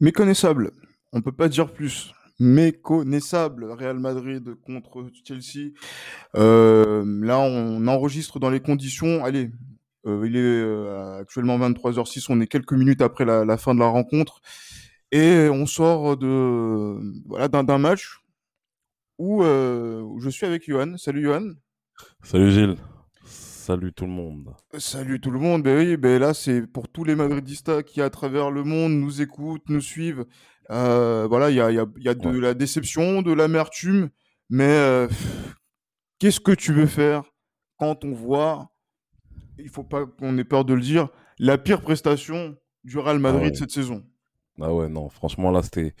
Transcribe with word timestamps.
Méconnaissable, 0.00 0.70
on 1.12 1.20
peut 1.20 1.32
pas 1.32 1.48
dire 1.48 1.70
plus. 1.72 2.12
Méconnaissable, 2.38 3.70
Real 3.70 3.98
Madrid 3.98 4.54
contre 4.64 5.06
Chelsea. 5.26 5.72
Euh, 6.36 7.04
là, 7.22 7.38
on 7.38 7.86
enregistre 7.86 8.40
dans 8.40 8.48
les 8.48 8.60
conditions. 8.60 9.22
Allez, 9.22 9.50
euh, 10.06 10.26
il 10.26 10.36
est 10.36 10.40
euh, 10.40 11.18
actuellement 11.20 11.58
23h06, 11.58 12.26
on 12.30 12.40
est 12.40 12.46
quelques 12.46 12.72
minutes 12.72 13.02
après 13.02 13.26
la, 13.26 13.56
fin 13.58 13.74
de 13.74 13.80
la 13.80 13.88
rencontre. 13.88 14.40
Et 15.12 15.48
on 15.52 15.66
sort 15.66 16.16
de 16.16 16.98
voilà 17.26 17.48
d'un 17.48 17.78
match 17.78 18.20
où, 19.18 19.42
où, 19.44 20.20
je 20.20 20.30
suis 20.30 20.46
avec 20.46 20.66
Johan. 20.66 20.96
Salut 20.96 21.24
Johan. 21.24 21.50
Salut 22.22 22.50
Gilles. 22.52 22.76
Salut 23.70 23.92
tout 23.92 24.06
le 24.06 24.10
monde. 24.10 24.52
Salut 24.78 25.20
tout 25.20 25.30
le 25.30 25.38
monde. 25.38 25.62
Ben 25.62 25.78
oui, 25.78 25.96
ben 25.96 26.18
là 26.18 26.34
c'est 26.34 26.66
pour 26.66 26.88
tous 26.88 27.04
les 27.04 27.14
Madridistas 27.14 27.84
qui 27.84 28.02
à 28.02 28.10
travers 28.10 28.50
le 28.50 28.64
monde 28.64 28.94
nous 28.94 29.22
écoutent, 29.22 29.68
nous 29.68 29.80
suivent. 29.80 30.24
Euh, 30.70 31.28
voilà, 31.28 31.50
il 31.50 31.56
y 31.56 31.60
a, 31.60 31.70
y, 31.70 31.78
a, 31.78 31.86
y 31.98 32.08
a, 32.08 32.14
de 32.14 32.28
ouais. 32.28 32.40
la 32.40 32.54
déception, 32.54 33.22
de 33.22 33.32
l'amertume, 33.32 34.10
mais 34.48 34.64
euh, 34.64 35.06
qu'est-ce 36.18 36.40
que 36.40 36.50
tu 36.50 36.72
veux 36.72 36.88
faire 36.88 37.22
quand 37.76 38.04
on 38.04 38.10
voit, 38.10 38.72
il 39.56 39.68
faut 39.68 39.84
pas 39.84 40.04
qu'on 40.04 40.36
ait 40.36 40.42
peur 40.42 40.64
de 40.64 40.74
le 40.74 40.80
dire, 40.80 41.08
la 41.38 41.56
pire 41.56 41.80
prestation 41.80 42.56
du 42.82 42.98
Real 42.98 43.20
Madrid 43.20 43.42
ah 43.44 43.50
ouais. 43.50 43.54
cette 43.54 43.70
saison? 43.70 44.02
Ah 44.60 44.74
ouais, 44.74 44.88
non, 44.88 45.08
franchement 45.10 45.52
là 45.52 45.62
c'était 45.62 45.94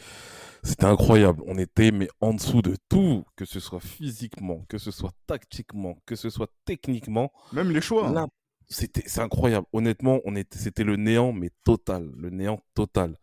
c'était 0.62 0.86
incroyable. 0.86 1.42
On 1.46 1.58
était 1.58 1.90
mais 1.90 2.08
en 2.20 2.34
dessous 2.34 2.62
de 2.62 2.76
tout, 2.88 3.24
que 3.36 3.44
ce 3.44 3.60
soit 3.60 3.80
physiquement, 3.80 4.64
que 4.68 4.78
ce 4.78 4.90
soit 4.90 5.12
tactiquement, 5.26 5.96
que 6.06 6.16
ce 6.16 6.30
soit 6.30 6.50
techniquement. 6.64 7.32
Même 7.52 7.70
les 7.70 7.80
choix. 7.80 8.10
Là, 8.10 8.26
c'était 8.68 9.02
c'est 9.06 9.20
incroyable. 9.20 9.66
Honnêtement, 9.72 10.20
on 10.24 10.36
était 10.36 10.58
c'était 10.58 10.84
le 10.84 10.96
néant 10.96 11.32
mais 11.32 11.50
total, 11.64 12.10
le 12.16 12.30
néant 12.30 12.60
total. 12.74 13.16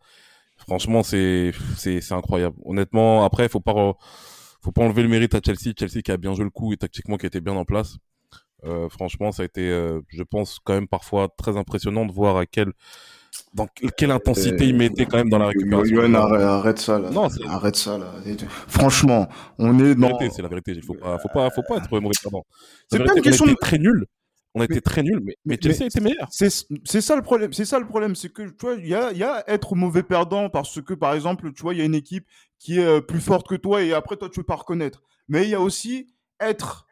Franchement, 0.56 1.02
c'est 1.02 1.52
c'est 1.76 2.00
c'est 2.00 2.14
incroyable. 2.14 2.56
Honnêtement, 2.64 3.24
après 3.24 3.44
il 3.44 3.48
faut 3.48 3.60
pas 3.60 3.96
faut 4.60 4.72
pas 4.72 4.82
enlever 4.82 5.02
le 5.02 5.08
mérite 5.08 5.34
à 5.34 5.40
Chelsea, 5.44 5.72
Chelsea 5.78 6.02
qui 6.02 6.10
a 6.10 6.16
bien 6.16 6.34
joué 6.34 6.44
le 6.44 6.50
coup 6.50 6.72
et 6.72 6.76
tactiquement 6.76 7.16
qui 7.16 7.26
était 7.26 7.40
bien 7.40 7.54
en 7.54 7.64
place. 7.64 7.96
Euh, 8.64 8.88
franchement, 8.88 9.30
ça 9.30 9.42
a 9.42 9.46
été, 9.46 9.70
euh, 9.70 10.00
je 10.08 10.22
pense, 10.22 10.58
quand 10.58 10.74
même 10.74 10.88
parfois 10.88 11.28
très 11.28 11.56
impressionnant 11.56 12.04
de 12.06 12.12
voir 12.12 12.36
à 12.36 12.46
quel 12.46 12.72
dans 13.54 13.66
quelle 13.96 14.10
intensité 14.10 14.66
il 14.66 14.76
mettait 14.76 15.06
quand 15.06 15.16
même 15.18 15.30
dans 15.30 15.38
la 15.38 15.48
récupération. 15.48 15.96
Yoann, 15.96 16.16
arrête 16.16 16.78
ça 16.78 16.98
là. 16.98 17.10
Non, 17.10 17.28
arrête 17.48 17.76
ça 17.76 17.98
là. 17.98 18.12
Franchement, 18.66 19.28
on 19.58 19.78
est 19.84 19.94
dans. 19.94 20.18
C'est 20.30 20.42
la 20.42 20.48
vérité. 20.48 20.72
Il 20.74 20.82
faut 20.82 20.94
pas, 20.94 21.18
faut 21.18 21.28
pas, 21.32 21.50
faut 21.50 21.62
pas 21.62 21.76
être 21.78 21.90
mauvais 21.90 22.14
perdant. 22.22 22.44
C'est 22.90 23.02
pas 23.02 23.14
une 23.14 23.22
question 23.22 23.46
on 23.46 23.48
a 23.48 23.52
été 23.52 23.60
très 23.60 23.78
nul. 23.78 24.06
On 24.54 24.60
a 24.62 24.64
été 24.64 24.80
très 24.80 25.02
nul, 25.02 25.20
mais, 25.22 25.36
mais 25.44 25.58
Chelsea 25.62 25.84
était 25.86 26.00
meilleur. 26.00 26.26
C'est 26.30 26.50
ça 27.00 27.16
le 27.16 27.22
problème. 27.22 27.52
C'est 27.52 27.64
ça 27.64 27.78
le 27.78 27.86
problème, 27.86 28.14
c'est 28.14 28.30
que 28.30 28.42
tu 28.42 28.56
vois, 28.60 28.74
il 28.74 28.88
y 28.88 28.94
a, 28.94 29.12
y 29.12 29.22
a 29.22 29.44
être 29.46 29.74
mauvais 29.74 30.02
perdant 30.02 30.50
parce 30.50 30.80
que 30.80 30.94
par 30.94 31.14
exemple, 31.14 31.52
tu 31.52 31.62
vois, 31.62 31.74
il 31.74 31.78
y 31.78 31.82
a 31.82 31.84
une 31.84 31.94
équipe 31.94 32.26
qui 32.58 32.80
est 32.80 32.84
euh, 32.84 33.00
plus 33.00 33.20
forte 33.20 33.46
que 33.46 33.54
toi 33.54 33.82
et 33.82 33.92
après 33.92 34.16
toi 34.16 34.28
tu 34.28 34.40
veux 34.40 34.46
pas 34.46 34.56
reconnaître. 34.56 35.02
Mais 35.28 35.44
il 35.44 35.50
y 35.50 35.54
a 35.54 35.60
aussi 35.60 36.08
être 36.40 36.86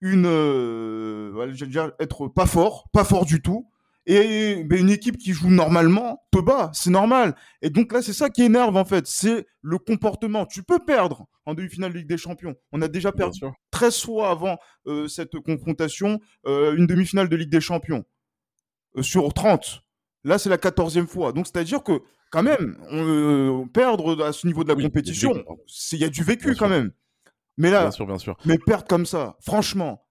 une, 0.00 0.26
euh, 0.26 1.52
je 1.52 1.64
veux 1.64 1.70
dire, 1.70 1.92
être 1.98 2.28
pas 2.28 2.46
fort, 2.46 2.88
pas 2.92 3.04
fort 3.04 3.24
du 3.24 3.42
tout 3.42 3.68
et 4.10 4.64
ben, 4.64 4.80
une 4.80 4.88
équipe 4.90 5.18
qui 5.18 5.32
joue 5.34 5.50
normalement 5.50 6.22
te 6.32 6.38
bat, 6.40 6.70
c'est 6.72 6.88
normal. 6.90 7.36
Et 7.60 7.68
donc 7.68 7.92
là, 7.92 8.00
c'est 8.00 8.14
ça 8.14 8.30
qui 8.30 8.42
énerve 8.42 8.74
en 8.76 8.84
fait, 8.86 9.06
c'est 9.06 9.46
le 9.60 9.78
comportement. 9.78 10.46
Tu 10.46 10.62
peux 10.62 10.78
perdre 10.78 11.26
en 11.44 11.52
demi-finale 11.52 11.92
de 11.92 11.98
Ligue 11.98 12.08
des 12.08 12.16
Champions. 12.16 12.54
On 12.72 12.80
a 12.80 12.88
déjà 12.88 13.12
perdu 13.12 13.40
13 13.70 14.00
fois 14.02 14.30
avant 14.30 14.56
euh, 14.86 15.08
cette 15.08 15.38
confrontation 15.40 16.20
euh, 16.46 16.74
une 16.74 16.86
demi-finale 16.86 17.28
de 17.28 17.36
Ligue 17.36 17.50
des 17.50 17.60
Champions 17.60 18.04
euh, 18.96 19.02
sur 19.02 19.32
30. 19.34 19.82
Là, 20.24 20.38
c'est 20.38 20.48
la 20.48 20.56
14e 20.56 21.06
fois. 21.06 21.32
Donc 21.32 21.46
c'est-à-dire 21.46 21.82
que 21.82 22.00
quand 22.30 22.42
même, 22.42 22.78
on, 22.90 23.68
perdre 23.68 24.24
à 24.24 24.32
ce 24.32 24.46
niveau 24.46 24.62
de 24.64 24.68
la 24.68 24.74
Oui, 24.74 24.84
compétition, 24.84 25.32
il 25.92 25.98
y 25.98 26.04
a 26.04 26.08
du 26.08 26.22
vécu. 26.24 26.46
Bien 26.46 26.54
quand 26.54 26.66
sûr. 26.66 26.68
même. 26.68 26.92
Mais 27.58 27.70
là, 27.70 27.82
Bien 27.82 27.90
sûr, 27.90 28.06
bien 28.06 28.18
sûr. 28.18 28.36
mais 28.46 28.56
perdre 28.58 28.86
comme 28.86 29.04
ça, 29.04 29.36
franchement, 29.40 30.06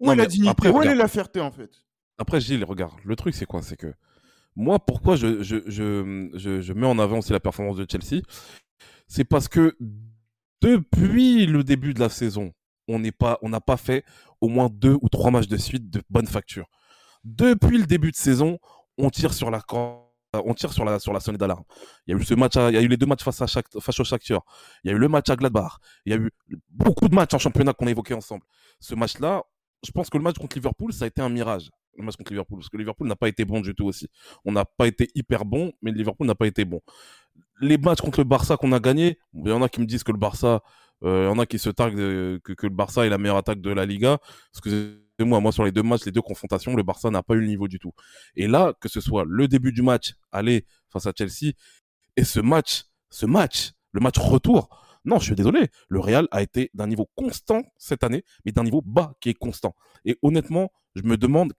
où 0.00 0.06
Non, 0.06 0.12
est 0.12 0.16
la 0.16 0.26
dignité? 0.26 0.50
après, 0.50 0.70
Où 0.70 0.82
est 0.82 0.94
la 0.94 1.06
fierté 1.08 1.40
en 1.40 1.50
fait? 1.52 1.70
Après, 2.18 2.40
Gilles, 2.40 2.64
regarde, 2.64 2.94
le 3.04 3.16
truc, 3.16 3.34
c'est 3.34 3.46
quoi? 3.46 3.62
C'est 3.62 3.76
que 3.76 3.94
moi, 4.56 4.80
pourquoi 4.80 5.14
je, 5.16 5.42
je, 5.42 5.58
je, 5.66 6.60
je, 6.60 6.72
mets 6.72 6.86
en 6.86 6.98
avant 6.98 7.18
aussi 7.18 7.32
la 7.32 7.40
performance 7.40 7.76
de 7.76 7.86
Chelsea? 7.88 8.22
C'est 9.06 9.24
parce 9.24 9.48
que 9.48 9.76
depuis 10.60 11.46
le 11.46 11.62
début 11.62 11.94
de 11.94 12.00
la 12.00 12.08
saison, 12.08 12.52
on 12.88 12.98
n'est 12.98 13.12
pas, 13.12 13.38
on 13.42 13.48
n'a 13.48 13.60
pas 13.60 13.76
fait 13.76 14.04
au 14.40 14.48
moins 14.48 14.68
deux 14.68 14.96
ou 15.00 15.08
trois 15.08 15.30
matchs 15.30 15.48
de 15.48 15.56
suite 15.56 15.90
de 15.90 16.02
bonne 16.10 16.26
facture. 16.26 16.66
Depuis 17.24 17.78
le 17.78 17.86
début 17.86 18.10
de 18.10 18.16
saison, 18.16 18.58
on 18.96 19.10
tire 19.10 19.32
sur 19.32 19.50
la 19.50 19.62
on 20.34 20.54
tire 20.54 20.72
sur 20.72 20.84
la 20.84 20.98
sur 20.98 21.12
la 21.12 21.20
sonnette 21.20 21.40
d'alarme. 21.40 21.64
Il 22.06 22.14
y 22.14 22.18
a 22.18 22.20
eu 22.20 22.24
ce 22.24 22.34
match, 22.34 22.56
il 22.56 22.74
y 22.74 22.76
a 22.76 22.82
eu 22.82 22.88
les 22.88 22.96
deux 22.96 23.06
matchs 23.06 23.22
face 23.22 23.40
à 23.40 23.46
face 23.46 24.00
au 24.00 24.04
Shakhtar. 24.04 24.42
Il 24.84 24.90
y 24.90 24.92
a 24.92 24.96
eu 24.96 24.98
le 24.98 25.08
match 25.08 25.30
à 25.30 25.36
Gladbach. 25.36 25.78
Il 26.04 26.12
y 26.12 26.16
a 26.16 26.18
eu 26.18 26.30
beaucoup 26.68 27.08
de 27.08 27.14
matchs 27.14 27.34
en 27.34 27.38
championnat 27.38 27.72
qu'on 27.72 27.86
a 27.86 27.90
évoqués 27.90 28.14
ensemble. 28.14 28.44
Ce 28.80 28.94
match-là, 28.94 29.42
je 29.84 29.90
pense 29.92 30.10
que 30.10 30.18
le 30.18 30.24
match 30.24 30.36
contre 30.38 30.56
Liverpool, 30.56 30.92
ça 30.92 31.04
a 31.04 31.08
été 31.08 31.22
un 31.22 31.28
mirage. 31.28 31.70
Le 31.98 32.04
match 32.04 32.16
contre 32.16 32.30
Liverpool, 32.30 32.58
parce 32.58 32.68
que 32.68 32.76
Liverpool 32.76 33.08
n'a 33.08 33.16
pas 33.16 33.28
été 33.28 33.44
bon 33.44 33.60
du 33.60 33.74
tout 33.74 33.86
aussi. 33.86 34.08
On 34.44 34.52
n'a 34.52 34.64
pas 34.64 34.86
été 34.86 35.08
hyper 35.14 35.44
bon, 35.44 35.72
mais 35.82 35.90
Liverpool 35.90 36.26
n'a 36.26 36.36
pas 36.36 36.46
été 36.46 36.64
bon. 36.64 36.80
Les 37.60 37.76
matchs 37.76 38.00
contre 38.00 38.20
le 38.20 38.24
Barça 38.24 38.56
qu'on 38.56 38.72
a 38.72 38.78
gagné, 38.78 39.18
il 39.34 39.48
y 39.48 39.52
en 39.52 39.62
a 39.62 39.68
qui 39.68 39.80
me 39.80 39.86
disent 39.86 40.04
que 40.04 40.12
le 40.12 40.18
Barça, 40.18 40.62
euh, 41.02 41.24
il 41.24 41.26
y 41.26 41.36
en 41.36 41.38
a 41.40 41.46
qui 41.46 41.58
se 41.58 41.70
targuent 41.70 42.38
que 42.40 42.66
le 42.66 42.68
Barça 42.68 43.04
est 43.04 43.08
la 43.08 43.18
meilleure 43.18 43.36
attaque 43.36 43.60
de 43.60 43.70
la 43.70 43.84
Liga. 43.84 44.18
Excusez-moi, 44.52 45.40
moi 45.40 45.50
sur 45.50 45.64
les 45.64 45.72
deux 45.72 45.82
matchs, 45.82 46.04
les 46.06 46.12
deux 46.12 46.22
confrontations, 46.22 46.76
le 46.76 46.84
Barça 46.84 47.10
n'a 47.10 47.24
pas 47.24 47.34
eu 47.34 47.40
le 47.40 47.48
niveau 47.48 47.66
du 47.66 47.80
tout. 47.80 47.92
Et 48.36 48.46
là, 48.46 48.74
que 48.80 48.88
ce 48.88 49.00
soit 49.00 49.24
le 49.26 49.48
début 49.48 49.72
du 49.72 49.82
match, 49.82 50.14
aller 50.30 50.66
face 50.92 51.06
à 51.06 51.12
Chelsea, 51.16 51.52
et 52.16 52.24
ce 52.24 52.38
match, 52.38 52.84
ce 53.10 53.26
match, 53.26 53.72
le 53.92 54.00
match 54.00 54.18
retour, 54.18 54.87
non, 55.04 55.18
je 55.18 55.24
suis 55.24 55.34
désolé, 55.34 55.68
le 55.88 56.00
Real 56.00 56.28
a 56.30 56.42
été 56.42 56.70
d'un 56.74 56.86
niveau 56.86 57.08
constant 57.14 57.62
cette 57.76 58.04
année, 58.04 58.24
mais 58.44 58.52
d'un 58.52 58.64
niveau 58.64 58.82
bas 58.84 59.14
qui 59.20 59.30
est 59.30 59.34
constant. 59.34 59.74
Et 60.04 60.18
honnêtement, 60.22 60.70
je 60.94 61.02
me 61.02 61.16
demande 61.16 61.52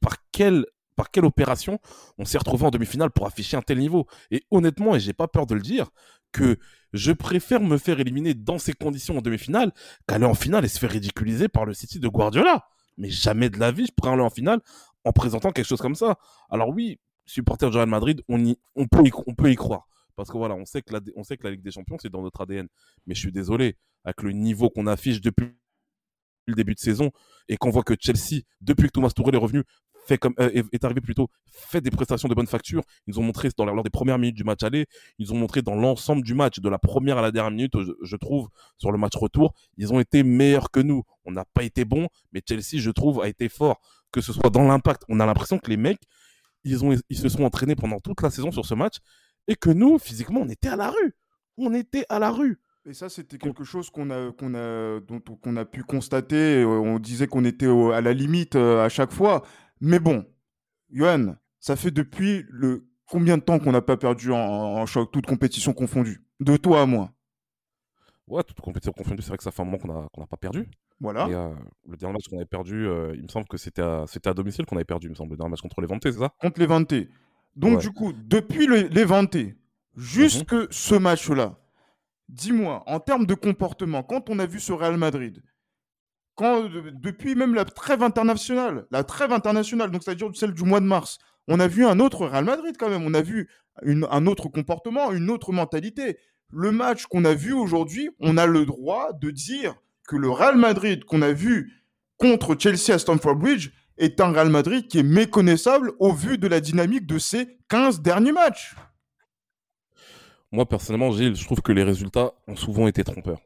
par 0.00 0.16
quelle 0.32 1.24
opération 1.24 1.78
on 2.18 2.24
s'est 2.24 2.38
retrouvé 2.38 2.66
en 2.66 2.70
demi-finale 2.70 3.10
pour 3.10 3.26
afficher 3.26 3.56
un 3.56 3.62
tel 3.62 3.78
niveau. 3.78 4.06
Et 4.30 4.44
honnêtement, 4.50 4.94
et 4.94 5.00
j'ai 5.00 5.12
pas 5.12 5.28
peur 5.28 5.46
de 5.46 5.54
le 5.54 5.60
dire, 5.60 5.90
que 6.32 6.58
je 6.92 7.12
préfère 7.12 7.60
me 7.60 7.78
faire 7.78 8.00
éliminer 8.00 8.34
dans 8.34 8.58
ces 8.58 8.72
conditions 8.72 9.18
en 9.18 9.22
demi-finale 9.22 9.72
qu'aller 10.06 10.26
en 10.26 10.34
finale 10.34 10.64
et 10.64 10.68
se 10.68 10.78
faire 10.78 10.90
ridiculiser 10.90 11.48
par 11.48 11.64
le 11.64 11.74
City 11.74 12.00
de 12.00 12.08
Guardiola. 12.08 12.66
Mais 12.96 13.10
jamais 13.10 13.48
de 13.48 13.58
la 13.58 13.72
vie, 13.72 13.86
je 13.86 13.92
pourrais 13.92 14.12
aller 14.12 14.22
en 14.22 14.30
finale 14.30 14.60
en 15.04 15.12
présentant 15.12 15.52
quelque 15.52 15.66
chose 15.66 15.80
comme 15.80 15.94
ça. 15.94 16.18
Alors 16.50 16.68
oui, 16.70 17.00
supporter 17.24 17.70
du 17.70 17.76
Real 17.76 17.88
Madrid, 17.88 18.22
on 18.28 18.86
peut 18.88 19.50
y 19.50 19.56
croire. 19.56 19.88
Parce 20.18 20.30
que 20.30 20.36
voilà, 20.36 20.56
on 20.56 20.64
sait 20.64 20.82
que 20.82 20.92
la, 20.92 21.00
on 21.14 21.22
sait 21.22 21.36
que 21.36 21.44
la 21.44 21.52
Ligue 21.52 21.62
des 21.62 21.70
Champions, 21.70 21.96
c'est 22.02 22.10
dans 22.10 22.22
notre 22.22 22.40
ADN. 22.40 22.66
Mais 23.06 23.14
je 23.14 23.20
suis 23.20 23.30
désolé, 23.30 23.76
avec 24.02 24.20
le 24.22 24.32
niveau 24.32 24.68
qu'on 24.68 24.88
affiche 24.88 25.20
depuis 25.20 25.46
le 26.46 26.54
début 26.54 26.74
de 26.74 26.80
saison, 26.80 27.12
et 27.48 27.56
qu'on 27.56 27.70
voit 27.70 27.84
que 27.84 27.94
Chelsea, 28.00 28.42
depuis 28.60 28.88
que 28.88 28.92
Thomas 28.92 29.10
Tuchel 29.10 29.36
est 29.36 29.38
revenu, 29.38 29.62
fait 30.08 30.18
comme, 30.18 30.34
euh, 30.40 30.50
est, 30.72 30.84
arrivé 30.84 31.00
plutôt, 31.00 31.28
fait 31.52 31.80
des 31.80 31.92
prestations 31.92 32.28
de 32.28 32.34
bonne 32.34 32.48
facture. 32.48 32.82
Ils 33.06 33.20
ont 33.20 33.22
montré 33.22 33.48
dans 33.56 33.64
lors 33.64 33.84
des 33.84 33.90
premières 33.90 34.18
minutes 34.18 34.34
du 34.34 34.42
match 34.42 34.64
aller, 34.64 34.86
ils 35.20 35.32
ont 35.32 35.36
montré 35.36 35.62
dans 35.62 35.76
l'ensemble 35.76 36.24
du 36.24 36.34
match, 36.34 36.58
de 36.58 36.68
la 36.68 36.80
première 36.80 37.18
à 37.18 37.22
la 37.22 37.30
dernière 37.30 37.52
minute, 37.52 37.80
je, 37.80 37.92
je 38.02 38.16
trouve, 38.16 38.48
sur 38.76 38.90
le 38.90 38.98
match 38.98 39.14
retour, 39.14 39.54
ils 39.76 39.92
ont 39.92 40.00
été 40.00 40.24
meilleurs 40.24 40.72
que 40.72 40.80
nous. 40.80 41.04
On 41.26 41.30
n'a 41.30 41.44
pas 41.44 41.62
été 41.62 41.84
bons, 41.84 42.08
mais 42.32 42.42
Chelsea, 42.44 42.82
je 42.82 42.90
trouve, 42.90 43.22
a 43.22 43.28
été 43.28 43.48
fort. 43.48 43.80
Que 44.10 44.20
ce 44.20 44.32
soit 44.32 44.50
dans 44.50 44.66
l'impact, 44.66 45.02
on 45.08 45.20
a 45.20 45.26
l'impression 45.26 45.60
que 45.60 45.70
les 45.70 45.76
mecs, 45.76 46.00
ils, 46.64 46.84
ont, 46.84 46.96
ils 47.08 47.18
se 47.18 47.28
sont 47.28 47.44
entraînés 47.44 47.76
pendant 47.76 48.00
toute 48.00 48.20
la 48.20 48.30
saison 48.30 48.50
sur 48.50 48.66
ce 48.66 48.74
match, 48.74 48.96
et 49.48 49.56
que 49.56 49.70
nous, 49.70 49.98
physiquement, 49.98 50.40
on 50.42 50.48
était 50.48 50.68
à 50.68 50.76
la 50.76 50.90
rue. 50.90 51.14
On 51.56 51.74
était 51.74 52.04
à 52.08 52.18
la 52.20 52.30
rue. 52.30 52.60
Et 52.86 52.94
ça, 52.94 53.08
c'était 53.08 53.36
quelque 53.38 53.64
chose 53.64 53.90
qu'on 53.90 54.10
a, 54.10 54.30
qu'on 54.32 54.54
a, 54.54 55.00
dont 55.00 55.20
qu'on 55.20 55.56
a 55.56 55.64
pu 55.64 55.82
constater. 55.82 56.62
Euh, 56.62 56.66
On 56.68 56.98
disait 56.98 57.26
qu'on 57.26 57.44
était 57.44 57.66
au- 57.66 57.90
à 57.90 58.00
la 58.00 58.12
limite 58.14 58.54
euh, 58.56 58.84
à 58.84 58.88
chaque 58.88 59.12
fois. 59.12 59.42
Mais 59.80 59.98
bon, 59.98 60.24
Johan, 60.90 61.34
ça 61.60 61.76
fait 61.76 61.90
depuis 61.90 62.44
le 62.48 62.86
combien 63.06 63.36
de 63.38 63.42
temps 63.42 63.58
qu'on 63.58 63.72
n'a 63.72 63.82
pas 63.82 63.96
perdu 63.96 64.32
en, 64.32 64.36
en 64.38 64.86
choc, 64.86 65.10
toute 65.10 65.26
compétition 65.26 65.72
confondue 65.72 66.22
De 66.40 66.56
toi 66.56 66.82
à 66.82 66.86
moi. 66.86 67.10
Ouais, 68.26 68.42
toute 68.42 68.60
compétition 68.60 68.92
confondue, 68.92 69.22
c'est 69.22 69.28
vrai 69.28 69.38
que 69.38 69.42
ça 69.44 69.50
fait 69.50 69.62
un 69.62 69.64
moment 69.64 69.78
qu'on 69.78 69.88
n'a 69.88 70.08
qu'on 70.12 70.20
n'a 70.20 70.26
pas 70.26 70.36
perdu. 70.36 70.66
Voilà. 71.00 71.28
Et 71.28 71.34
euh, 71.34 71.48
le 71.88 71.96
dernier 71.96 72.12
match 72.14 72.28
qu'on 72.28 72.36
avait 72.36 72.44
perdu, 72.44 72.86
euh, 72.86 73.12
il 73.16 73.22
me 73.22 73.28
semble 73.28 73.46
que 73.48 73.56
c'était 73.56 73.80
à, 73.82 74.04
c'était 74.06 74.28
à 74.28 74.34
domicile 74.34 74.66
qu'on 74.66 74.76
avait 74.76 74.84
perdu, 74.84 75.06
il 75.06 75.10
me 75.10 75.14
semble, 75.14 75.30
le 75.32 75.36
dernier 75.38 75.50
match 75.50 75.62
contre 75.62 75.80
les 75.80 75.86
Ventés, 75.86 76.12
c'est 76.12 76.18
ça? 76.18 76.34
Contre 76.40 76.60
les 76.60 76.66
20 76.66 76.92
Donc, 77.56 77.76
Ouais. 77.78 77.82
du 77.82 77.90
coup, 77.90 78.12
depuis 78.12 78.66
le, 78.66 78.82
les 78.88 79.04
Vantés, 79.04 79.56
jusque 79.96 80.54
ce 80.70 80.94
match-là, 80.94 81.58
dis-moi, 82.28 82.82
en 82.86 83.00
termes 83.00 83.26
de 83.26 83.34
comportement, 83.34 84.02
quand 84.02 84.30
on 84.30 84.38
a 84.38 84.46
vu 84.46 84.60
ce 84.60 84.72
Real 84.72 84.96
Madrid, 84.96 85.42
quand, 86.34 86.64
de- 86.64 86.90
depuis 86.94 87.34
même 87.34 87.54
la 87.54 87.64
trêve 87.64 88.02
internationale, 88.02 88.86
la 88.90 89.02
trêve 89.02 89.32
internationale, 89.32 89.90
donc 89.90 90.02
c'est-à-dire 90.04 90.30
celle 90.34 90.52
du 90.52 90.62
mois 90.62 90.80
de 90.80 90.86
mars, 90.86 91.18
on 91.48 91.58
a 91.58 91.66
vu 91.66 91.84
un 91.84 91.98
autre 91.98 92.26
Real 92.26 92.44
Madrid 92.44 92.76
quand 92.78 92.90
même, 92.90 93.02
on 93.04 93.14
a 93.14 93.22
vu 93.22 93.48
une- 93.82 94.06
un 94.10 94.26
autre 94.26 94.48
comportement, 94.48 95.10
une 95.12 95.30
autre 95.30 95.52
mentalité. 95.52 96.18
Le 96.50 96.70
match 96.70 97.06
qu'on 97.06 97.24
a 97.24 97.34
vu 97.34 97.52
aujourd'hui, 97.52 98.10
on 98.20 98.36
a 98.36 98.46
le 98.46 98.66
droit 98.66 99.12
de 99.14 99.30
dire 99.30 99.74
que 100.06 100.16
le 100.16 100.30
Real 100.30 100.56
Madrid 100.56 101.04
qu'on 101.04 101.22
a 101.22 101.32
vu 101.32 101.72
contre 102.18 102.56
Chelsea 102.58 102.90
à 102.94 102.98
Stamford 102.98 103.36
Bridge 103.36 103.70
est 103.98 104.20
un 104.20 104.32
Real 104.32 104.48
Madrid 104.48 104.86
qui 104.88 104.98
est 104.98 105.02
méconnaissable 105.02 105.92
au 105.98 106.12
vu 106.12 106.38
de 106.38 106.46
la 106.48 106.60
dynamique 106.60 107.06
de 107.06 107.18
ces 107.18 107.58
15 107.68 108.00
derniers 108.00 108.32
matchs. 108.32 108.74
Moi, 110.50 110.66
personnellement, 110.66 111.12
Gilles, 111.12 111.36
je 111.36 111.44
trouve 111.44 111.60
que 111.60 111.72
les 111.72 111.82
résultats 111.82 112.32
ont 112.46 112.56
souvent 112.56 112.88
été 112.88 113.04
trompeurs. 113.04 113.40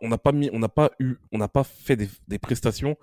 On 0.00 0.08
n'a 0.08 0.18
pas 0.18 0.32
mis, 0.32 0.50
on 0.52 0.58
n'a 0.58 0.68
pas 0.68 0.90
eu, 1.00 1.16
on 1.32 1.38
n'a 1.38 1.48
pas 1.48 1.64
fait 1.64 1.96
des, 1.96 2.38
prestations 2.38 2.96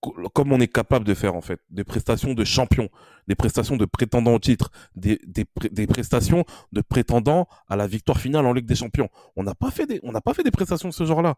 co- 0.00 0.14
comme 0.34 0.52
on 0.52 0.60
est 0.60 0.68
capable 0.68 1.06
de 1.06 1.14
faire 1.14 1.34
en 1.34 1.40
fait, 1.40 1.60
des 1.70 1.82
prestations 1.82 2.34
de 2.34 2.44
champion, 2.44 2.90
des 3.26 3.34
prestations 3.34 3.76
de 3.76 3.86
prétendants 3.86 4.34
au 4.34 4.38
titre, 4.38 4.70
des, 4.94 5.18
prestations 5.86 6.44
de 6.72 6.82
prétendants 6.82 7.48
à 7.68 7.76
la 7.76 7.86
victoire 7.86 8.18
finale 8.18 8.46
en 8.46 8.52
Ligue 8.52 8.66
des 8.66 8.74
Champions. 8.74 9.08
On 9.34 9.42
n'a 9.42 9.54
pas 9.54 9.70
fait 9.70 9.86
des, 9.86 9.98
on 10.02 10.12
n'a 10.12 10.20
pas 10.20 10.34
fait 10.34 10.42
des 10.44 10.50
prestations 10.50 10.90
de 10.90 10.94
ce 10.94 11.04
genre-là. 11.06 11.36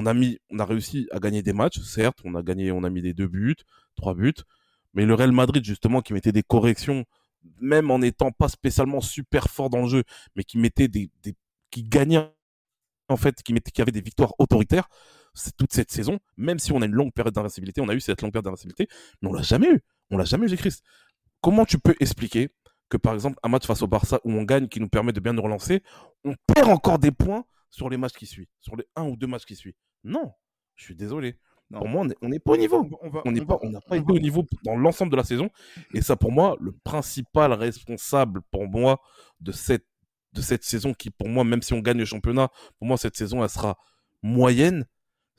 On 0.00 0.06
a 0.06 0.64
réussi 0.64 1.08
à 1.10 1.18
gagner 1.18 1.42
des 1.42 1.52
matchs, 1.52 1.80
certes, 1.80 2.20
on 2.24 2.36
a 2.36 2.42
gagné, 2.42 2.70
on 2.70 2.84
a 2.84 2.90
mis 2.90 3.02
des 3.02 3.14
deux 3.14 3.26
buts, 3.26 3.56
trois 3.96 4.14
buts, 4.14 4.32
mais 4.94 5.04
le 5.04 5.14
Real 5.14 5.32
Madrid 5.32 5.64
justement 5.64 6.02
qui 6.02 6.12
mettait 6.12 6.30
des 6.30 6.44
corrections, 6.44 7.04
même 7.60 7.90
en 7.90 8.00
étant 8.00 8.30
pas 8.30 8.48
spécialement 8.48 9.00
super 9.00 9.48
fort 9.50 9.70
dans 9.70 9.82
le 9.82 9.88
jeu, 9.88 10.04
mais 10.36 10.44
qui 10.44 10.56
mettait 10.56 10.86
des, 10.86 11.10
qui 11.70 11.82
gagnait 11.82 12.30
en 13.08 13.16
fait, 13.16 13.42
qui, 13.42 13.52
mettait, 13.52 13.72
qui 13.72 13.82
avait 13.82 13.90
des 13.90 14.00
victoires 14.00 14.34
autoritaires 14.38 14.88
toute 15.56 15.72
cette 15.72 15.90
saison, 15.90 16.18
même 16.36 16.58
si 16.58 16.72
on 16.72 16.80
a 16.80 16.86
une 16.86 16.92
longue 16.92 17.12
période 17.12 17.34
d'invincibilité, 17.34 17.80
on 17.80 17.88
a 17.88 17.94
eu 17.94 18.00
cette 18.00 18.22
longue 18.22 18.32
période 18.32 18.44
d'invincibilité, 18.44 18.88
mais 19.20 19.28
on 19.28 19.32
l'a 19.32 19.42
jamais 19.42 19.68
eu. 19.68 19.80
On 20.10 20.16
l'a 20.16 20.24
jamais 20.24 20.52
eu, 20.52 20.56
Christ. 20.56 20.84
Comment 21.40 21.64
tu 21.64 21.78
peux 21.78 21.94
expliquer 22.00 22.50
que 22.88 22.96
par 22.96 23.14
exemple 23.14 23.38
un 23.42 23.48
match 23.48 23.66
face 23.66 23.82
au 23.82 23.86
Barça 23.86 24.20
où 24.24 24.32
on 24.32 24.42
gagne, 24.42 24.68
qui 24.68 24.80
nous 24.80 24.88
permet 24.88 25.12
de 25.12 25.20
bien 25.20 25.32
nous 25.32 25.42
relancer, 25.42 25.82
on 26.24 26.34
perd 26.46 26.68
encore 26.68 26.98
des 26.98 27.10
points 27.10 27.44
sur 27.70 27.88
les 27.88 27.96
matchs 27.96 28.14
qui 28.14 28.26
suivent, 28.26 28.48
sur 28.60 28.76
les 28.76 28.84
un 28.96 29.04
ou 29.04 29.16
deux 29.16 29.26
matchs 29.26 29.44
qui 29.44 29.56
suivent? 29.56 29.74
Non, 30.04 30.32
je 30.76 30.84
suis 30.84 30.94
désolé. 30.94 31.38
Non. 31.70 31.80
Pour 31.80 31.88
moi, 31.88 32.02
on 32.02 32.08
est- 32.10 32.16
on 32.22 32.28
n'est 32.28 32.38
pas 32.38 32.52
au 32.52 32.56
niveau. 32.56 32.88
On 33.02 33.10
va- 33.10 33.22
On 33.26 33.30
n'est 33.32 33.42
on 33.42 33.46
pas, 33.46 33.58
on 33.62 33.68
n'a 33.70 33.80
pas 33.82 33.96
été 33.98 34.10
au 34.12 34.18
niveau 34.18 34.46
dans 34.64 34.76
l'ensemble 34.76 35.10
de 35.12 35.16
la 35.16 35.24
saison. 35.24 35.50
Et 35.92 36.00
ça, 36.00 36.16
pour 36.16 36.32
moi, 36.32 36.56
le 36.60 36.72
principal 36.72 37.52
responsable 37.52 38.40
pour 38.50 38.66
moi 38.68 39.00
de 39.40 39.52
cette, 39.52 39.86
de 40.32 40.40
cette 40.40 40.64
saison, 40.64 40.94
qui 40.94 41.10
pour 41.10 41.28
moi, 41.28 41.44
même 41.44 41.60
si 41.60 41.74
on 41.74 41.80
gagne 41.80 41.98
le 41.98 42.04
championnat, 42.06 42.48
pour 42.78 42.86
moi, 42.86 42.96
cette 42.96 43.16
saison, 43.16 43.42
elle 43.42 43.50
sera 43.50 43.76
moyenne, 44.22 44.86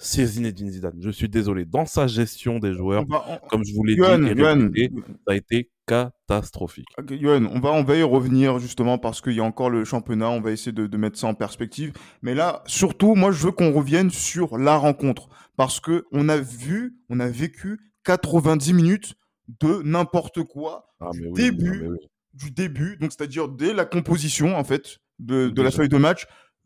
c'est 0.01 0.25
Zinedine 0.25 0.69
Zidane. 0.71 0.95
Je 1.01 1.09
suis 1.09 1.27
désolé. 1.29 1.65
Dans 1.65 1.85
sa 1.85 2.07
gestion 2.07 2.57
des 2.57 2.73
joueurs, 2.73 3.03
on 3.07 3.11
va- 3.13 3.25
on- 3.43 3.47
comme 3.49 3.63
je 3.65 3.73
vous 3.75 3.83
l'ai 3.83 3.95
dit, 3.95 4.01
répété, 4.01 4.91
ça 5.27 5.33
a 5.33 5.35
été 5.35 5.69
catastrophique. 5.85 6.87
Ok, 6.97 7.13
Johan, 7.19 7.45
on 7.53 7.59
va, 7.59 7.71
on 7.71 7.83
va 7.83 7.95
y 7.97 8.03
revenir 8.03 8.59
justement 8.59 8.97
parce 8.97 9.21
qu'il 9.21 9.33
y 9.33 9.39
a 9.39 9.43
encore 9.43 9.69
le 9.69 9.83
championnat, 9.85 10.29
on 10.29 10.39
va 10.41 10.51
essayer 10.51 10.71
de, 10.71 10.87
de 10.87 10.97
mettre 10.97 11.17
ça 11.19 11.27
en 11.27 11.33
perspective. 11.33 11.91
Mais 12.21 12.33
là, 12.33 12.63
surtout, 12.65 13.15
moi, 13.15 13.31
je 13.31 13.45
veux 13.45 13.51
qu'on 13.51 13.71
revienne 13.73 14.09
sur 14.09 14.57
la 14.57 14.77
rencontre 14.77 15.29
parce 15.57 15.79
que 15.79 16.05
on 16.11 16.29
a 16.29 16.37
vu, 16.37 16.95
on 17.09 17.19
a 17.19 17.27
vécu 17.27 17.79
90 18.05 18.73
minutes 18.73 19.15
de 19.61 19.81
n'importe 19.83 20.43
quoi 20.43 20.93
Ah, 21.01 21.09
du 21.11 21.25
oui, 21.25 21.33
début, 21.33 21.81
ah, 21.85 21.89
oui. 21.91 21.97
du 22.33 22.51
début, 22.51 22.97
donc 23.01 23.11
c'est-à-dire 23.11 23.49
dès 23.49 23.73
la 23.73 23.85
composition 23.85 24.55
en 24.55 24.63
fait 24.63 24.99
de, 25.19 25.49
de 25.49 25.61
la 25.61 25.71
feuille 25.71 25.89
de 25.89 25.97
match 25.97 26.25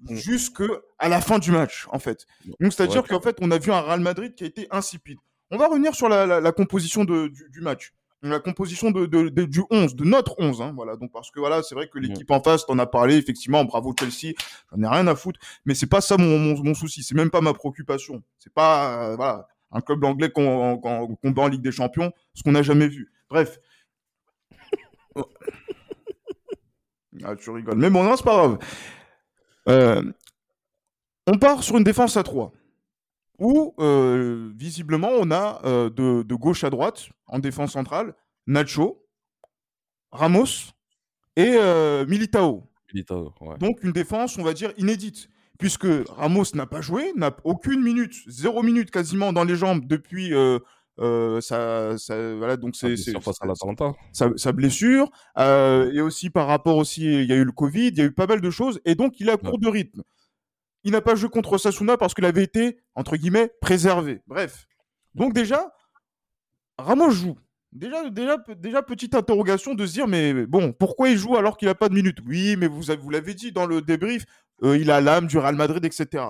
Mm. 0.10 0.16
jusque 0.16 0.64
à 1.00 1.08
la 1.10 1.22
fin 1.22 1.40
du 1.40 1.52
match 1.52 1.88
en 1.92 2.00
fait. 2.00 2.26
Donc 2.60 2.74
c'est-à-dire 2.74 3.04
Ouais. 3.04 3.08
qu'en 3.10 3.22
fait, 3.22 3.38
on 3.42 3.52
a 3.52 3.58
vu 3.58 3.72
un 3.72 3.82
Real 3.82 4.00
Madrid 4.02 4.36
qui 4.36 4.44
a 4.44 4.48
été 4.48 4.68
insipide. 4.72 5.18
On 5.52 5.58
va 5.58 5.68
revenir 5.68 5.96
sur 5.96 6.10
la, 6.10 6.26
la- 6.26 6.40
la 6.42 6.52
composition 6.52 7.04
de- 7.06 7.28
du, 7.28 7.48
du 7.50 7.62
match. 7.62 7.94
La 8.26 8.40
composition 8.40 8.90
de, 8.92 9.06
de- 9.06 9.28
de- 9.28 9.44
du 9.44 9.62
11, 9.70 9.96
de 9.96 10.06
notre 10.06 10.36
11. 10.40 10.62
hein, 10.62 10.72
voilà. 10.76 10.96
Donc, 10.96 11.12
parce 11.12 11.30
que 11.30 11.40
voilà, 11.42 11.62
c'est 11.62 11.76
vrai 11.76 11.90
que 11.90 12.00
l'équipe 12.00 12.32
en 12.32 12.40
face, 12.42 12.66
t'en 12.66 12.80
as 12.80 12.86
parlé, 12.86 13.18
effectivement, 13.18 13.66
bravo 13.66 13.94
Chelsea, 14.00 14.34
j'en 14.72 14.82
ai 14.82 14.88
rien 14.88 15.06
à 15.08 15.16
foutre. 15.16 15.40
Mais 15.66 15.76
c'est 15.76 15.88
pas 15.88 16.00
ça 16.00 16.16
mon, 16.18 16.40
mon, 16.40 16.58
mon 16.64 16.74
souci, 16.74 17.04
c'est 17.04 17.16
même 17.16 17.30
pas 17.30 17.42
ma 17.42 17.54
préoccupation. 17.54 18.24
C'est 18.40 18.54
pas 18.54 19.10
euh, 19.12 19.16
voilà, 19.18 19.48
un 19.74 19.82
club 19.82 20.04
anglais 20.06 20.30
qu'on 20.32 20.78
qu'on 20.78 21.32
bat 21.32 21.42
en 21.44 21.48
Ligue 21.50 21.62
des 21.62 21.74
Champions, 21.74 22.14
ce 22.34 22.44
qu'on 22.44 22.54
n'a 22.54 22.64
jamais 22.64 22.88
vu. 22.88 23.12
Bref. 23.30 23.60
Ah, 27.24 27.36
tu 27.36 27.50
rigoles. 27.52 27.78
Mais 27.78 27.90
bon, 27.90 28.04
non, 28.04 28.16
c'est 28.18 28.24
pas 28.24 28.36
grave. 28.36 28.58
Euh, 29.70 30.04
on 31.28 31.38
part 31.38 31.64
sur 31.64 31.78
une 31.78 31.84
défense 31.84 32.18
à 32.18 32.24
3 32.24 32.52
où 33.40 33.74
euh, 33.80 34.52
visiblement 34.56 35.10
on 35.10 35.32
a 35.32 35.62
euh, 35.66 35.90
de, 35.90 36.24
de 36.24 36.36
gauche 36.36 36.64
à 36.64 36.70
droite 36.70 37.10
en 37.28 37.40
défense 37.40 37.74
centrale 37.74 38.14
Nacho, 38.46 39.06
Ramos 40.12 40.74
et 41.36 41.58
Militao. 42.08 42.70
Militao, 42.94 43.34
ouais. 43.42 43.58
Donc 43.58 43.84
une 43.84 43.92
défense, 43.92 44.38
on 44.38 44.44
va 44.44 44.54
dire, 44.54 44.72
inédite. 44.78 45.30
Puisque 45.58 45.88
Ramos 46.10 46.44
n'a 46.56 46.66
pas 46.66 46.82
joué, 46.82 47.14
n'a 47.16 47.36
aucune 47.44 47.82
minute, 47.82 48.14
zéro 48.28 48.64
minute 48.64 48.92
quasiment 48.92 49.32
dans 49.32 49.44
les 49.46 49.56
jambes 49.56 49.88
depuis 49.88 50.34
euh, 51.00 51.42
sa, 51.42 51.98
sa- 51.98 52.36
voilà, 52.36 52.56
donc 52.58 52.76
Sa 52.76 52.88
c'est, 52.88 52.96
sa, 54.12 54.30
sa 54.36 54.52
blessure, 54.52 55.10
euh, 55.38 55.92
et 55.94 56.02
aussi 56.02 56.30
par 56.30 56.48
rapport 56.48 56.78
aussi, 56.78 57.02
il 57.04 57.26
y 57.30 57.34
a 57.34 57.36
eu 57.36 57.44
le 57.46 57.52
Covid, 57.52 57.88
il 57.90 57.98
y 57.98 58.02
a 58.02 58.06
eu 58.06 58.12
pas 58.12 58.28
mal 58.28 58.42
de 58.42 58.50
choses, 58.50 58.80
et 58.86 58.96
donc 58.96 59.20
il 59.20 59.30
à 59.30 59.38
court 59.38 59.60
de 59.60 59.68
rythme. 59.68 60.04
Il 60.84 60.92
n'a 60.92 61.02
pas 61.02 61.16
joué 61.16 61.30
contre 61.30 61.58
Sasuna 61.58 61.96
parce 61.98 62.14
qu'il 62.14 62.26
avait 62.26 62.44
été, 62.44 62.78
entre 62.96 63.16
guillemets, 63.16 63.52
préservé. 63.62 64.22
Bref. 64.28 64.68
Donc 65.16 65.34
déjà, 65.34 65.72
Ramos 66.78 67.12
joue. 67.12 67.38
Déjà, 67.72 68.08
déjà, 68.10 68.38
déjà, 68.58 68.84
petite 68.84 69.16
interrogation 69.16 69.74
de 69.74 69.86
se 69.88 69.94
dire, 69.94 70.08
mais 70.08 70.46
bon, 70.46 70.74
pourquoi 70.74 71.10
il 71.10 71.18
joue 71.18 71.38
alors 71.38 71.58
qu'il 71.58 71.68
n'a 71.68 71.74
pas 71.76 71.90
de 71.90 71.96
minutes? 71.96 72.20
Oui, 72.28 72.56
mais 72.58 72.68
vous 72.68 73.10
l'avez 73.10 73.34
dit 73.34 73.52
dans 73.52 73.66
le 73.66 73.82
débrief, 73.82 74.26
euh, 74.64 74.78
il 74.78 74.92
a 74.92 75.02
l'âme 75.02 75.26
du 75.26 75.40
Real 75.40 75.56
Madrid, 75.56 75.84
etc. 75.84 76.24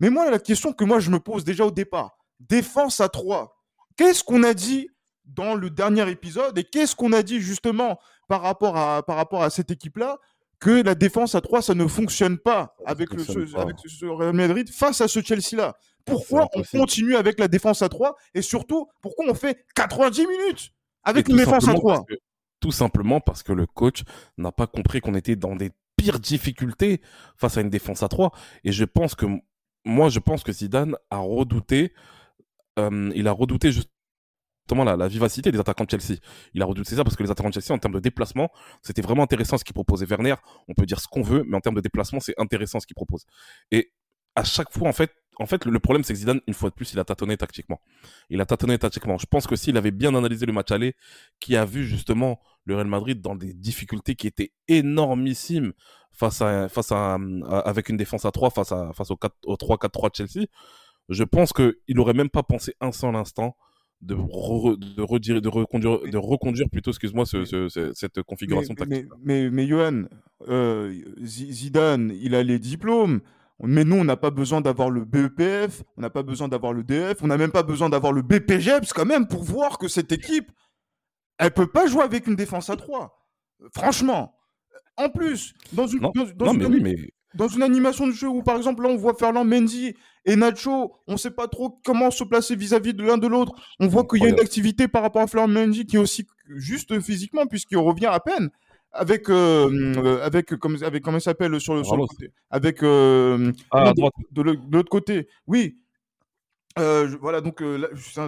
Mais 0.00 0.08
moi, 0.08 0.30
la 0.30 0.38
question 0.38 0.72
que 0.72 0.84
moi 0.84 1.00
je 1.00 1.10
me 1.10 1.18
pose 1.20 1.44
déjà 1.44 1.66
au 1.66 1.70
départ, 1.70 2.16
défense 2.40 3.00
à 3.00 3.08
3. 3.08 3.53
Qu'est-ce 3.96 4.24
qu'on 4.24 4.42
a 4.42 4.54
dit 4.54 4.88
dans 5.24 5.54
le 5.54 5.70
dernier 5.70 6.08
épisode 6.10 6.56
et 6.58 6.64
qu'est-ce 6.64 6.94
qu'on 6.94 7.12
a 7.12 7.22
dit 7.22 7.40
justement 7.40 7.98
par 8.28 8.42
rapport 8.42 8.76
à, 8.76 9.02
par 9.02 9.16
rapport 9.16 9.42
à 9.42 9.50
cette 9.50 9.70
équipe-là 9.70 10.18
que 10.60 10.82
la 10.82 10.94
défense 10.94 11.34
à 11.34 11.40
3, 11.40 11.62
ça 11.62 11.74
ne 11.74 11.86
fonctionne 11.86 12.38
pas 12.38 12.74
avec, 12.86 13.12
le, 13.12 13.22
ce, 13.24 13.52
pas. 13.52 13.62
avec 13.62 13.76
ce- 13.78 13.88
ce 13.88 14.06
Real 14.06 14.32
Madrid 14.32 14.68
face 14.70 15.00
à 15.00 15.08
ce 15.08 15.20
Chelsea-là. 15.20 15.76
Pourquoi 16.04 16.48
on 16.54 16.62
continue 16.78 17.16
avec 17.16 17.38
la 17.38 17.48
défense 17.48 17.82
à 17.82 17.88
3 17.88 18.14
et 18.34 18.42
surtout, 18.42 18.88
pourquoi 19.00 19.26
on 19.28 19.34
fait 19.34 19.64
90 19.74 20.26
minutes 20.26 20.70
avec 21.02 21.28
une 21.28 21.36
défense 21.36 21.64
à 21.64 21.66
simplement 21.72 21.78
3 21.80 21.94
parce 21.96 22.06
que- 22.06 22.14
Tout 22.60 22.72
simplement 22.72 23.20
parce 23.20 23.42
que 23.42 23.52
le 23.52 23.66
coach 23.66 24.02
n'a 24.38 24.52
pas 24.52 24.66
compris 24.66 25.00
qu'on 25.00 25.14
était 25.14 25.36
dans 25.36 25.56
des 25.56 25.70
pires 25.96 26.18
difficultés 26.20 27.00
face 27.36 27.56
à 27.56 27.60
une 27.60 27.70
défense 27.70 28.02
à 28.02 28.08
3. 28.08 28.32
Et 28.64 28.72
je 28.72 28.84
pense 28.84 29.14
que, 29.14 29.26
moi, 29.84 30.08
je 30.08 30.18
pense 30.18 30.42
que 30.42 30.52
Zidane 30.52 30.96
a 31.10 31.18
redouté, 31.18 31.92
euh, 32.78 33.10
il 33.14 33.28
a 33.28 33.32
redouté 33.32 33.70
justement 33.72 34.84
la, 34.84 35.08
vivacité 35.08 35.52
des 35.52 35.58
attaquants 35.58 35.84
de 35.84 35.90
Chelsea. 35.90 36.18
Il 36.54 36.62
a 36.62 36.64
redouté 36.64 36.94
ça 36.94 37.04
parce 37.04 37.16
que 37.16 37.22
les 37.22 37.30
attaquants 37.30 37.50
de 37.50 37.54
Chelsea, 37.54 37.72
en 37.72 37.78
termes 37.78 37.94
de 37.94 38.00
déplacement, 38.00 38.50
c'était 38.82 39.02
vraiment 39.02 39.22
intéressant 39.22 39.58
ce 39.58 39.64
qu'il 39.64 39.74
proposait. 39.74 40.06
Werner, 40.06 40.34
on 40.68 40.74
peut 40.74 40.86
dire 40.86 41.00
ce 41.00 41.08
qu'on 41.08 41.22
veut, 41.22 41.44
mais 41.46 41.56
en 41.56 41.60
termes 41.60 41.76
de 41.76 41.80
déplacement, 41.80 42.20
c'est 42.20 42.34
intéressant 42.38 42.80
ce 42.80 42.86
qu'il 42.86 42.96
propose. 42.96 43.26
Et 43.70 43.92
à 44.34 44.44
chaque 44.44 44.72
fois, 44.72 44.88
en 44.88 44.92
fait, 44.92 45.12
en 45.38 45.46
fait, 45.46 45.64
le, 45.64 45.78
problème, 45.80 46.04
c'est 46.04 46.12
que 46.12 46.18
Zidane, 46.18 46.40
une 46.46 46.54
fois 46.54 46.70
de 46.70 46.74
plus, 46.74 46.92
il 46.92 47.00
a 47.00 47.04
tâtonné 47.04 47.36
tactiquement. 47.36 47.80
Il 48.30 48.40
a 48.40 48.46
tâtonné 48.46 48.78
tactiquement. 48.78 49.18
Je 49.18 49.26
pense 49.26 49.46
que 49.46 49.56
s'il 49.56 49.76
avait 49.76 49.90
bien 49.90 50.14
analysé 50.14 50.46
le 50.46 50.52
match 50.52 50.70
aller, 50.70 50.94
qui 51.40 51.56
a 51.56 51.64
vu 51.64 51.84
justement 51.84 52.40
le 52.64 52.76
Real 52.76 52.86
Madrid 52.86 53.20
dans 53.20 53.34
des 53.34 53.52
difficultés 53.52 54.14
qui 54.14 54.26
étaient 54.26 54.52
énormissimes 54.68 55.72
face 56.12 56.40
à, 56.40 56.68
face 56.68 56.92
à- 56.92 57.18
avec 57.64 57.88
une 57.88 57.96
défense 57.96 58.24
à 58.24 58.30
3 58.30 58.50
face 58.50 58.70
à, 58.70 58.92
face 58.92 59.10
au, 59.10 59.16
4 59.16 59.34
au 59.46 59.56
3-4-3 59.56 60.10
de 60.10 60.14
Chelsea, 60.14 60.46
je 61.08 61.24
pense 61.24 61.52
qu'il 61.52 61.98
aurait 62.00 62.14
même 62.14 62.30
pas 62.30 62.42
pensé 62.42 62.74
un 62.80 62.92
seul 62.92 63.14
instant 63.16 63.56
de, 64.00 64.14
re- 64.14 64.78
de, 64.78 65.02
redire, 65.02 65.40
de, 65.40 65.48
reconduire, 65.48 66.00
de 66.02 66.16
reconduire 66.18 66.68
plutôt, 66.70 66.90
excuse-moi, 66.90 67.24
ce, 67.26 67.44
ce- 67.44 67.68
ce- 67.68 67.92
cette 67.94 68.22
configuration 68.22 68.74
mais, 68.78 68.86
tactique. 68.86 69.08
mais, 69.22 69.42
mais, 69.44 69.50
mais 69.50 69.66
Johan, 69.66 70.04
euh, 70.48 70.92
Zi- 71.22 71.52
Zidane, 71.52 72.12
il 72.20 72.34
a 72.34 72.42
les 72.42 72.58
diplômes. 72.58 73.20
Mais 73.62 73.84
nous, 73.84 73.96
on 73.96 74.04
n'a 74.04 74.16
pas 74.16 74.30
besoin 74.32 74.60
d'avoir 74.60 74.90
le 74.90 75.04
BEPF, 75.04 75.84
on 75.96 76.00
n'a 76.00 76.10
pas 76.10 76.24
besoin 76.24 76.48
d'avoir 76.48 76.72
le 76.72 76.82
DF, 76.82 77.22
on 77.22 77.28
n'a 77.28 77.36
même 77.38 77.52
pas 77.52 77.62
besoin 77.62 77.88
d'avoir 77.88 78.12
le 78.12 78.20
BPGEPS 78.22 78.92
quand 78.92 79.04
même 79.06 79.28
pour 79.28 79.44
voir 79.44 79.78
que 79.78 79.86
cette 79.86 80.10
équipe, 80.10 80.50
elle 81.38 81.52
peut 81.52 81.68
pas 81.68 81.86
jouer 81.86 82.02
avec 82.02 82.26
une 82.26 82.34
défense 82.34 82.68
à 82.68 82.76
3. 82.76 83.16
Franchement. 83.72 84.34
En 84.96 85.08
plus, 85.08 85.54
dans 85.72 85.86
une, 85.86 86.00
Non, 86.00 86.12
dans, 86.14 86.24
dans 86.34 86.46
non, 86.46 86.52
une 86.54 86.58
mais 86.58 86.66
oui, 86.66 86.80
mais 86.82 86.96
dans 87.34 87.48
une 87.48 87.62
animation 87.62 88.06
de 88.06 88.12
jeu 88.12 88.28
où, 88.28 88.42
par 88.42 88.56
exemple, 88.56 88.82
là, 88.82 88.88
on 88.90 88.96
voit 88.96 89.14
Ferland 89.14 89.44
Mendy 89.44 89.94
et 90.24 90.36
Nacho, 90.36 90.92
on 91.06 91.12
ne 91.12 91.16
sait 91.18 91.30
pas 91.30 91.48
trop 91.48 91.78
comment 91.84 92.10
se 92.10 92.24
placer 92.24 92.56
vis-à-vis 92.56 92.94
de 92.94 93.02
l'un 93.02 93.18
de 93.18 93.26
l'autre. 93.26 93.52
On 93.80 93.86
voit 93.88 94.04
qu'il 94.04 94.22
y 94.22 94.26
a 94.26 94.28
une 94.30 94.40
activité 94.40 94.88
par 94.88 95.02
rapport 95.02 95.22
à 95.22 95.26
Ferland 95.26 95.52
Mendy 95.52 95.84
qui 95.86 95.96
est 95.96 95.98
aussi 95.98 96.26
juste 96.56 96.98
physiquement, 97.00 97.46
puisqu'il 97.46 97.78
revient 97.78 98.06
à 98.06 98.20
peine. 98.20 98.50
Avec, 98.96 99.28
euh, 99.28 99.68
euh, 99.96 100.24
avec, 100.24 100.54
comme, 100.56 100.76
avec, 100.82 101.02
comment 101.02 101.18
il 101.18 101.20
s'appelle 101.20 101.58
sur 101.60 101.74
le, 101.74 101.82
sur 101.82 101.96
le 101.96 102.02
Ramos. 102.02 102.06
côté 102.06 102.30
Avec, 102.50 102.82
euh, 102.84 103.50
Ah, 103.72 103.92
de, 103.92 104.42
l'autre 104.42 104.88
côté. 104.88 105.26
Oui. 105.48 105.76
Euh, 106.78 107.08
je- 107.08 107.16
voilà, 107.16 107.40
donc 107.40 107.60
euh, 107.62 107.76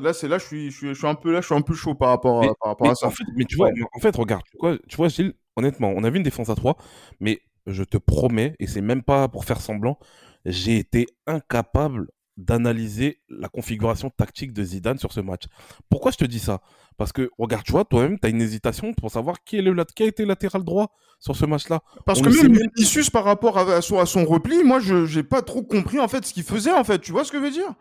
là, 0.03 0.13
c'est 0.13 0.29
là, 0.29 0.39
je 0.39 0.45
suis, 0.45 0.71
je 0.71 0.77
suis, 0.77 0.89
je 0.89 0.95
suis 0.95 1.07
un 1.07 1.15
peu 1.17 1.33
là, 1.33 1.41
je 1.41 1.47
suis 1.47 1.55
un 1.55 1.63
peu 1.63 1.75
chaud 1.75 1.95
par 1.95 2.09
rapport, 2.11 2.41
Mais, 2.43 2.49
à, 2.49 2.55
par 2.61 2.71
rapport 2.71 2.87
mais 2.87 2.93
à 2.93 2.95
ça. 2.95 3.07
en 3.09 3.11
fait, 3.11 3.25
mais 3.37 3.45
tu 3.45 3.57
vois, 3.57 3.69
Ouais. 3.69 3.83
en 3.93 3.99
fait, 4.01 4.15
regarde, 4.17 4.43
tu 4.51 4.57
vois, 4.61 4.77
tu 4.89 4.97
vois, 4.97 5.09
Gilles, 5.09 5.35
honnêtement, 5.57 5.93
on 5.97 6.05
a 6.05 6.11
vu 6.11 6.17
une 6.19 6.23
défense 6.23 6.49
à 6.49 6.55
3, 6.55 6.77
mais 7.21 7.41
je 7.67 7.83
te 7.85 7.97
promets, 7.99 8.55
et 8.59 8.67
c'est 8.67 8.81
même 8.81 9.03
pas 9.03 9.29
pour 9.29 9.45
faire 9.45 9.61
semblant, 9.61 9.99
j'ai 10.45 10.79
été 10.79 11.07
incapable 11.27 12.09
d'analyser 12.37 13.23
la 13.31 13.49
configuration 13.49 14.11
tactique 14.11 14.53
de 14.53 14.63
Zidane 14.63 14.99
sur 14.99 15.13
ce 15.13 15.21
match. 15.21 15.45
Pourquoi 15.89 16.11
je 16.11 16.19
te 16.19 16.25
dis 16.25 16.39
ça? 16.39 16.61
Parce 16.99 17.13
que, 17.13 17.31
regarde, 17.39 17.65
tu 17.65 17.73
vois, 17.73 17.85
toi-même, 17.85 18.19
tu 18.19 18.27
as 18.27 18.31
une 18.31 18.43
hésitation 18.43 18.93
pour 18.93 19.11
savoir 19.11 19.43
qui, 19.43 19.57
est 19.57 19.63
le, 19.63 19.73
lat- 19.73 19.87
qui 19.87 20.03
a 20.03 20.07
été 20.07 20.25
latéral 20.27 20.63
droit 20.63 20.93
sur 21.19 21.35
ce 21.35 21.47
match-là. 21.47 21.81
Parce 22.05 22.21
On 22.21 22.25
que 22.25 22.29
même 22.29 22.59
Vinicius, 22.77 23.09
par 23.09 23.25
rapport 23.25 23.57
à, 23.59 23.63
à 23.77 23.81
son, 23.81 23.99
à 23.99 24.07
son 24.07 24.25
repli, 24.27 24.63
moi, 24.65 24.81
je 24.81 25.07
j'ai 25.07 25.23
pas 25.23 25.41
trop 25.43 25.63
compris 25.63 25.99
en 25.99 26.09
fait 26.09 26.27
ce 26.27 26.35
qu'il 26.35 26.43
faisait 26.43 26.73
en 26.73 26.85
fait. 26.85 26.99
Tu 26.99 27.11
vois 27.11 27.25
ce 27.25 27.33
que 27.33 27.39
je 27.39 27.43
veux 27.43 27.51
dire? 27.51 27.75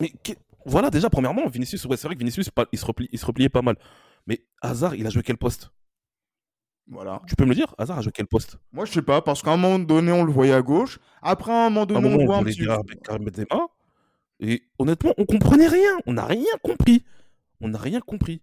Mais 0.00 0.10
qui- 0.22 0.36
voilà, 0.64 0.90
déjà, 0.90 1.10
premièrement, 1.10 1.46
Vinicius, 1.48 1.84
ouais, 1.84 1.96
c'est 1.96 2.06
vrai 2.06 2.14
que 2.14 2.20
Vinicius, 2.20 2.50
il 2.72 2.78
se, 2.78 2.84
replie- 2.84 3.08
il 3.12 3.18
se 3.18 3.26
repliait 3.26 3.48
pas 3.50 3.62
mal. 3.62 3.76
Mais 4.26 4.44
Hazard, 4.62 4.94
il 4.94 5.06
a 5.06 5.10
joué 5.10 5.22
quel 5.22 5.36
poste? 5.36 5.70
Voilà. 6.88 7.22
Tu 7.26 7.36
peux 7.36 7.44
me 7.44 7.50
le 7.50 7.54
dire 7.54 7.74
Hazard 7.78 7.98
a 7.98 8.02
joué 8.02 8.12
quel 8.12 8.26
poste? 8.26 8.58
Moi, 8.72 8.84
je 8.84 8.92
sais 8.92 9.02
pas, 9.02 9.22
parce 9.22 9.42
qu'à 9.42 9.52
un 9.52 9.56
moment 9.56 9.78
donné, 9.78 10.12
on 10.12 10.24
le 10.24 10.32
voyait 10.32 10.52
à 10.52 10.62
gauche. 10.62 10.98
Après, 11.22 11.52
à 11.52 11.66
un 11.66 11.70
moment 11.70 11.82
un 11.82 11.86
donné, 11.86 12.14
on 12.14 12.20
on 12.20 12.26
voit 12.26 12.36
un 12.36 12.44
petit 12.44 12.68
avec 12.68 13.02
Karim 13.02 13.24
Benzema. 13.24 13.68
Et 14.40 14.62
honnêtement, 14.78 15.14
on 15.18 15.24
comprenait 15.24 15.68
rien. 15.68 15.98
On 16.06 16.14
n'a 16.14 16.26
rien 16.26 16.44
compris. 16.62 17.04
On 17.60 17.68
n'a 17.68 17.78
rien 17.78 18.00
compris. 18.00 18.42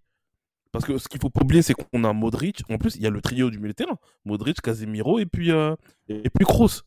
Parce 0.72 0.86
que 0.86 0.98
ce 0.98 1.08
qu'il 1.10 1.20
faut 1.20 1.30
pas 1.30 1.42
oublier, 1.42 1.62
c'est 1.62 1.74
qu'on 1.74 2.04
a 2.04 2.14
Modric. 2.14 2.62
En 2.70 2.78
plus, 2.78 2.96
il 2.96 3.02
y 3.02 3.08
a 3.08 3.10
le 3.10 3.22
trio 3.22 3.50
du 3.50 3.58
milieu 3.58 3.70
de 3.70 3.76
terrain. 3.76 3.98
Modric, 4.24 4.62
Casemiro 4.62 5.20
et 5.20 5.26
puis, 5.26 5.52
euh, 5.52 5.76
et 6.08 6.30
puis 6.30 6.46
Kroos. 6.46 6.84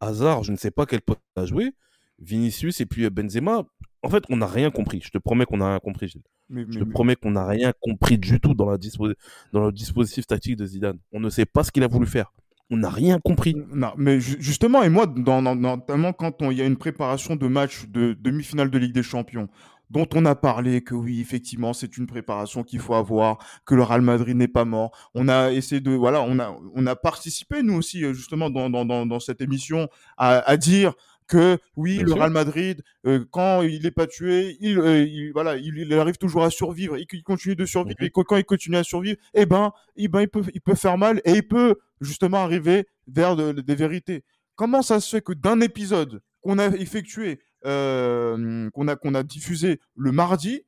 Hazard, 0.00 0.42
je 0.42 0.52
ne 0.52 0.56
sais 0.56 0.70
pas 0.70 0.86
quel 0.86 1.00
poste 1.00 1.20
il 1.36 1.42
a 1.42 1.46
joué. 1.46 1.72
Vinicius 2.18 2.80
et 2.80 2.86
puis 2.86 3.04
euh, 3.04 3.10
Benzema. 3.10 3.64
En 4.02 4.10
fait, 4.10 4.24
on 4.28 4.36
n'a 4.38 4.46
rien 4.46 4.70
compris. 4.70 5.00
Je 5.02 5.10
te 5.10 5.18
promets 5.18 5.46
qu'on 5.46 5.58
n'a 5.58 5.68
rien 5.68 5.78
compris. 5.78 6.08
Gilles. 6.08 6.22
Mais, 6.50 6.64
Je 6.68 6.78
mais- 6.80 6.84
te 6.84 6.90
promets 6.90 7.16
qu'on 7.16 7.30
n'a 7.30 7.46
rien 7.46 7.72
compris 7.80 8.18
du 8.18 8.40
tout 8.40 8.54
dans, 8.54 8.68
la 8.70 8.76
dispo- 8.76 9.14
dans 9.52 9.66
le 9.66 9.72
dispositif 9.72 10.26
tactique 10.26 10.56
de 10.56 10.66
Zidane. 10.66 10.98
On 11.12 11.20
ne 11.20 11.30
sait 11.30 11.46
pas 11.46 11.62
ce 11.64 11.70
qu'il 11.70 11.82
a 11.84 11.88
voulu 11.88 12.06
faire. 12.06 12.32
On 12.70 12.76
n'a 12.76 12.90
rien 12.90 13.18
compris. 13.18 13.56
Non, 13.72 13.92
mais 13.96 14.20
ju- 14.20 14.36
justement, 14.40 14.82
et 14.82 14.88
moi, 14.88 15.06
dans, 15.06 15.42
dans- 15.42 15.54
notamment 15.56 16.12
quand 16.12 16.34
il 16.50 16.56
y 16.58 16.62
a 16.62 16.66
une 16.66 16.76
préparation 16.76 17.36
de 17.36 17.46
match 17.48 17.86
de 17.88 18.16
demi-finale 18.20 18.70
de 18.70 18.78
Ligue 18.78 18.92
des 18.94 19.02
Champions, 19.02 19.48
dont 19.90 20.06
on 20.14 20.24
a 20.24 20.36
parlé 20.36 20.82
que 20.82 20.94
oui, 20.94 21.20
effectivement, 21.20 21.72
c'est 21.72 21.96
une 21.96 22.06
préparation 22.06 22.62
qu'il 22.62 22.78
faut 22.78 22.94
avoir, 22.94 23.38
que 23.66 23.74
le 23.74 23.82
Real 23.82 24.02
Madrid 24.02 24.36
n'est 24.36 24.46
pas 24.46 24.64
mort. 24.64 24.92
On 25.14 25.28
a 25.28 25.50
essayé 25.50 25.80
de, 25.80 25.90
voilà, 25.90 26.22
on 26.22 26.38
a, 26.38 26.56
on 26.76 26.86
a 26.86 26.94
participé, 26.94 27.64
nous 27.64 27.74
aussi, 27.74 28.04
euh, 28.04 28.12
justement, 28.12 28.50
dans, 28.50 28.70
dans, 28.70 28.84
dans, 28.84 29.04
dans 29.04 29.18
cette 29.18 29.40
émission, 29.40 29.88
à, 30.16 30.38
à 30.48 30.56
dire 30.56 30.94
que 31.30 31.58
oui, 31.76 31.94
Bien 31.96 32.02
le 32.04 32.08
sûr. 32.10 32.18
Real 32.18 32.30
Madrid, 32.32 32.82
euh, 33.06 33.24
quand 33.30 33.62
il 33.62 33.82
n'est 33.82 33.90
pas 33.90 34.06
tué, 34.06 34.56
il, 34.60 34.78
euh, 34.78 35.04
il- 35.04 35.32
voilà, 35.32 35.56
il, 35.56 35.78
il 35.78 35.92
arrive 35.94 36.16
toujours 36.18 36.42
à 36.44 36.50
survivre, 36.50 36.98
il, 36.98 37.06
il 37.12 37.22
continue 37.22 37.56
de 37.56 37.64
survivre, 37.64 37.96
et 38.02 38.10
quand 38.10 38.36
il 38.36 38.44
continue 38.44 38.76
à 38.76 38.82
survivre, 38.84 39.16
eh 39.34 39.46
ben, 39.46 39.72
eh 39.96 40.08
ben, 40.08 40.20
il 40.22 40.28
peut, 40.28 40.42
il 40.52 40.60
peut 40.60 40.74
faire 40.74 40.98
mal 40.98 41.20
et 41.24 41.32
il 41.32 41.46
peut 41.46 41.76
justement 42.00 42.38
arriver 42.44 42.86
vers 43.06 43.36
de- 43.36 43.52
des 43.52 43.74
vérités. 43.74 44.24
Comment 44.56 44.82
ça 44.82 45.00
se 45.00 45.08
fait 45.16 45.22
que 45.22 45.32
d'un 45.32 45.60
épisode 45.60 46.20
qu'on 46.42 46.58
a 46.58 46.66
effectué, 46.68 47.40
euh, 47.66 48.68
qu'on 48.70 48.88
a, 48.88 48.96
qu'on 48.96 49.14
a 49.14 49.22
diffusé 49.22 49.80
le 49.96 50.12
mardi, 50.12 50.62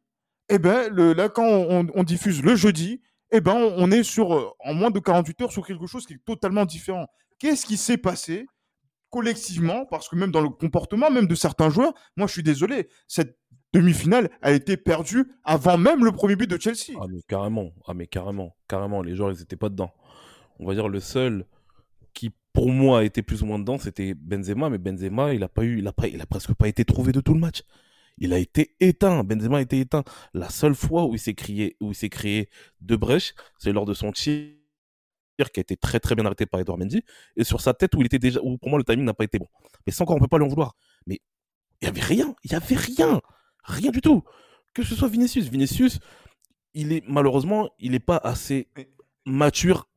eh 0.49 0.59
ben, 0.59 0.89
le, 0.93 1.13
là, 1.13 1.29
quand 1.29 1.47
on, 1.47 1.87
on 1.95 2.03
diffuse 2.03 2.43
le 2.43 2.57
jeudi, 2.57 3.01
eh 3.31 3.41
ben, 3.41 3.53
on, 3.55 3.75
on 3.79 3.91
est 3.91 4.03
sur, 4.03 4.55
en 4.61 4.75
moins 4.75 4.91
de 4.91 4.99
48 4.99 5.43
heures 5.43 5.53
sur 5.53 5.67
quelque 5.67 5.87
chose 5.87 6.07
qui 6.07 6.15
est 6.15 6.25
totalement 6.25 6.65
différent. 6.67 7.07
Qu'est-ce 7.39 7.67
qui 7.67 7.77
s'est 7.77 7.97
passé 7.97 8.47
collectivement 9.13 9.87
Parce 9.87 10.09
que 10.09 10.17
même 10.17 10.33
dans 10.33 10.41
le 10.41 10.49
comportement, 10.49 11.11
même 11.11 11.29
de 11.29 11.35
certains 11.37 11.71
joueurs, 11.71 11.93
moi, 12.17 12.27
je 12.27 12.33
suis 12.33 12.43
désolé, 12.43 12.89
cette 13.07 13.39
demi-finale 13.73 14.31
a 14.41 14.53
été 14.53 14.77
perdue 14.77 15.31
avant 15.45 15.79
même 15.79 16.05
le 16.05 16.13
premier 16.13 16.35
but 16.35 16.51
de 16.51 16.61
Chelsea. 16.61 16.99
Ah 17.01 17.07
mais 17.09 17.21
carrément, 17.29 17.71
ah 17.87 17.95
mais 17.95 18.07
carrément, 18.07 18.57
carrément, 18.69 19.03
les 19.03 19.15
joueurs 19.15 19.33
ils 19.33 19.41
étaient 19.41 19.57
pas 19.57 19.69
dedans. 19.69 19.93
On 20.59 20.67
va 20.67 20.75
dire 20.75 20.89
le 20.89 21.01
seul 21.01 21.47
qui 22.13 22.31
pour 22.53 22.69
moi 22.69 23.05
était 23.05 23.23
plus 23.23 23.43
ou 23.43 23.47
moins 23.47 23.59
dedans, 23.59 23.79
c'était 23.79 24.15
Benzema, 24.15 24.69
mais 24.69 24.79
Benzema 24.79 25.33
il 25.33 25.43
a 25.43 25.49
pas 25.49 25.65
eu, 25.65 25.79
il 25.79 25.87
a 25.87 25.93
pas, 25.93 26.07
il 26.09 26.21
a 26.21 26.27
presque 26.27 26.53
pas 26.55 26.69
été 26.69 26.85
trouvé 26.85 27.13
de 27.13 27.21
tout 27.21 27.35
le 27.35 27.41
match. 27.41 27.63
Il 28.19 28.35
a 28.35 28.39
été 28.39 28.77
éteint, 28.79 29.25
Benzema 29.25 29.59
a 29.59 29.63
été 29.63 29.81
éteint. 29.81 30.05
La 30.35 30.51
seule 30.51 30.75
fois 30.75 31.07
où 31.07 31.15
il 31.15 31.19
s'est 31.19 31.35
crié, 31.35 31.77
où 31.81 31.93
il 31.93 31.95
s'est 31.95 32.11
créé 32.11 32.51
deux 32.83 32.99
brèches, 32.99 33.35
c'est 33.59 33.73
lors 33.73 33.87
de 33.87 33.95
son 33.95 34.13
tir 34.13 34.62
qui 35.51 35.61
a 35.61 35.63
été 35.63 35.77
très 35.77 35.99
très 36.01 36.15
bien 36.15 36.25
arrêté 36.27 36.47
par 36.47 36.61
Edouard 36.61 36.79
Mendy 36.79 37.03
et 37.37 37.45
sur 37.45 37.61
sa 37.61 37.75
tête 37.75 37.95
où 37.95 38.01
il 38.01 38.07
était 38.07 38.19
déjà, 38.19 38.41
où 38.43 38.59
pour 38.59 38.69
moi 38.71 38.79
le 38.79 38.85
timing 38.85 39.05
n'a 39.05 39.15
pas 39.15 39.25
été 39.25 39.39
bon. 39.39 39.49
Mais 39.87 39.93
ça 39.93 40.05
encore 40.05 40.17
on 40.17 40.21
peut 40.21 40.29
pas 40.29 40.39
lui 40.39 40.45
en 40.45 40.49
vouloir. 40.49 40.75
Mais 41.07 41.21
il 41.81 41.87
y 41.87 41.89
avait 41.89 42.01
rien, 42.01 42.35
il 42.45 42.53
y 42.53 42.55
avait 42.55 42.77
rien, 42.77 43.21
rien 43.65 43.91
du 43.91 44.01
tout. 44.01 44.23
Que 44.75 44.83
ce 44.83 44.95
soit 44.95 45.09
Vinicius, 45.09 45.49
Vinicius, 45.49 45.99
il 46.75 46.93
est 46.93 47.03
malheureusement, 47.09 47.71
il 47.79 47.93
n'est 47.93 47.99
pas 48.01 48.17
assez 48.17 48.69
mature 49.27 49.89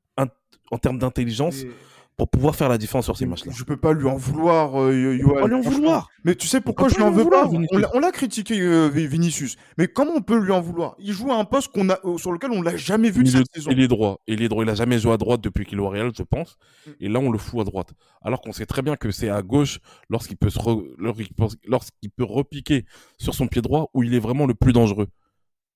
en 0.72 0.78
termes 0.80 0.98
d'intelligence 0.98 1.62
Et- 1.62 1.72
pour 2.18 2.30
pouvoir 2.30 2.56
faire 2.56 2.70
la 2.70 2.78
différence 2.78 3.04
sur 3.06 3.18
ces 3.18 3.26
matchs-là. 3.26 3.52
Je 3.54 3.64
peux 3.66 3.76
pas 3.76 3.92
lui 3.92 4.08
en 4.08 4.16
vouloir, 4.16 4.82
euh, 4.82 5.18
pas 5.40 5.48
lui 5.48 5.56
en 5.56 5.60
vouloir. 5.62 6.08
Mais 6.24 6.36
tu 6.36 6.48
sais 6.48 6.62
pourquoi 6.62 6.88
je 6.88 6.94
pas 6.96 7.00
lui 7.02 7.04
en 7.08 7.12
lui 7.12 7.16
en 7.20 7.24
veux 7.26 7.30
pas 7.30 7.46
vouloir, 7.46 7.68
l'a- 7.82 7.92
On 7.94 8.00
l'a 8.00 8.12
critiqué, 8.12 8.60
euh, 8.62 8.88
Vi- 8.88 9.06
Vinicius. 9.08 9.58
Mais 9.78 9.88
comment 9.88 10.14
on 10.16 10.22
peut 10.22 10.38
lui 10.40 10.52
en 10.54 10.62
vouloir? 10.62 10.96
Il 11.00 11.12
joue 11.12 11.32
à 11.32 11.36
un 11.36 11.44
poste 11.46 11.74
qu'on 11.74 11.90
a, 11.90 12.00
euh, 12.06 12.18
sur 12.18 12.32
lequel 12.32 12.52
on 12.52 12.62
l'a 12.62 12.78
jamais 12.78 13.10
vu 13.10 13.24
de 13.24 13.28
Milieu- 13.28 13.40
cette 13.40 13.54
saison. 13.54 13.70
Il 13.72 13.82
est 13.82 13.88
droit. 13.90 14.22
Il 14.28 14.42
est 14.42 14.48
droit. 14.48 14.64
Il 14.64 14.70
a 14.70 14.76
jamais 14.76 14.98
joué 14.98 15.12
à 15.12 15.18
droite 15.18 15.42
depuis 15.42 15.66
qu'il 15.66 15.78
est 15.78 15.82
au 15.82 15.90
Real, 15.90 16.12
je 16.18 16.24
pense. 16.24 16.58
Mm. 16.88 16.92
Et 17.02 17.10
là, 17.10 17.20
on 17.20 17.32
le 17.32 17.38
fout 17.38 17.60
à 17.60 17.64
droite. 17.66 17.92
Alors 18.22 18.40
qu'on 18.42 18.54
sait 18.54 18.66
très 18.66 18.82
bien 18.82 18.96
que 18.96 19.12
c'est 19.12 19.30
à 19.30 19.42
gauche 19.42 19.80
lorsqu'il 20.10 20.38
peut 20.38 20.50
se 20.50 20.60
re- 20.60 20.86
lorsqu'il 20.98 21.28
lorsqu'il 21.68 22.10
peut 22.12 22.24
repiquer 22.24 22.86
sur 23.20 23.34
son 23.36 23.48
pied 23.48 23.62
droit 23.62 23.90
où 23.94 24.04
il 24.04 24.14
est 24.14 24.20
vraiment 24.20 24.46
le 24.46 24.54
plus 24.54 24.72
dangereux. 24.74 25.08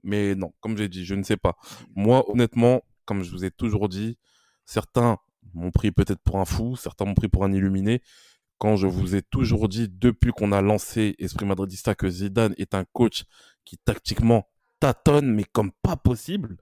Mais 0.03 0.35
non, 0.35 0.53
comme 0.61 0.77
j'ai 0.77 0.87
dit, 0.87 1.03
je 1.03 1.15
ne 1.15 1.23
sais 1.23 1.35
pas. 1.37 1.57
Moi, 1.95 2.23
honnêtement, 2.31 2.81
comme 3.05 3.23
je 3.23 3.31
vous 3.31 3.43
ai 3.43 3.51
toujours 3.51 3.89
dit, 3.89 4.17
certains 4.65 5.17
m'ont 5.53 5.71
pris 5.71 5.91
peut-être 5.91 6.21
pour 6.21 6.37
un 6.39 6.45
fou, 6.45 6.75
certains 6.75 7.05
m'ont 7.05 7.13
pris 7.15 7.27
pour 7.27 7.43
un 7.43 7.51
illuminé. 7.51 8.01
Quand 8.57 8.75
je 8.75 8.87
vous 8.87 9.15
ai 9.15 9.21
toujours 9.21 9.69
dit, 9.69 9.87
depuis 9.89 10.31
qu'on 10.31 10.51
a 10.51 10.61
lancé 10.61 11.15
Esprit 11.19 11.45
Madridista, 11.45 11.95
que 11.95 12.09
Zidane 12.09 12.53
est 12.57 12.73
un 12.73 12.83
coach 12.91 13.23
qui 13.63 13.77
tactiquement 13.77 14.47
tâtonne, 14.79 15.33
mais 15.33 15.45
comme 15.45 15.71
pas 15.81 15.95
possible, 15.95 16.57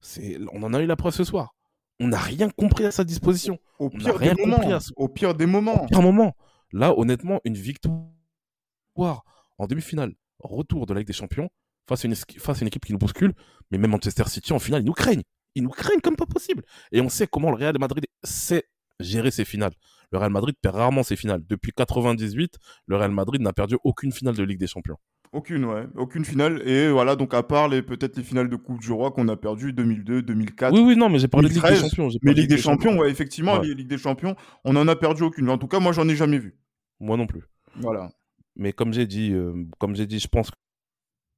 c'est, 0.00 0.38
on 0.52 0.62
en 0.62 0.72
a 0.72 0.80
eu 0.80 0.86
la 0.86 0.96
preuve 0.96 1.14
ce 1.14 1.24
soir. 1.24 1.54
On 1.98 2.08
n'a 2.08 2.18
rien 2.18 2.48
compris 2.48 2.86
à 2.86 2.90
sa 2.90 3.04
disposition. 3.04 3.58
Au 3.78 3.86
on 3.86 3.90
pire 3.90 4.16
rien 4.16 4.32
des 4.34 4.46
moments. 4.46 4.70
à 4.74 4.80
ce- 4.80 4.92
Au 4.96 5.08
pire 5.08 5.34
des 5.34 5.44
moments. 5.44 5.84
Pire 5.86 6.00
moment. 6.00 6.34
Là, 6.72 6.96
honnêtement, 6.98 7.40
une 7.44 7.56
victoire 7.56 9.24
en 9.58 9.66
demi-finale, 9.66 10.14
retour 10.38 10.86
de 10.86 10.94
la 10.94 11.00
Ligue 11.00 11.06
des 11.08 11.12
Champions, 11.12 11.50
face 11.88 12.04
à, 12.04 12.08
une, 12.08 12.14
face 12.14 12.58
à 12.58 12.60
une 12.62 12.68
équipe 12.68 12.84
qui 12.86 12.92
nous 12.92 12.98
bouscule, 12.98 13.34
mais 13.70 13.78
même 13.78 13.90
Manchester 13.90 14.24
City, 14.28 14.52
en 14.52 14.58
finale, 14.58 14.82
ils 14.82 14.86
nous 14.86 14.92
craignent. 14.92 15.22
Ils 15.54 15.62
nous 15.62 15.70
craignent 15.70 16.00
comme 16.00 16.16
pas 16.16 16.26
possible. 16.26 16.62
Et 16.92 17.00
on 17.00 17.08
sait 17.08 17.26
comment 17.26 17.50
le 17.50 17.56
Real 17.56 17.76
Madrid 17.78 18.06
sait 18.24 18.64
gérer 19.00 19.30
ses 19.30 19.44
finales. 19.44 19.72
Le 20.12 20.18
Real 20.18 20.30
Madrid 20.30 20.54
perd 20.60 20.76
rarement 20.76 21.02
ses 21.02 21.16
finales. 21.16 21.42
Depuis 21.48 21.72
98, 21.72 22.56
le 22.86 22.96
Real 22.96 23.10
Madrid 23.12 23.40
n'a 23.40 23.52
perdu 23.52 23.76
aucune 23.84 24.12
finale 24.12 24.34
de 24.36 24.42
Ligue 24.42 24.58
des 24.58 24.66
Champions. 24.66 24.96
Aucune, 25.32 25.64
ouais. 25.64 25.86
Aucune 25.94 26.24
finale. 26.24 26.66
Et 26.68 26.90
voilà, 26.90 27.14
donc 27.14 27.34
à 27.34 27.44
part 27.44 27.68
les 27.68 27.82
peut-être 27.82 28.16
les 28.16 28.24
finales 28.24 28.48
de 28.48 28.56
Coupe 28.56 28.80
du 28.80 28.90
Roi 28.90 29.12
qu'on 29.12 29.28
a 29.28 29.36
perdues 29.36 29.72
2002, 29.72 30.22
2004. 30.22 30.74
Oui, 30.74 30.80
oui, 30.84 30.96
non, 30.96 31.08
mais 31.08 31.20
j'ai 31.20 31.28
parlé 31.28 31.48
de 31.48 31.54
Ligue 31.54 31.62
des 31.62 31.68
2013, 31.68 31.90
Champions. 31.90 32.08
Mais 32.22 32.32
Ligue 32.34 32.48
des 32.50 32.58
Champions, 32.58 32.98
ouais, 32.98 33.10
effectivement, 33.10 33.54
Ouais. 33.60 33.66
les 33.68 33.74
Ligue 33.74 33.86
des 33.88 33.98
Champions, 33.98 34.34
on 34.64 34.74
en 34.74 34.88
a 34.88 34.96
perdu 34.96 35.22
aucune. 35.22 35.48
En 35.48 35.56
tout 35.58 35.68
cas, 35.68 35.78
moi, 35.78 35.92
j'en 35.92 36.08
ai 36.08 36.16
jamais 36.16 36.38
vu. 36.38 36.56
Moi 36.98 37.16
non 37.16 37.28
plus. 37.28 37.42
Voilà. 37.76 38.10
Mais 38.56 38.72
comme 38.72 38.92
j'ai 38.92 39.06
dit, 39.06 39.32
euh, 39.32 39.54
comme 39.78 39.94
j'ai 39.94 40.06
dit, 40.06 40.18
je 40.18 40.26
pense 40.26 40.50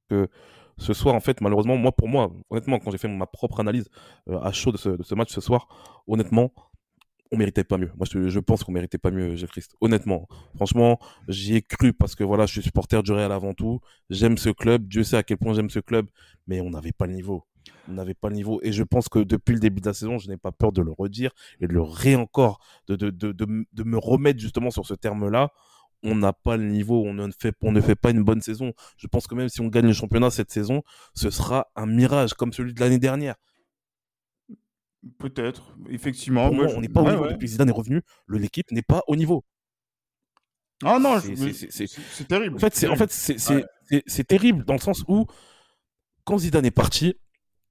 que 0.09 0.27
ce 0.77 0.93
soir, 0.93 1.15
en 1.15 1.19
fait, 1.19 1.41
malheureusement, 1.41 1.77
moi, 1.77 1.91
pour 1.91 2.07
moi, 2.07 2.31
honnêtement, 2.49 2.79
quand 2.79 2.91
j'ai 2.91 2.97
fait 2.97 3.07
ma 3.07 3.25
propre 3.25 3.59
analyse 3.59 3.89
euh, 4.29 4.39
à 4.39 4.51
chaud 4.51 4.71
de 4.71 4.77
ce, 4.77 5.15
match 5.15 5.31
ce 5.31 5.41
soir, 5.41 5.67
honnêtement, 6.07 6.51
on 7.31 7.37
méritait 7.37 7.63
pas 7.63 7.77
mieux. 7.77 7.91
Moi, 7.95 8.05
je, 8.11 8.39
pense 8.39 8.63
qu'on 8.63 8.71
méritait 8.71 8.97
pas 8.97 9.11
mieux, 9.11 9.35
Gilles 9.35 9.47
Christ. 9.47 9.75
Honnêtement, 9.81 10.27
franchement, 10.55 10.99
j'y 11.27 11.55
ai 11.55 11.61
cru 11.61 11.93
parce 11.93 12.15
que 12.15 12.23
voilà, 12.23 12.45
je 12.45 12.53
suis 12.53 12.61
supporter 12.61 13.01
du 13.01 13.11
Real 13.11 13.31
avant 13.31 13.53
tout. 13.53 13.79
J'aime 14.09 14.37
ce 14.37 14.49
club. 14.49 14.87
Dieu 14.87 15.03
sait 15.03 15.17
à 15.17 15.23
quel 15.23 15.37
point 15.37 15.53
j'aime 15.53 15.69
ce 15.69 15.79
club, 15.79 16.07
mais 16.47 16.61
on 16.61 16.69
n'avait 16.69 16.91
pas 16.91 17.07
le 17.07 17.13
niveau. 17.13 17.43
On 17.87 17.93
n'avait 17.93 18.13
pas 18.13 18.29
le 18.29 18.35
niveau. 18.35 18.59
Et 18.61 18.71
je 18.71 18.83
pense 18.83 19.09
que 19.09 19.19
depuis 19.19 19.53
le 19.53 19.59
début 19.59 19.81
de 19.81 19.87
la 19.87 19.93
saison, 19.93 20.19
je 20.19 20.29
n'ai 20.29 20.37
pas 20.37 20.51
peur 20.51 20.71
de 20.71 20.81
le 20.83 20.91
redire 20.91 21.31
et 21.59 21.67
de 21.67 21.73
le 21.73 21.81
ré 21.81 22.15
encore, 22.15 22.59
de 22.87 23.83
me 23.83 23.97
remettre 23.97 24.39
justement 24.39 24.69
sur 24.69 24.85
ce 24.85 24.93
terme-là. 24.93 25.51
On 26.03 26.15
n'a 26.15 26.33
pas 26.33 26.57
le 26.57 26.65
niveau, 26.65 27.01
on 27.05 27.13
ne, 27.13 27.31
fait, 27.31 27.55
on 27.61 27.71
ne 27.71 27.79
fait 27.81 27.95
pas 27.95 28.11
une 28.11 28.23
bonne 28.23 28.41
saison. 28.41 28.73
Je 28.97 29.07
pense 29.07 29.25
que 29.25 29.35
même 29.35 29.47
si 29.49 29.61
on 29.61 29.67
gagne 29.67 29.87
le 29.87 29.93
championnat 29.93 30.31
cette 30.31 30.51
saison, 30.51 30.83
ce 31.15 31.29
sera 31.29 31.67
un 31.75 31.85
mirage 31.85 32.33
comme 32.33 32.51
celui 32.51 32.73
de 32.73 32.79
l'année 32.81 32.99
dernière. 32.99 33.35
Peut-être, 35.17 35.75
effectivement. 35.89 36.51
Moi, 36.53 36.65
moi, 36.65 36.73
on 36.77 36.81
n'est 36.81 36.87
pas 36.89 37.01
au 37.01 37.09
niveau. 37.09 37.23
ouais. 37.23 37.31
Depuis 37.33 37.45
que 37.47 37.51
Zidane 37.51 37.69
est 37.69 37.73
revenu, 37.73 38.01
le- 38.25 38.37
l'équipe 38.37 38.71
n'est 38.71 38.81
pas 38.81 39.01
au 39.07 39.15
niveau. 39.15 39.43
Ah 40.83 40.99
non, 40.99 41.19
C'est- 41.19 41.35
je- 41.35 42.23
terrible. 42.23 42.55
En 42.55 42.59
fait, 42.59 42.87
en 42.87 42.95
Ouais. 42.97 44.03
c'est 44.05 44.23
terrible 44.27 44.65
dans 44.65 44.73
le 44.73 44.79
sens 44.79 45.03
où, 45.07 45.25
quand 46.25 46.37
Zidane 46.37 46.65
est 46.65 46.71
parti, 46.71 47.15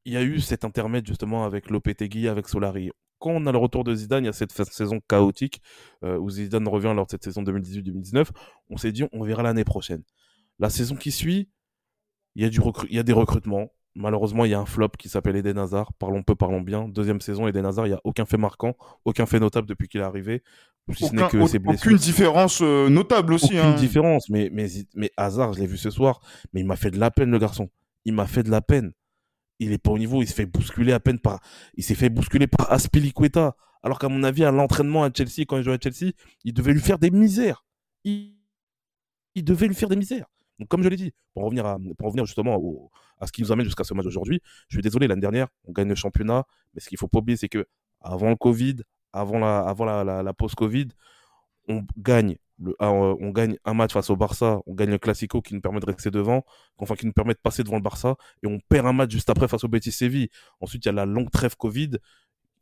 il 0.05 0.13
y 0.13 0.17
a 0.17 0.23
eu 0.23 0.41
cet 0.41 0.65
intermède 0.65 1.07
justement 1.07 1.45
avec 1.45 1.71
Lopetegui, 1.71 2.29
avec 2.29 2.49
Solari. 2.49 2.91
Quand 3.23 3.31
on 3.31 3.47
a 3.47 3.53
le 3.53 3.59
retour 3.59 3.85
de 3.85 3.95
Zidane, 3.95 4.25
il 4.25 4.27
y 4.27 4.31
a 4.31 4.33
cette 4.33 4.51
saison 4.51 4.99
chaotique 5.09 5.63
euh, 6.03 6.19
où 6.19 6.29
Zidane 6.29 6.67
revient 6.67 6.93
lors 6.93 7.07
de 7.07 7.11
cette 7.13 7.23
saison 7.23 7.45
2018-2019. 7.45 8.27
On 8.69 8.77
s'est 8.77 8.91
dit, 8.91 9.05
on 9.13 9.23
verra 9.23 9.45
l'année 9.45 9.63
prochaine. 9.63 10.03
La 10.59 10.71
saison 10.71 10.97
qui 10.97 11.13
suit, 11.13 11.49
il 12.35 12.43
y, 12.43 12.45
a 12.45 12.49
du 12.49 12.61
il 12.91 12.97
y 12.97 12.99
a 12.99 13.05
des 13.05 13.13
recrutements. 13.13 13.71
Malheureusement, 13.95 14.45
il 14.45 14.51
y 14.51 14.55
a 14.55 14.59
un 14.59 14.67
flop 14.67 14.89
qui 14.99 15.09
s'appelle 15.09 15.37
Eden 15.37 15.57
Hazard. 15.59 15.93
Parlons 16.01 16.25
peu, 16.25 16.35
parlons 16.35 16.63
bien. 16.63 16.89
Deuxième 16.89 17.21
saison, 17.21 17.47
Eden 17.47 17.65
Hazard, 17.65 17.87
il 17.87 17.91
n'y 17.91 17.95
a 17.95 18.01
aucun 18.03 18.25
fait 18.25 18.39
marquant, 18.39 18.75
aucun 19.05 19.27
fait 19.27 19.39
notable 19.39 19.69
depuis 19.69 19.87
qu'il 19.87 20.01
est 20.01 20.05
arrivé. 20.05 20.43
Si 20.93 21.07
ce 21.07 21.15
n'est 21.15 21.29
que 21.29 21.47
ses 21.47 21.61
blessures. 21.61 21.93
Aucune 21.93 21.99
différence 21.99 22.61
euh, 22.61 22.89
notable 22.89 23.35
aussi. 23.35 23.57
Aucune 23.57 23.59
hein. 23.61 23.75
différence. 23.75 24.31
Mais, 24.31 24.51
mais, 24.53 24.67
mais 24.97 25.13
Hazard, 25.17 25.53
je 25.53 25.61
l'ai 25.61 25.69
vu 25.69 25.77
ce 25.77 25.91
soir, 25.91 26.21
mais 26.53 26.61
il 26.61 26.67
m'a 26.67 26.75
fait 26.75 26.91
de 26.91 26.99
la 26.99 27.13
peine, 27.13 27.31
le 27.31 27.39
garçon. 27.39 27.71
Il 28.05 28.15
m'a 28.15 28.27
fait 28.27 28.43
de 28.43 28.51
la 28.51 28.63
peine 28.63 28.93
il 29.59 29.73
est 29.73 29.79
pas 29.79 29.91
au 29.91 29.99
niveau, 29.99 30.23
il 30.23 30.27
se 30.27 30.35
fait 30.35 30.47
bousculer 30.47 30.93
à 30.93 31.01
peine 31.01 31.19
par, 31.19 31.41
il 31.75 31.85
s'est 31.85 31.95
fait 31.95 32.09
bousculer 32.09 32.47
par 32.47 32.73
Aspilicueta. 32.73 33.57
Alors 33.83 33.99
qu'à 33.99 34.09
mon 34.09 34.23
avis, 34.23 34.45
à 34.45 34.51
l'entraînement 34.51 35.03
à 35.03 35.11
Chelsea, 35.13 35.45
quand 35.47 35.57
il 35.57 35.65
jouait 35.65 35.75
à 35.75 35.79
Chelsea, 35.81 36.13
il 36.45 36.55
devait 36.55 36.73
lui 36.73 36.81
faire 36.81 36.99
des 36.99 37.11
misères. 37.11 37.65
Il, 38.05 38.35
devait 39.37 39.67
lui 39.67 39.75
faire 39.75 39.89
des 39.89 39.97
misères. 39.97 40.27
Donc, 40.59 40.69
comme 40.69 40.83
je 40.83 40.89
l'ai 40.89 40.97
dit, 40.97 41.13
pour 41.35 41.45
revenir, 41.45 41.67
à, 41.67 41.79
pour 41.99 42.07
revenir 42.07 42.25
justement 42.25 42.91
à 43.19 43.27
ce 43.27 43.33
qui 43.33 43.43
nous 43.43 43.51
amène 43.51 43.65
jusqu'à 43.65 43.85
ce 43.85 43.95
match 43.95 44.05
d'aujourd'hui, 44.05 44.41
je 44.69 44.77
suis 44.77 44.83
désolé, 44.83 45.09
l'année 45.09 45.21
dernière, 45.21 45.49
on 45.65 45.73
gagne 45.73 45.89
le 45.89 45.95
championnat, 45.95 46.45
mais 46.75 46.81
ce 46.81 46.89
qu'il 46.89 46.99
faut 46.99 47.09
pas 47.09 47.19
oublier, 47.19 47.37
c'est 47.37 47.49
que 47.49 47.67
avant 48.01 48.31
le 48.31 48.37
Covid, 48.37 48.77
avant 49.13 49.39
la, 49.39 49.61
avant 49.61 49.85
la, 49.85 50.23
la 50.23 50.33
post-Covid, 50.33 50.89
on 51.69 51.85
gagne 51.97 52.37
ah, 52.79 52.91
on 52.91 53.31
gagne 53.31 53.57
un 53.65 53.75
match 53.75 53.93
face 53.93 54.11
au 54.11 54.17
Barça, 54.17 54.61
on 54.67 54.75
gagne 54.75 54.91
le 54.91 54.99
Classico 54.99 55.41
qui 55.43 55.55
nous 55.55 55.61
permet 55.61 55.81
de 55.81 55.87
rester 55.87 56.11
devant, 56.11 56.45
enfin 56.79 56.95
qui 56.95 57.07
nous 57.07 57.13
permet 57.13 57.35
de 57.35 57.39
passer 57.39 57.63
devant 57.63 57.77
le 57.77 57.83
Barça, 57.83 58.17
et 58.43 58.47
on 58.47 58.59
perd 58.69 58.87
un 58.87 58.93
match 58.93 59.11
juste 59.11 59.31
après 59.31 59.49
face 59.49 59.65
au 59.65 59.69
Betis 59.69 59.93
Séville. 59.93 60.29
Ensuite, 60.61 60.85
il 60.85 60.89
y 60.89 60.91
a 60.91 60.93
la 60.93 61.07
longue 61.07 61.31
trêve 61.31 61.57
Covid. 61.57 61.99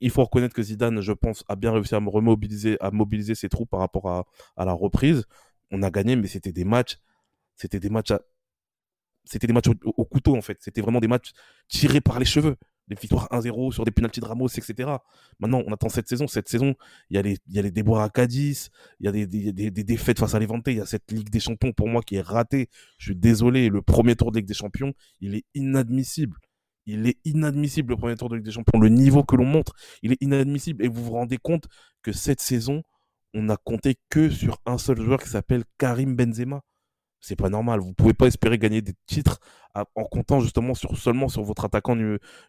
Il 0.00 0.10
faut 0.10 0.24
reconnaître 0.24 0.54
que 0.54 0.62
Zidane, 0.62 1.00
je 1.00 1.12
pense, 1.12 1.44
a 1.48 1.56
bien 1.56 1.72
réussi 1.72 1.94
à 1.94 1.98
remobiliser, 1.98 2.76
à 2.80 2.90
mobiliser 2.90 3.34
ses 3.34 3.48
troupes 3.48 3.70
par 3.70 3.80
rapport 3.80 4.08
à, 4.08 4.26
à 4.56 4.64
la 4.64 4.72
reprise. 4.72 5.24
On 5.70 5.82
a 5.82 5.90
gagné, 5.90 6.16
mais 6.16 6.26
c'était 6.26 6.52
des 6.52 6.64
matchs, 6.64 6.98
c'était 7.54 7.80
des 7.80 7.90
matchs, 7.90 8.12
c'était 9.24 9.46
des 9.46 9.52
matchs 9.52 9.68
au, 9.84 10.04
couteau 10.04 10.36
en 10.36 10.40
fait. 10.42 10.58
C'était 10.60 10.80
vraiment 10.80 11.00
des 11.00 11.08
matchs 11.08 11.32
tirés 11.68 12.00
par 12.00 12.18
les 12.18 12.24
cheveux 12.24 12.56
des 12.90 12.96
victoires 13.00 13.28
1-0 13.30 13.72
sur 13.72 13.84
des 13.84 13.92
pénalties 13.92 14.20
de 14.20 14.26
Ramos, 14.26 14.48
etc. 14.48 14.90
Maintenant, 15.38 15.62
on 15.66 15.72
attend 15.72 15.88
cette 15.88 16.08
saison. 16.08 16.26
Cette 16.26 16.48
saison, 16.48 16.74
il 17.08 17.16
y 17.16 17.58
a 17.58 17.62
les, 17.62 17.70
déboires 17.70 18.02
à 18.02 18.10
Cadiz, 18.10 18.70
il 18.98 19.06
y 19.06 19.08
a 19.08 19.12
des, 19.12 19.70
défaites 19.70 20.18
face 20.18 20.34
à 20.34 20.40
Levante, 20.40 20.64
il 20.66 20.76
y 20.76 20.80
a 20.80 20.86
cette 20.86 21.10
Ligue 21.12 21.30
des 21.30 21.40
Champions 21.40 21.72
pour 21.72 21.88
moi 21.88 22.02
qui 22.02 22.16
est 22.16 22.20
ratée. 22.20 22.68
Je 22.98 23.06
suis 23.06 23.16
désolé, 23.16 23.68
le 23.68 23.80
premier 23.80 24.16
tour 24.16 24.32
de 24.32 24.38
Ligue 24.38 24.48
des 24.48 24.54
Champions, 24.54 24.92
il 25.20 25.36
est 25.36 25.44
inadmissible. 25.54 26.36
Il 26.86 27.06
est 27.06 27.18
inadmissible 27.24 27.90
le 27.90 27.96
premier 27.96 28.16
tour 28.16 28.28
de 28.28 28.36
Ligue 28.36 28.44
des 28.44 28.50
Champions. 28.50 28.80
Le 28.80 28.88
niveau 28.88 29.22
que 29.22 29.36
l'on 29.36 29.44
montre, 29.44 29.74
il 30.02 30.12
est 30.12 30.20
inadmissible. 30.20 30.84
Et 30.84 30.88
vous 30.88 31.04
vous 31.04 31.12
rendez 31.12 31.38
compte 31.38 31.68
que 32.02 32.10
cette 32.10 32.40
saison, 32.40 32.82
on 33.34 33.44
n'a 33.44 33.56
compté 33.56 33.96
que 34.08 34.28
sur 34.30 34.58
un 34.66 34.78
seul 34.78 35.00
joueur 35.00 35.22
qui 35.22 35.28
s'appelle 35.28 35.62
Karim 35.78 36.16
Benzema 36.16 36.62
c'est 37.20 37.36
pas 37.36 37.48
normal. 37.48 37.80
Vous 37.80 37.92
pouvez 37.92 38.14
pas 38.14 38.26
espérer 38.26 38.58
gagner 38.58 38.82
des 38.82 38.94
titres 39.06 39.40
en 39.74 40.04
comptant 40.04 40.40
justement 40.40 40.74
sur, 40.74 40.96
seulement 40.96 41.28
sur 41.28 41.42
votre 41.42 41.64
attaquant 41.64 41.94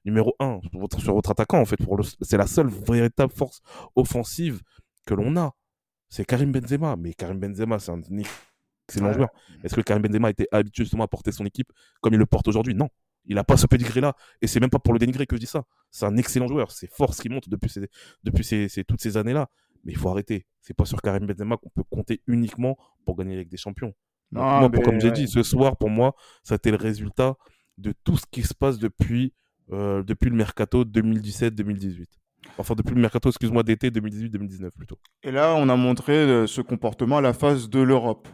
numéro 0.06 0.36
1, 0.40 0.62
sur 0.98 1.14
votre, 1.14 1.32
attaquant 1.32 1.60
en 1.60 1.66
fait. 1.66 1.80
c'est 2.22 2.38
la 2.38 2.48
seule 2.48 2.68
véritable 2.68 3.34
force 3.34 3.62
offensive 3.96 4.62
que 5.06 5.14
l'on 5.14 5.36
a. 5.38 5.54
C'est 6.10 6.26
Karim 6.26 6.52
Benzema. 6.52 6.96
Mais 6.96 7.14
Karim 7.14 7.40
Benzema, 7.40 7.80
c'est 7.80 7.92
un 7.92 8.02
excellent 8.88 9.14
joueur. 9.14 9.30
Est-ce 9.64 9.76
que 9.76 9.82
Karim 9.82 10.02
Benzema 10.02 10.30
était 10.30 10.48
habitué 10.52 10.84
justement 10.84 11.04
à 11.04 11.08
porter 11.08 11.32
son 11.32 11.46
équipe 11.46 11.72
comme 12.02 12.14
il 12.14 12.18
le 12.18 12.26
porte 12.26 12.48
aujourd'hui? 12.48 12.74
Non. 12.74 12.90
Il 13.26 13.36
n'a 13.36 13.44
pas 13.44 13.56
ce 13.56 13.68
pedigree-là. 13.68 14.16
Et 14.42 14.48
c'est 14.48 14.60
même 14.60 14.72
pas 14.72 14.80
pour 14.80 14.94
le 14.94 15.00
dénigrer 15.00 15.28
que 15.28 15.36
je 15.36 15.42
dis 15.42 15.48
ça. 15.48 15.64
C'est 15.92 16.06
un 16.06 16.18
excellent 16.18 16.48
joueur. 16.48 16.72
C'est 16.72 16.92
force 16.92 17.22
qui 17.22 17.30
monte 17.30 17.50
depuis, 17.50 17.72
depuis 18.24 18.74
toutes 18.88 19.02
ces 19.02 19.18
années-là. 19.18 19.48
Mais 19.84 19.92
il 19.92 19.98
faut 19.98 20.10
arrêter. 20.10 20.48
C'est 20.62 20.74
pas 20.74 20.86
sur 20.86 21.02
Karim 21.02 21.28
Benzema 21.28 21.58
qu'on 21.58 21.70
peut 21.70 21.84
compter 21.84 22.22
uniquement 22.28 22.78
pour 23.06 23.16
gagner 23.16 23.36
avec 23.36 23.50
des 23.50 23.58
champions 23.58 23.94
moi, 24.32 24.70
comme 24.84 25.00
j'ai 25.00 25.12
dit, 25.12 25.28
ce 25.28 25.44
soir, 25.44 25.78
pour 25.78 25.90
moi, 25.90 26.16
ça 26.44 26.56
a 26.56 26.58
été 26.58 26.72
le 26.72 26.78
résultat 26.78 27.36
de 27.78 27.94
tout 28.04 28.18
ce 28.18 28.26
qui 28.30 28.44
se 28.44 28.54
passe 28.54 28.80
depuis, 28.80 29.34
euh, 29.72 30.04
depuis 30.04 30.30
le 30.30 30.36
mercato 30.36 30.84
2017-2018. 30.86 32.06
Enfin, 32.58 32.76
depuis 32.76 32.96
le 32.96 33.02
mercato, 33.02 33.30
excuse-moi, 33.30 33.64
d'été 33.64 33.90
2018-2019 33.90 34.72
plutôt. 34.72 34.98
Et 35.24 35.32
là, 35.32 35.56
on 35.56 35.70
a 35.70 35.76
montré 35.76 36.14
euh, 36.14 36.48
ce 36.48 36.62
comportement 36.62 37.18
à 37.18 37.22
la 37.22 37.34
face 37.34 37.70
de 37.70 37.80
l'Europe. 37.80 38.28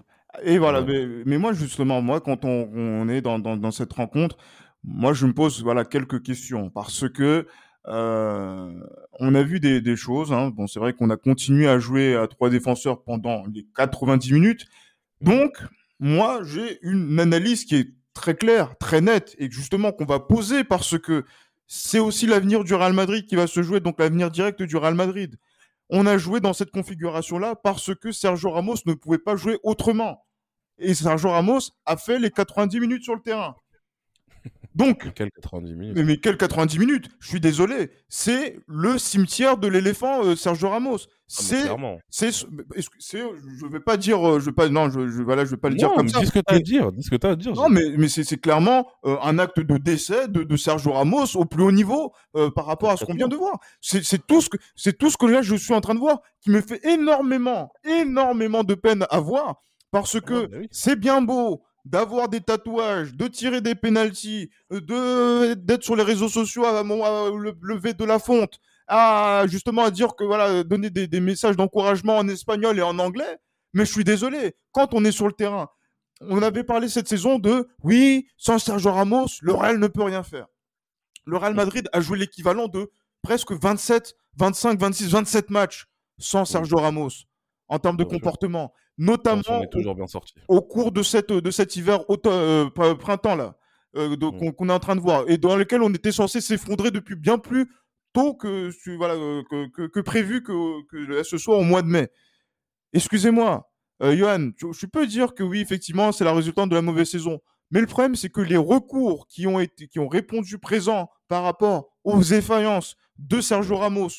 Et 0.44 0.58
voilà, 0.58 0.84
mais, 1.26 1.38
moi, 1.38 1.54
justement, 1.54 2.02
moi, 2.02 2.22
quand 2.22 2.46
on, 2.46 3.10
est 3.10 3.22
dans, 3.22 3.40
dans, 3.40 3.72
cette 3.72 3.94
rencontre, 3.94 4.38
moi, 4.84 5.14
je 5.14 5.26
me 5.26 5.34
pose 5.34 5.64
voilà, 5.64 5.84
quelques 5.84 6.22
questions 6.22 6.70
parce 6.70 7.10
que 7.10 7.48
euh, 7.88 8.74
on 9.20 9.36
a 9.36 9.44
vu 9.44 9.60
des, 9.60 9.82
des 9.82 9.96
choses. 9.96 10.32
Hein. 10.32 10.50
Bon, 10.50 10.68
c'est 10.68 10.80
vrai 10.80 10.94
qu'on 10.94 11.10
a 11.10 11.18
continué 11.18 11.68
à 11.68 11.80
jouer 11.80 12.16
à 12.16 12.28
trois 12.28 12.50
défenseurs 12.50 13.04
pendant 13.04 13.46
les 13.48 13.66
90 13.76 14.34
minutes. 14.34 14.66
Donc, 15.22 15.58
moi, 16.00 16.42
j'ai 16.44 16.80
une 16.82 17.20
analyse 17.20 17.66
qui 17.66 17.76
est 17.76 17.90
très 18.14 18.36
claire, 18.36 18.78
très 18.78 19.02
nette, 19.02 19.36
et 19.40 19.50
justement 19.50 19.92
qu'on 19.92 20.06
va 20.06 20.20
poser 20.20 20.64
parce 20.64 20.98
que 20.98 21.26
c'est 21.68 22.00
aussi 22.00 22.28
l'avenir 22.28 22.64
du 22.64 22.74
Real 22.74 22.94
Madrid 22.94 23.26
qui 23.26 23.36
va 23.36 23.48
se 23.48 23.62
jouer, 23.62 23.80
donc 23.80 24.00
l'avenir 24.00 24.32
direct 24.32 24.62
du 24.64 24.78
Real 24.78 24.96
Madrid. 24.96 25.38
On 25.90 26.06
a 26.06 26.18
joué 26.18 26.40
dans 26.40 26.54
cette 26.54 26.72
configuration-là 26.72 27.56
parce 27.56 27.94
que 27.96 28.12
Sergio 28.12 28.52
Ramos 28.52 28.76
ne 28.86 28.94
pouvait 28.94 29.18
pas 29.18 29.36
jouer 29.36 29.58
autrement. 29.64 30.26
Et 30.78 30.94
Sergio 30.94 31.30
Ramos 31.30 31.60
a 31.86 31.98
fait 31.98 32.20
les 32.20 32.30
90 32.30 32.80
minutes 32.80 33.04
sur 33.04 33.16
le 33.16 33.22
terrain. 33.22 33.56
Donc, 34.78 35.12
quel 35.16 35.32
90 35.32 35.74
minutes 35.74 35.96
mais, 35.96 36.04
mais 36.04 36.18
quel 36.18 36.38
90 36.38 36.78
minutes? 36.78 37.10
Je 37.20 37.30
suis 37.30 37.40
désolé. 37.40 37.90
C'est 38.10 38.60
le 38.68 39.00
cimetière 39.00 39.58
de 39.58 39.68
l'éléphant 39.68 40.24
euh, 40.24 40.36
Sergio 40.36 40.70
Ramos. 40.70 40.98
Ah, 40.98 41.08
c'est, 41.28 42.32
c'est, 42.32 42.32
c'est, 43.00 43.20
je 43.20 43.66
vais 43.66 43.80
pas 43.80 43.98
dire, 43.98 44.26
euh, 44.26 44.40
je 44.40 44.46
vais 44.46 44.52
pas, 44.52 44.70
non, 44.70 44.92
je, 44.92 45.10
je 45.10 45.24
voilà, 45.24 45.46
je 45.46 45.50
vais 45.50 45.58
pas 45.58 45.70
le 45.70 45.76
dire 45.76 45.92
comme 45.96 46.08
ça. 46.08 46.20
Dis 46.20 46.28
ce 46.28 46.32
que 46.32 46.40
tu 46.40 46.54
as 46.54 46.58
à 46.58 46.60
dire, 46.60 46.92
dis 46.92 47.02
ce 47.02 47.10
que 47.10 47.28
à 47.28 47.36
dire. 47.36 47.54
Non, 47.54 47.70
mais, 47.70 47.82
mais 47.98 48.08
c'est, 48.08 48.24
c'est 48.24 48.38
clairement 48.38 48.88
euh, 49.06 49.18
un 49.24 49.40
acte 49.40 49.60
de 49.60 49.78
décès 49.78 50.28
de, 50.28 50.44
de, 50.44 50.56
Sergio 50.56 50.92
Ramos 50.92 51.36
au 51.36 51.46
plus 51.46 51.64
haut 51.64 51.72
niveau 51.72 52.14
par 52.56 52.68
rapport 52.68 52.92
à 52.92 52.98
ce 52.98 53.04
qu'on 53.04 53.16
vient 53.16 53.28
de 53.28 53.36
voir. 53.36 53.60
C'est, 53.82 54.04
c'est 54.04 54.26
tout 54.28 54.42
ce 54.42 54.50
que, 54.50 54.58
c'est 54.76 54.96
tout 54.96 55.10
ce 55.10 55.18
que 55.18 55.26
là 55.26 55.42
je 55.42 55.56
suis 55.56 55.74
en 55.74 55.82
train 55.82 55.96
de 55.96 56.00
voir, 56.00 56.22
qui 56.40 56.52
me 56.52 56.62
fait 56.62 56.86
énormément, 56.86 57.72
énormément 57.84 58.64
de 58.64 58.76
peine 58.76 59.08
à 59.10 59.20
voir, 59.20 59.64
parce 59.92 60.18
ah 60.18 60.22
que 60.22 60.46
bah 60.46 60.58
c'est 60.70 61.00
bien 61.00 61.22
beau 61.22 61.64
d'avoir 61.88 62.28
des 62.30 62.42
tatouages, 62.42 63.14
de 63.14 63.28
tirer 63.28 63.62
des 63.62 63.76
pénalties, 63.76 64.50
euh, 64.72 64.82
de 64.82 65.54
d'être 65.54 65.84
sur 65.84 65.96
les 65.96 66.04
réseaux 66.04 66.30
sociaux 66.30 66.66
à, 66.66 66.84
le 66.84 67.56
lever 67.62 67.94
de 67.94 68.06
la 68.06 68.20
fonte, 68.20 68.60
à 68.88 69.46
justement 69.48 69.84
à 69.84 69.92
dire 69.92 70.16
que 70.16 70.24
voilà, 70.24 70.64
donner 70.64 70.90
des, 70.90 71.20
messages 71.20 71.56
d'encouragement 71.56 72.18
en 72.18 72.28
espagnol 72.28 72.78
et 72.78 72.82
en 72.82 73.00
anglais. 73.00 73.38
Mais 73.74 73.86
je 73.86 73.92
suis 73.92 74.04
désolé, 74.04 74.56
quand 74.72 74.94
on 74.94 75.06
est 75.06 75.12
sur 75.12 75.28
le 75.28 75.34
terrain, 75.34 75.70
on 76.22 76.42
avait 76.42 76.64
parlé 76.64 76.90
cette 76.90 77.08
saison 77.08 77.40
de 77.40 77.68
oui, 77.84 78.28
sans 78.38 78.60
Sergio 78.60 78.92
Ramos, 78.92 79.28
le 79.42 79.54
Real 79.54 79.78
ne 79.78 79.88
peut 79.88 80.04
rien 80.04 80.24
faire. 80.24 80.48
Le 81.26 81.38
Real 81.38 81.54
Madrid 81.54 81.88
a 81.94 82.02
joué 82.02 82.18
l'équivalent 82.18 82.68
de 82.68 82.92
presque 83.22 83.52
27, 83.52 84.16
25, 84.38 84.80
26, 84.80 85.10
27 85.10 85.50
matchs 85.50 85.88
sans 86.18 86.46
Sergio 86.46 86.78
Ramos 86.78 87.10
en 87.68 87.80
termes 87.80 87.98
de 87.98 88.04
comportement 88.04 88.74
notamment 88.98 89.62
au, 90.48 90.62
cours 90.62 90.92
de, 90.92 91.04
cette, 91.04 91.32
de 91.32 91.52
cet 91.52 91.76
hiver 91.76 92.00
euh, 92.26 92.70
printemps 92.70 93.36
là 93.36 93.56
euh, 93.96 94.16
mm. 94.16 94.54
qu'on 94.54 94.70
est 94.70 94.74
en 94.74 94.80
train 94.80 94.96
de 94.96 95.02
voir 95.02 95.24
et 95.28 95.38
dans 95.38 95.56
lequel 95.56 95.82
on 95.82 95.94
était 95.94 96.12
censé 96.12 96.42
s'effondrer 96.42 96.92
depuis 96.92 97.16
bien 97.16 97.38
plus 97.38 97.70
tôt 98.14 98.34
que, 98.34 98.72
voilà, 98.98 99.14
euh, 99.14 99.44
que, 99.52 99.88
que, 99.88 100.00
prévu 100.00 100.42
que, 100.42 100.84
que, 100.88 101.24
ce 101.24 101.38
soit 101.38 101.58
au 101.58 101.64
mois 101.64 101.84
de 101.84 101.88
mai. 101.88 102.10
Excusez-moi, 102.94 103.70
Johan, 104.02 104.52
je, 104.58 104.86
peux 104.88 105.06
dire 105.06 105.36
que 105.36 105.44
oui, 105.44 105.60
effectivement, 105.60 106.12
c'est 106.12 106.24
la 106.24 106.34
résultante 106.34 106.70
de 106.70 106.76
la 106.76 106.82
mauvaise 106.82 107.10
saison. 107.10 107.40
Mais 107.70 107.82
le 107.82 107.86
problème, 107.86 108.16
c'est 108.16 108.30
que 108.30 108.42
les 108.42 108.58
recours 108.58 109.28
qui 109.28 109.46
ont, 109.46 109.60
été, 109.60 109.88
qui 109.88 110.00
ont 110.00 110.08
répondu 110.08 110.58
présent 110.58 111.10
par 111.28 111.44
rapport 111.44 111.90
aux 112.04 112.24
défaillances 112.24 112.96
de 113.20 113.42
Sergio 113.42 113.76
Ramos, 113.76 114.10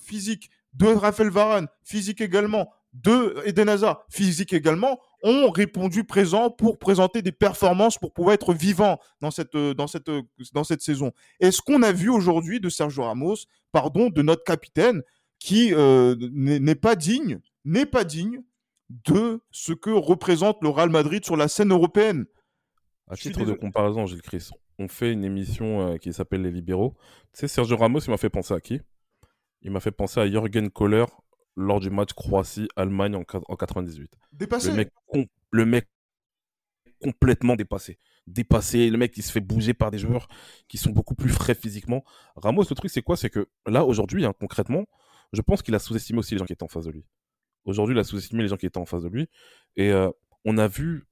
physique, 0.00 0.50
de 0.72 0.86
Raphaël 0.86 1.30
Varane, 1.30 1.68
physique 1.84 2.20
également, 2.20 2.72
de 2.94 3.42
Eden 3.44 3.68
Hazard, 3.68 4.04
physique 4.08 4.52
également, 4.52 5.00
ont 5.22 5.50
répondu 5.50 6.04
présent 6.04 6.50
pour 6.50 6.78
présenter 6.78 7.22
des 7.22 7.32
performances 7.32 7.98
pour 7.98 8.12
pouvoir 8.12 8.34
être 8.34 8.54
vivants 8.54 8.98
dans 9.20 9.30
cette, 9.30 9.54
euh, 9.56 9.74
dans 9.74 9.86
cette, 9.86 10.08
euh, 10.08 10.22
dans 10.52 10.64
cette 10.64 10.80
saison. 10.80 11.12
Et 11.40 11.50
ce 11.50 11.60
qu'on 11.60 11.82
a 11.82 11.92
vu 11.92 12.08
aujourd'hui 12.08 12.60
de 12.60 12.68
Sergio 12.68 13.02
Ramos, 13.02 13.36
pardon, 13.72 14.10
de 14.10 14.22
notre 14.22 14.44
capitaine, 14.44 15.02
qui 15.40 15.74
euh, 15.74 16.14
n'est 16.32 16.74
pas 16.74 16.94
digne, 16.94 17.40
n'est 17.64 17.86
pas 17.86 18.04
digne 18.04 18.42
de 18.88 19.40
ce 19.50 19.72
que 19.72 19.90
représente 19.90 20.58
le 20.62 20.68
Real 20.68 20.90
Madrid 20.90 21.24
sur 21.24 21.36
la 21.36 21.48
scène 21.48 21.72
européenne? 21.72 22.26
À 23.08 23.16
titre 23.16 23.44
de 23.44 23.52
comparaison, 23.52 24.06
Gilles 24.06 24.22
Chris, 24.22 24.50
on 24.78 24.88
fait 24.88 25.12
une 25.12 25.24
émission 25.24 25.98
qui 25.98 26.12
s'appelle 26.12 26.42
Les 26.42 26.50
Libéraux. 26.50 26.94
Tu 27.32 27.40
sais, 27.40 27.48
Sergio 27.48 27.76
Ramos, 27.76 28.00
il 28.00 28.10
m'a 28.10 28.16
fait 28.16 28.30
penser 28.30 28.54
à 28.54 28.60
qui? 28.60 28.80
Il 29.62 29.70
m'a 29.70 29.80
fait 29.80 29.90
penser 29.90 30.20
à 30.20 30.26
Jürgen 30.26 30.70
Kohler 30.70 31.04
lors 31.56 31.80
du 31.80 31.90
match 31.90 32.12
Croatie-Allemagne 32.12 33.16
en, 33.16 33.24
en 33.48 33.56
98. 33.56 34.16
Dépassé 34.32 34.70
le 34.70 34.76
mec, 34.76 34.92
le 35.50 35.66
mec 35.66 35.88
complètement 37.02 37.54
dépassé. 37.56 37.98
dépassé, 38.26 38.88
le 38.88 38.96
mec 38.96 39.12
qui 39.12 39.22
se 39.22 39.30
fait 39.30 39.40
bouger 39.40 39.74
par 39.74 39.90
des 39.90 39.98
joueurs 39.98 40.28
qui 40.68 40.78
sont 40.78 40.90
beaucoup 40.90 41.14
plus 41.14 41.28
frais 41.28 41.54
physiquement. 41.54 42.02
Ramos, 42.36 42.64
le 42.68 42.74
truc, 42.74 42.90
c'est 42.90 43.02
quoi? 43.02 43.16
C'est 43.16 43.30
que 43.30 43.48
là, 43.66 43.84
aujourd'hui, 43.84 44.24
hein, 44.24 44.32
concrètement, 44.38 44.86
je 45.32 45.42
pense 45.42 45.62
qu'il 45.62 45.74
a 45.74 45.78
sous-estimé 45.78 46.20
aussi 46.20 46.34
les 46.34 46.38
gens 46.38 46.46
qui 46.46 46.52
étaient 46.54 46.64
en 46.64 46.68
face 46.68 46.84
de 46.84 46.90
lui. 46.90 47.04
Aujourd'hui, 47.64 47.94
il 47.94 47.98
a 47.98 48.04
sous-estimé 48.04 48.42
les 48.42 48.48
gens 48.48 48.56
qui 48.56 48.66
étaient 48.66 48.78
en 48.78 48.86
face 48.86 49.02
de 49.02 49.08
lui. 49.08 49.28
Et 49.76 49.90
euh, 49.90 50.10
on 50.44 50.58
a 50.58 50.68
vu. 50.68 51.06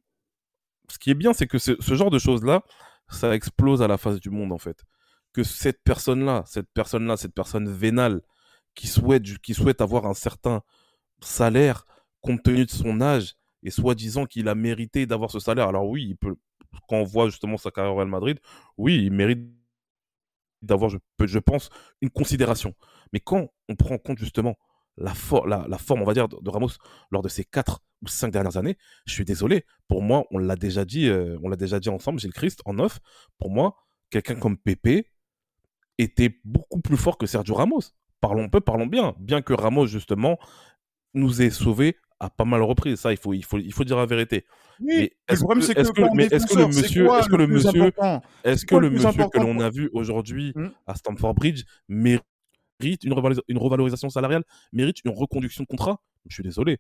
Ce 0.89 0.99
qui 0.99 1.11
est 1.11 1.15
bien, 1.15 1.33
c'est 1.33 1.47
que 1.47 1.59
ce, 1.59 1.77
genre 1.95 2.11
de 2.11 2.19
choses-là, 2.19 2.63
ça 3.09 3.35
explose 3.35 3.83
à 3.83 3.89
la 3.89 3.99
face 3.99 4.21
du 4.21 4.31
monde, 4.31 4.53
en 4.53 4.59
fait. 4.59 4.85
Que 5.33 5.43
cette 5.43 5.83
personne-là, 5.83 6.45
cette 6.47 6.69
personne-là, 6.73 7.17
cette 7.17 7.35
personne 7.35 7.69
vénale, 7.71 8.23
qui 8.75 8.87
souhaite, 8.87 9.39
qui 9.39 9.55
souhaite 9.55 9.81
avoir 9.81 10.07
un 10.07 10.15
certain 10.15 10.63
salaire, 11.21 11.87
compte 12.21 12.43
tenu 12.43 12.65
de 12.65 12.71
son 12.71 13.01
âge, 13.01 13.35
et 13.63 13.71
soi-disant 13.71 14.27
qu'il 14.27 14.49
a 14.49 14.55
mérité 14.55 15.07
d'avoir 15.07 15.31
ce 15.31 15.39
salaire. 15.39 15.69
Alors 15.69 15.87
oui, 15.87 16.05
il 16.09 16.17
peut, 16.17 16.37
quand 16.89 16.97
on 16.97 17.05
voit 17.05 17.29
justement 17.29 17.57
sa 17.57 17.71
carrière 17.71 17.93
au 17.93 17.97
Real 17.97 18.09
Madrid, 18.09 18.39
oui, 18.77 19.05
il 19.05 19.13
mérite 19.13 19.41
d'avoir, 20.63 20.91
je, 20.91 21.39
pense, 21.39 21.71
une 22.01 22.11
considération. 22.11 22.75
Mais 23.13 23.21
quand 23.21 23.49
on 23.69 23.77
prend 23.77 23.95
en 23.95 23.99
compte 23.99 24.19
justement 24.19 24.57
la, 24.97 25.15
forme, 25.15 26.03
on 26.03 26.05
va 26.05 26.15
dire, 26.15 26.29
de, 26.29 26.51
Ramos 26.51 26.69
lors 27.11 27.23
de 27.23 27.29
ces 27.29 27.45
quatre 27.45 27.81
ou 28.03 28.09
cinq 28.09 28.31
dernières 28.31 28.57
années, 28.57 28.77
je 29.07 29.13
suis 29.13 29.25
désolé. 29.25 29.65
Pour 29.89 30.03
moi, 30.03 30.25
on 30.31 30.39
l'a 30.39 30.57
déjà 30.57 30.85
dit, 30.85 31.09
euh, 31.09 31.39
on 31.43 31.49
l'a 31.49 31.57
déjà 31.57 31.81
dit 31.81 31.89
ensemble, 31.89 32.21
le 32.23 32.31
Christ 32.31 32.61
en 32.65 32.79
off. 32.79 33.01
Pour 33.39 33.51
moi, 33.51 33.77
quelqu'un 34.11 34.35
comme 34.37 34.57
Pepe 34.57 35.07
était 35.99 36.41
beaucoup 36.45 36.81
plus 36.81 36.97
fort 36.97 37.19
que 37.19 37.27
Sergio 37.27 37.55
Ramos. 37.55 37.83
Parlons 38.23 38.49
peu, 38.49 38.61
parlons 38.61 38.87
bien. 38.87 39.15
Bien 39.19 39.43
que 39.43 39.53
Ramos, 39.53 39.87
justement, 39.87 40.39
nous 41.13 41.43
ait 41.43 41.51
sauvés 41.51 41.97
à 42.21 42.31
pas 42.31 42.45
mal 42.45 42.63
reprises. 42.63 43.01
Ça, 43.01 43.11
il 43.13 43.19
faut, 43.19 43.35
il 43.35 43.45
faut, 43.45 43.59
il 43.59 43.73
faut 43.73 43.83
dire 43.83 43.97
la 43.97 44.07
vérité. 44.07 44.47
Oui, 44.81 45.11
que, 45.27 45.33
est-ce 45.33 45.43
que, 45.43 45.53
le 45.53 45.57
monsieur, 45.57 45.79
est-ce 45.79 45.93
que 45.93 46.01
le 46.01 46.67
monsieur, 46.69 47.09
est-ce 48.45 48.65
que 48.65 48.77
le 48.77 48.91
monsieur 48.91 49.29
que 49.29 49.39
l'on 49.39 49.59
a 49.59 49.71
vu 49.71 49.91
aujourd'hui 49.93 50.53
hmm? 50.55 50.69
à 50.87 50.95
Stamford 50.95 51.35
Bridge 51.35 51.65
mérite 51.89 52.23
une, 53.03 53.13
une 53.49 53.59
revalorisation 53.59 54.09
salariale, 54.09 54.45
mérite 54.73 54.99
une 55.05 55.11
reconduction 55.11 55.65
de 55.65 55.69
contrat? 55.69 56.01
Je 56.27 56.35
suis 56.35 56.45
désolé. 56.45 56.79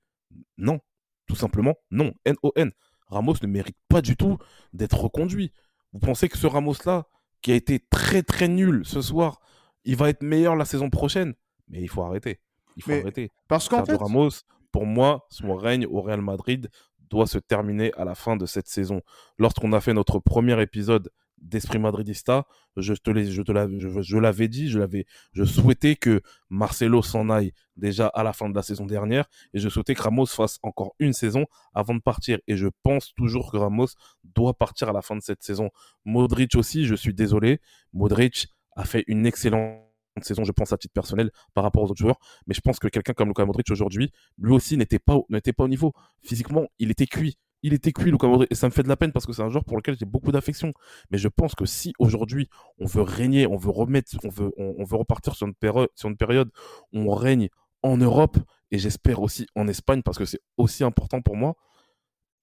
Non. 0.58 0.78
Tout 1.26 1.36
simplement, 1.36 1.74
non. 1.90 2.12
N-O-N. 2.24 2.70
Ramos 3.08 3.34
ne 3.42 3.48
mérite 3.48 3.76
pas 3.88 4.00
du 4.00 4.16
tout 4.16 4.38
d'être 4.72 5.00
reconduit. 5.00 5.52
Vous 5.92 5.98
pensez 5.98 6.28
que 6.28 6.38
ce 6.38 6.46
Ramos-là, 6.46 7.08
qui 7.40 7.50
a 7.50 7.56
été 7.56 7.80
très 7.90 8.22
très 8.22 8.46
nul 8.46 8.82
ce 8.84 9.02
soir, 9.02 9.40
il 9.84 9.96
va 9.96 10.10
être 10.10 10.22
meilleur 10.22 10.56
la 10.56 10.64
saison 10.64 10.90
prochaine 10.90 11.34
Mais 11.68 11.80
il 11.80 11.88
faut 11.88 12.02
arrêter. 12.02 12.40
Il 12.76 12.82
faut 12.82 12.92
arrêter. 12.92 13.30
Parce 13.48 13.68
qu'en 13.68 13.84
fait, 13.84 13.96
Ramos, 13.96 14.30
pour 14.70 14.86
moi, 14.86 15.26
son 15.30 15.54
règne 15.54 15.86
au 15.86 16.00
Real 16.00 16.22
Madrid 16.22 16.70
doit 17.10 17.26
se 17.26 17.38
terminer 17.38 17.92
à 17.94 18.04
la 18.04 18.14
fin 18.14 18.36
de 18.36 18.46
cette 18.46 18.68
saison. 18.68 19.02
Lorsqu'on 19.38 19.72
a 19.72 19.80
fait 19.80 19.92
notre 19.92 20.18
premier 20.18 20.60
épisode 20.62 21.10
d'Esprit 21.42 21.78
Madridista, 21.78 22.46
je 22.76 22.94
te 22.94 23.12
je 23.12 24.18
l'avais 24.18 24.48
dit, 24.48 24.68
je 24.68 24.78
l'avais, 24.78 25.06
je 25.32 25.44
souhaitais 25.44 25.96
que 25.96 26.22
Marcelo 26.48 27.02
s'en 27.02 27.28
aille 27.30 27.52
déjà 27.76 28.06
à 28.06 28.22
la 28.22 28.32
fin 28.32 28.48
de 28.48 28.54
la 28.54 28.62
saison 28.62 28.86
dernière 28.86 29.26
et 29.52 29.58
je 29.58 29.68
souhaitais 29.68 29.94
que 29.94 30.02
Ramos 30.02 30.26
fasse 30.26 30.58
encore 30.62 30.94
une 31.00 31.12
saison 31.12 31.46
avant 31.74 31.94
de 31.94 32.00
partir 32.00 32.38
et 32.46 32.56
je 32.56 32.68
pense 32.82 33.12
toujours 33.14 33.50
que 33.50 33.56
Ramos 33.56 33.88
doit 34.22 34.54
partir 34.54 34.88
à 34.88 34.92
la 34.92 35.02
fin 35.02 35.16
de 35.16 35.22
cette 35.22 35.42
saison. 35.42 35.70
Modric 36.04 36.54
aussi, 36.54 36.86
je 36.86 36.94
suis 36.94 37.12
désolé, 37.12 37.60
Modric 37.92 38.48
a 38.76 38.84
fait 38.84 39.04
une 39.06 39.26
excellente 39.26 39.82
saison, 40.20 40.44
je 40.44 40.52
pense, 40.52 40.72
à 40.72 40.76
titre 40.76 40.92
personnel 40.92 41.30
par 41.54 41.64
rapport 41.64 41.82
aux 41.82 41.90
autres 41.90 42.00
joueurs. 42.00 42.18
Mais 42.46 42.54
je 42.54 42.60
pense 42.60 42.78
que 42.78 42.88
quelqu'un 42.88 43.12
comme 43.12 43.28
Luka 43.28 43.44
Modric 43.44 43.70
aujourd'hui, 43.70 44.12
lui 44.38 44.52
aussi 44.52 44.76
n'était 44.76 44.98
pas, 44.98 45.18
n'était 45.30 45.52
pas 45.52 45.64
au 45.64 45.68
niveau. 45.68 45.92
Physiquement, 46.22 46.66
il 46.78 46.90
était 46.90 47.06
cuit. 47.06 47.38
Il 47.62 47.72
était 47.74 47.92
cuit, 47.92 48.10
Luka 48.10 48.26
Modric. 48.26 48.50
Et 48.50 48.54
ça 48.54 48.66
me 48.66 48.72
fait 48.72 48.82
de 48.82 48.88
la 48.88 48.96
peine 48.96 49.12
parce 49.12 49.26
que 49.26 49.32
c'est 49.32 49.42
un 49.42 49.48
joueur 49.48 49.64
pour 49.64 49.76
lequel 49.76 49.96
j'ai 49.98 50.04
beaucoup 50.04 50.32
d'affection. 50.32 50.72
Mais 51.10 51.18
je 51.18 51.28
pense 51.28 51.54
que 51.54 51.64
si 51.64 51.92
aujourd'hui, 51.98 52.48
on 52.78 52.86
veut 52.86 53.02
régner, 53.02 53.46
on 53.46 53.56
veut 53.56 53.70
remettre, 53.70 54.16
on 54.24 54.28
veut, 54.28 54.52
on, 54.56 54.84
veut 54.84 54.96
repartir 54.96 55.34
sur 55.34 55.46
une, 55.46 55.54
période, 55.54 55.88
sur 55.94 56.08
une 56.08 56.16
période 56.16 56.50
où 56.92 57.12
on 57.12 57.14
règne 57.14 57.48
en 57.82 57.96
Europe 57.96 58.38
et 58.70 58.78
j'espère 58.78 59.20
aussi 59.20 59.46
en 59.54 59.68
Espagne 59.68 60.02
parce 60.02 60.18
que 60.18 60.24
c'est 60.24 60.40
aussi 60.56 60.82
important 60.82 61.20
pour 61.20 61.36
moi, 61.36 61.54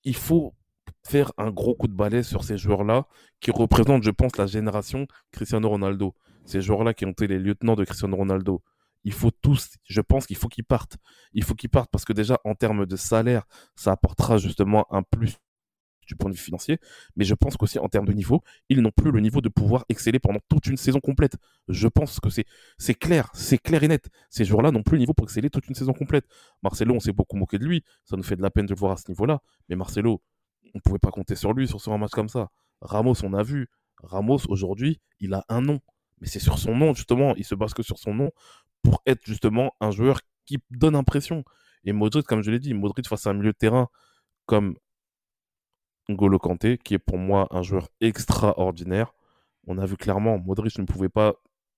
il 0.03 0.15
faut 0.15 0.53
faire 1.09 1.31
un 1.37 1.51
gros 1.51 1.75
coup 1.75 1.87
de 1.87 1.93
balai 1.93 2.23
sur 2.23 2.43
ces 2.43 2.57
joueurs-là 2.57 3.07
qui 3.39 3.51
représentent, 3.51 4.03
je 4.03 4.11
pense, 4.11 4.37
la 4.37 4.47
génération 4.47 5.07
Cristiano 5.31 5.67
Ronaldo 5.69 6.15
ces 6.49 6.61
joueurs-là 6.61 6.93
qui 6.93 7.05
ont 7.05 7.11
été 7.11 7.27
les 7.27 7.39
lieutenants 7.39 7.75
de 7.75 7.85
Cristiano 7.85 8.17
Ronaldo, 8.17 8.63
il 9.03 9.13
faut 9.13 9.31
tous, 9.31 9.75
je 9.83 10.01
pense 10.01 10.25
qu'il 10.25 10.35
faut 10.35 10.49
qu'ils 10.49 10.65
partent. 10.65 10.97
Il 11.33 11.43
faut 11.43 11.53
qu'ils 11.53 11.69
partent 11.69 11.91
parce 11.91 12.05
que 12.05 12.11
déjà, 12.11 12.39
en 12.43 12.55
termes 12.55 12.85
de 12.85 12.95
salaire, 12.95 13.45
ça 13.75 13.91
apportera 13.91 14.37
justement 14.37 14.85
un 14.91 15.03
plus 15.03 15.37
du 16.07 16.15
point 16.15 16.31
de 16.31 16.35
vue 16.35 16.41
financier, 16.41 16.79
mais 17.15 17.23
je 17.23 17.35
pense 17.35 17.55
qu'aussi 17.55 17.77
en 17.77 17.87
termes 17.87 18.07
de 18.07 18.13
niveau, 18.13 18.41
ils 18.67 18.81
n'ont 18.81 18.91
plus 18.91 19.11
le 19.11 19.19
niveau 19.19 19.41
de 19.41 19.49
pouvoir 19.49 19.85
exceller 19.89 20.17
pendant 20.17 20.39
toute 20.49 20.65
une 20.65 20.75
saison 20.75 20.99
complète. 20.99 21.37
Je 21.67 21.87
pense 21.87 22.19
que 22.19 22.31
c'est, 22.31 22.45
c'est 22.79 22.95
clair, 22.95 23.29
c'est 23.35 23.59
clair 23.59 23.83
et 23.83 23.87
net. 23.87 24.09
Ces 24.31 24.43
joueurs-là 24.43 24.71
n'ont 24.71 24.81
plus 24.81 24.95
le 24.95 25.01
niveau 25.01 25.13
pour 25.13 25.27
exceller 25.27 25.51
toute 25.51 25.67
une 25.67 25.75
saison 25.75 25.93
complète. 25.93 26.25
Marcelo, 26.63 26.95
on 26.95 26.99
s'est 26.99 27.13
beaucoup 27.13 27.37
moqué 27.37 27.59
de 27.59 27.65
lui, 27.65 27.83
ça 28.05 28.17
nous 28.17 28.23
fait 28.23 28.35
de 28.35 28.41
la 28.41 28.49
peine 28.49 28.65
de 28.65 28.73
le 28.73 28.79
voir 28.79 28.93
à 28.93 28.97
ce 28.97 29.07
niveau-là, 29.07 29.39
mais 29.69 29.75
Marcelo, 29.75 30.23
on 30.73 30.77
ne 30.77 30.81
pouvait 30.81 30.99
pas 30.99 31.11
compter 31.11 31.35
sur 31.35 31.53
lui 31.53 31.67
sur 31.67 31.81
ce 31.81 31.89
match 31.89 32.11
comme 32.11 32.29
ça. 32.29 32.49
Ramos, 32.81 33.23
on 33.23 33.33
a 33.33 33.43
vu. 33.43 33.67
Ramos, 34.01 34.39
aujourd'hui, 34.47 35.01
il 35.19 35.33
a 35.33 35.45
un 35.49 35.61
nom 35.61 35.79
mais 36.21 36.27
c'est 36.27 36.39
sur 36.39 36.59
son 36.59 36.75
nom, 36.75 36.93
justement. 36.93 37.35
Il 37.35 37.45
se 37.45 37.55
base 37.55 37.73
que 37.73 37.83
sur 37.83 37.97
son 37.97 38.13
nom 38.13 38.31
pour 38.81 39.01
être 39.05 39.25
justement 39.25 39.73
un 39.79 39.91
joueur 39.91 40.19
qui 40.45 40.59
donne 40.71 40.95
impression. 40.95 41.43
Et 41.83 41.93
Modric, 41.93 42.25
comme 42.25 42.41
je 42.41 42.51
l'ai 42.51 42.59
dit, 42.59 42.73
Modric 42.73 43.07
face 43.07 43.27
à 43.27 43.31
un 43.31 43.33
milieu 43.33 43.51
de 43.51 43.57
terrain 43.57 43.87
comme 44.45 44.75
N'Golo 46.09 46.39
Kanté, 46.39 46.77
qui 46.77 46.95
est 46.95 46.99
pour 46.99 47.17
moi 47.17 47.47
un 47.51 47.61
joueur 47.61 47.87
extraordinaire. 48.01 49.13
On 49.67 49.77
a 49.77 49.85
vu 49.85 49.95
clairement, 49.95 50.39
Modric 50.39 50.77
ne 50.79 50.85
pouvait 50.85 51.09
pas, 51.09 51.35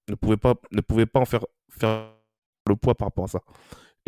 ne 0.07 0.15
pouvait 0.15 0.37
pas, 0.37 0.55
ne 0.71 0.81
pouvait 0.81 1.05
pas 1.05 1.19
en 1.19 1.25
faire, 1.25 1.45
faire 1.69 2.13
le 2.67 2.75
poids 2.75 2.95
par 2.95 3.07
rapport 3.07 3.25
à 3.25 3.27
ça. 3.27 3.41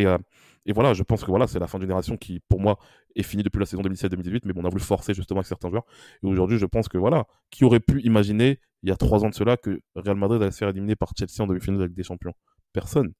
Euh, 0.01 0.17
et 0.65 0.73
voilà, 0.73 0.93
je 0.93 1.03
pense 1.03 1.23
que 1.23 1.29
voilà, 1.29 1.47
c'est 1.47 1.59
la 1.59 1.67
fin 1.67 1.77
d'une 1.77 1.87
génération 1.87 2.15
qui, 2.15 2.39
pour 2.47 2.59
moi, 2.59 2.79
est 3.15 3.23
finie 3.23 3.43
depuis 3.43 3.59
la 3.59 3.65
saison 3.65 3.81
2017-2018, 3.83 4.41
mais 4.45 4.53
on 4.55 4.65
a 4.65 4.69
voulu 4.69 4.81
forcer 4.81 5.13
justement 5.13 5.39
avec 5.39 5.47
certains 5.47 5.69
joueurs. 5.69 5.85
Et 6.23 6.27
aujourd'hui, 6.27 6.57
je 6.57 6.65
pense 6.65 6.87
que 6.87 6.97
voilà, 6.97 7.25
qui 7.51 7.65
aurait 7.65 7.81
pu 7.81 8.01
imaginer 8.01 8.59
il 8.81 8.89
y 8.89 8.91
a 8.91 8.95
trois 8.95 9.23
ans 9.23 9.29
de 9.29 9.33
cela 9.33 9.57
que 9.57 9.81
Real 9.95 10.15
Madrid 10.17 10.41
allait 10.41 10.51
se 10.51 10.57
faire 10.57 10.69
éliminer 10.69 10.95
par 10.95 11.11
Chelsea 11.17 11.41
en 11.41 11.47
demi-finale 11.47 11.81
avec 11.81 11.93
des 11.93 12.03
champions? 12.03 12.33
Personne. 12.71 13.13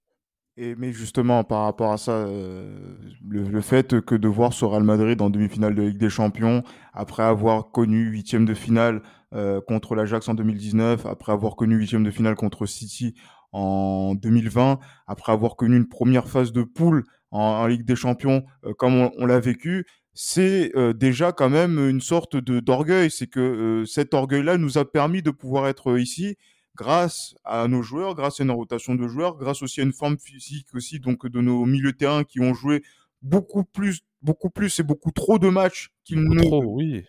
Et, 0.56 0.75
mais 0.75 0.91
justement, 0.91 1.43
par 1.43 1.63
rapport 1.63 1.91
à 1.91 1.97
ça, 1.97 2.12
euh, 2.12 2.95
le, 3.27 3.62
fait 3.62 4.01
que 4.01 4.13
de 4.13 4.27
voir 4.27 4.53
ce 4.53 4.65
Real 4.65 4.84
Madrid 4.84 5.19
en 5.21 5.29
demi-finale 5.29 5.73
de 5.73 5.82
Ligue 5.82 5.97
des 5.97 6.10
Champions, 6.10 6.63
après 6.93 7.23
avoir 7.23 7.71
connu 7.71 8.03
huitième 8.06 8.45
de 8.45 8.53
finale 8.53 9.01
euh, 9.34 9.62
contre 9.62 9.95
l'Ajax 9.95 10.29
en 10.29 10.36
2019, 10.36 11.08
après 11.08 11.32
avoir 11.32 11.56
connu 11.56 11.75
huitième 11.75 12.03
de 12.03 12.12
finale 12.12 12.36
contre 12.36 12.67
City 12.67 13.15
en 13.54 14.16
2020, 14.16 14.80
après 15.08 15.32
avoir 15.32 15.56
connu 15.56 15.78
une 15.78 15.88
première 15.88 16.28
phase 16.28 16.52
de 16.52 16.63
poule 16.63 17.04
en, 17.32 17.66
Ligue 17.68 17.86
des 17.86 17.96
Champions 17.96 18.44
euh, 18.66 18.74
comme 18.74 19.10
on, 19.18 19.26
l'a 19.26 19.39
vécu, 19.39 19.86
c'est 20.13 20.72
euh, 20.76 20.94
déjà 20.94 21.32
quand 21.32 21.50
même 21.50 21.80
une 21.89 22.02
sorte 22.02 22.36
de 22.36 22.60
d'orgueil. 22.60 23.10
C'est 23.10 23.28
que 23.28 23.39
euh, 23.39 23.86
cet 23.86 24.13
orgueil-là 24.13 24.58
nous 24.58 24.78
a 24.78 24.86
permis 24.86 25.22
de 25.22 25.32
pouvoir 25.32 25.68
être 25.68 25.98
ici 25.98 26.36
grâce 26.76 27.36
à 27.44 27.68
nos 27.68 27.82
joueurs, 27.82 28.16
grâce 28.16 28.39
à 28.39 28.44
une 28.44 28.52
rotation 28.52 28.96
de 28.96 29.08
joueurs, 29.08 29.38
grâce 29.38 29.62
aussi 29.62 29.82
à 29.82 29.84
une 29.84 29.94
forme 29.94 30.18
physique 30.18 30.68
aussi 30.74 31.00
donc 31.00 31.28
de 31.28 31.42
nos 31.42 31.66
milieux 31.66 31.92
de 31.92 31.98
terrain 31.98 32.24
qui 32.24 32.39
ont 32.39 32.54
joué 32.54 32.84
beaucoup 33.22 33.63
plus, 33.63 34.02
beaucoup 34.22 34.50
plus 34.50 34.80
et 34.80 34.84
beaucoup 34.84 35.12
trop 35.12 35.39
de 35.39 35.50
matchs 35.50 35.92
qu'ils 36.04 36.22
ne, 36.22 36.44
oui. 36.66 37.06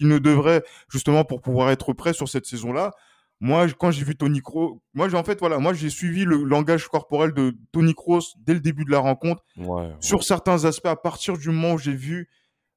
ne 0.00 0.18
devraient 0.18 0.62
justement 0.90 1.24
pour 1.24 1.40
pouvoir 1.40 1.70
être 1.70 1.92
prêts 1.92 2.14
sur 2.14 2.28
cette 2.28 2.46
saison-là. 2.46 2.92
Moi, 3.40 3.68
quand 3.78 3.90
j'ai 3.90 4.04
vu 4.04 4.14
Tony 4.16 4.40
Kroos, 4.40 4.82
moi, 4.92 5.12
en 5.14 5.24
fait, 5.24 5.40
voilà, 5.40 5.58
moi, 5.58 5.72
j'ai 5.72 5.88
suivi 5.88 6.24
le 6.24 6.44
langage 6.44 6.86
corporel 6.88 7.32
de 7.32 7.56
Tony 7.72 7.94
Kroos 7.94 8.34
dès 8.38 8.52
le 8.52 8.60
début 8.60 8.84
de 8.84 8.90
la 8.90 8.98
rencontre. 8.98 9.42
sur 10.00 10.24
certains 10.24 10.66
aspects, 10.66 10.86
à 10.86 10.96
partir 10.96 11.38
du 11.38 11.48
moment 11.48 11.74
où 11.74 11.78
j'ai 11.78 11.94
vu 11.94 12.28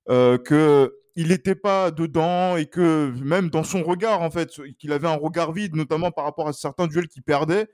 euh, 0.09 0.37
que 0.37 0.93
il 1.15 1.27
n'était 1.27 1.55
pas 1.55 1.91
dedans 1.91 2.57
et 2.57 2.65
que 2.65 3.13
même 3.21 3.49
dans 3.49 3.63
son 3.63 3.83
regard, 3.83 4.21
en 4.21 4.31
fait, 4.31 4.49
qu'il 4.79 4.91
avait 4.93 5.07
un 5.07 5.15
regard 5.15 5.51
vide, 5.51 5.75
notamment 5.75 6.11
par 6.11 6.23
rapport 6.23 6.47
à 6.47 6.53
certains 6.53 6.87
duels 6.87 7.07
qu'il 7.07 7.23
perdait, 7.23 7.67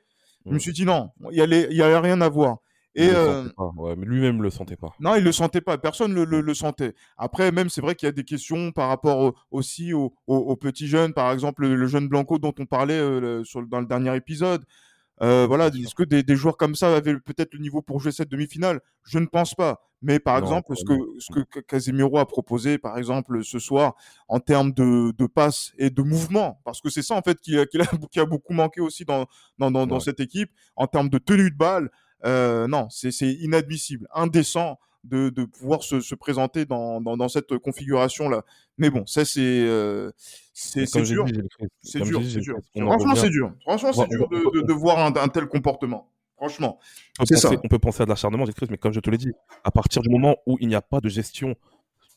je 0.45 0.51
me 0.51 0.55
mmh. 0.55 0.59
suis 0.59 0.73
dit 0.73 0.85
non, 0.85 1.11
il 1.31 1.37
y 1.37 1.41
allait, 1.41 1.81
avait 1.81 1.99
rien 1.99 2.19
à 2.21 2.29
voir. 2.29 2.57
Et 2.99 3.11
euh, 3.13 3.47
lui-même 3.95 4.43
le 4.43 4.49
sentait 4.49 4.75
pas. 4.75 4.93
Non, 4.99 5.15
il 5.15 5.23
le 5.23 5.31
sentait 5.31 5.61
pas. 5.61 5.77
Personne 5.77 6.13
le, 6.13 6.25
le, 6.25 6.53
sentait. 6.53 6.95
Après, 7.17 7.49
même 7.51 7.69
c'est 7.69 7.79
vrai 7.79 7.95
qu'il 7.95 8.07
y 8.07 8.09
a 8.09 8.11
des 8.11 8.25
questions 8.25 8.73
par 8.73 8.89
rapport 8.89 9.33
aussi 9.51 9.93
aux, 9.93 10.11
petits 10.57 10.87
jeunes, 10.87 11.13
par 11.13 11.31
exemple 11.31 11.65
le, 11.65 11.87
jeune 11.87 12.09
Blanco 12.09 12.39
dont 12.39 12.53
on 12.59 12.65
parlait 12.65 12.99
euh, 12.99 13.43
sur, 13.45 13.65
dans 13.65 13.79
le 13.79 13.85
dernier 13.85 14.13
épisode. 14.17 14.65
Euh, 15.21 15.45
voilà, 15.47 15.67
est-ce 15.67 15.95
que 15.95 16.03
des, 16.03 16.35
joueurs 16.35 16.57
comme 16.57 16.75
ça 16.75 16.93
avaient 16.95 17.17
peut-être 17.19 17.53
le 17.53 17.59
niveau 17.59 17.81
pour 17.81 18.01
jouer 18.01 18.11
cette 18.11 18.29
demi-finale? 18.29 18.81
Je 19.03 19.19
ne 19.19 19.25
pense 19.25 19.53
pas. 19.53 19.81
Mais 20.01 20.19
par 20.19 20.37
exemple, 20.37 20.73
ce 20.75 20.83
que, 20.83 20.93
ce 21.19 21.31
que 21.31 21.59
Casemiro 21.59 22.19
a 22.19 22.25
proposé, 22.25 22.77
par 22.77 22.97
exemple, 22.97 23.43
ce 23.43 23.59
soir, 23.59 23.95
en 24.27 24.39
termes 24.39 24.71
de, 24.71 25.11
de 25.11 25.25
passes 25.25 25.73
et 25.77 25.89
de 25.89 26.01
mouvement, 26.01 26.61
parce 26.63 26.79
que 26.81 26.89
c'est 26.89 27.01
ça 27.01 27.15
en 27.15 27.21
fait 27.21 27.39
qui, 27.39 27.57
qui, 27.69 27.81
a, 27.81 27.85
qui, 28.11 28.19
a, 28.19 28.25
beaucoup 28.25 28.53
manqué 28.53 28.79
aussi 28.79 29.03
dans, 29.03 29.25
dans, 29.57 29.71
dans, 29.71 29.87
dans 29.87 29.99
cette 29.99 30.21
équipe, 30.21 30.51
en 30.77 30.87
termes 30.87 31.09
de 31.09 31.17
tenue 31.17 31.51
de 31.51 31.57
balle, 31.57 31.89
euh, 32.25 32.67
non, 32.67 32.87
c'est 32.89 33.11
inadmissible, 33.21 34.07
indécent 34.13 34.79
de, 35.03 35.29
de 35.29 35.45
pouvoir 35.45 35.83
se, 35.83 36.01
se 36.01 36.15
présenter 36.15 36.65
dans, 36.65 36.99
dans, 37.01 37.15
dans 37.15 37.29
cette 37.29 37.57
configuration-là. 37.57 38.43
Mais 38.77 38.89
bon, 38.89 39.05
ça, 39.05 39.23
c'est 39.25 39.39
euh, 39.41 40.11
c'est 40.53 40.85
c'est 40.85 41.01
dur. 41.03 41.25
C'est 41.81 42.01
dur, 42.01 42.21
c'est 42.23 42.39
dur. 42.39 42.57
Franchement, 42.75 43.15
c'est 43.15 43.29
dur. 43.29 43.53
Franchement, 43.61 43.93
c'est 43.93 44.07
dur 44.07 44.27
de, 44.29 44.59
de, 44.59 44.67
de 44.67 44.73
voir 44.73 44.99
un, 44.99 45.15
un 45.15 45.27
tel 45.29 45.47
comportement. 45.47 46.09
Franchement, 46.35 46.79
on 47.19 47.25
peut, 47.25 47.35
penser, 47.35 47.57
on 47.63 47.67
peut 47.67 47.79
penser 47.79 48.01
à 48.01 48.05
de 48.05 48.09
l'acharnement, 48.09 48.45
mais 48.69 48.77
comme 48.77 48.93
je 48.93 49.01
te 49.01 49.09
l'ai 49.09 49.17
dit, 49.17 49.33
à 49.65 49.71
partir 49.71 50.01
du 50.01 50.09
moment 50.09 50.37
où 50.45 50.57
il 50.61 50.69
n'y 50.69 50.75
a 50.75 50.81
pas 50.81 51.01
de 51.01 51.09
gestion, 51.09 51.53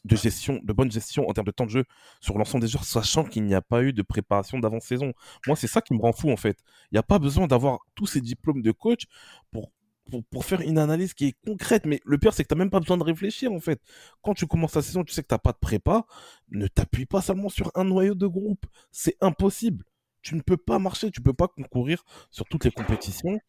de 0.05 0.15
gestion, 0.15 0.61
de 0.63 0.73
bonne 0.73 0.93
gestion 0.93 1.29
en 1.29 1.33
termes 1.33 1.47
de 1.47 1.51
temps 1.51 1.67
de 1.67 1.71
jeu 1.71 1.85
sur 2.21 2.39
l'ensemble 2.39 2.63
des 2.63 2.71
joueurs, 2.71 2.85
sachant 2.85 3.25
qu'il 3.25 3.45
n'y 3.45 3.55
a 3.55 3.61
pas 3.63 3.83
eu 3.83 3.93
de 3.93 4.03
préparation 4.03 4.61
d'avant-saison, 4.61 5.13
moi 5.49 5.57
c'est 5.57 5.67
ça 5.67 5.81
qui 5.81 5.93
me 5.93 6.01
rend 6.01 6.13
fou 6.13 6.31
en 6.31 6.37
fait. 6.37 6.57
Il 6.93 6.95
n'y 6.95 6.99
a 7.01 7.03
pas 7.03 7.19
besoin 7.19 7.49
d'avoir 7.49 7.81
tous 7.97 8.07
ces 8.07 8.21
diplômes 8.21 8.63
de 8.63 8.71
coach 8.71 9.07
pour 9.51 9.73
pour, 10.13 10.25
pour, 10.25 10.45
faire 10.45 10.61
une 10.61 10.77
analyse 10.77 11.15
qui 11.15 11.29
est 11.29 11.35
concrète. 11.47 11.87
Mais 11.87 12.01
le 12.05 12.19
pire, 12.19 12.35
c'est 12.35 12.43
que 12.43 12.49
tu 12.49 12.55
n'as 12.55 12.59
même 12.59 12.71
pas 12.71 12.81
besoin 12.81 12.99
de 12.99 13.03
réfléchir, 13.03 13.51
en 13.51 13.61
fait. 13.61 13.81
Quand 14.23 14.35
tu 14.35 14.47
commences 14.47 14.75
la 14.75 14.83
saison, 14.83 15.05
tu 15.05 15.15
sais 15.15 15.23
que 15.23 15.29
tu 15.29 15.35
n'as 15.35 15.39
pas 15.39 15.53
de 15.53 15.59
prépa, 15.59 16.05
ne 16.51 16.67
t'appuie 16.67 17.07
pas 17.07 17.23
seulement 17.23 17.49
sur 17.49 17.71
un 17.75 17.85
noyau 17.85 18.15
de 18.15 18.27
groupe. 18.27 18.67
C'est 18.91 19.17
impossible. 19.23 19.85
Tu 20.21 20.35
ne 20.35 20.43
peux 20.43 20.59
pas 20.59 20.79
marcher, 20.79 21.11
tu 21.11 21.21
ne 21.21 21.25
peux 21.25 21.33
pas 21.33 21.49
concourir 21.49 22.05
sur 22.31 22.45
toutes 22.45 22.65
les 22.65 22.71
compétitions 22.71 23.41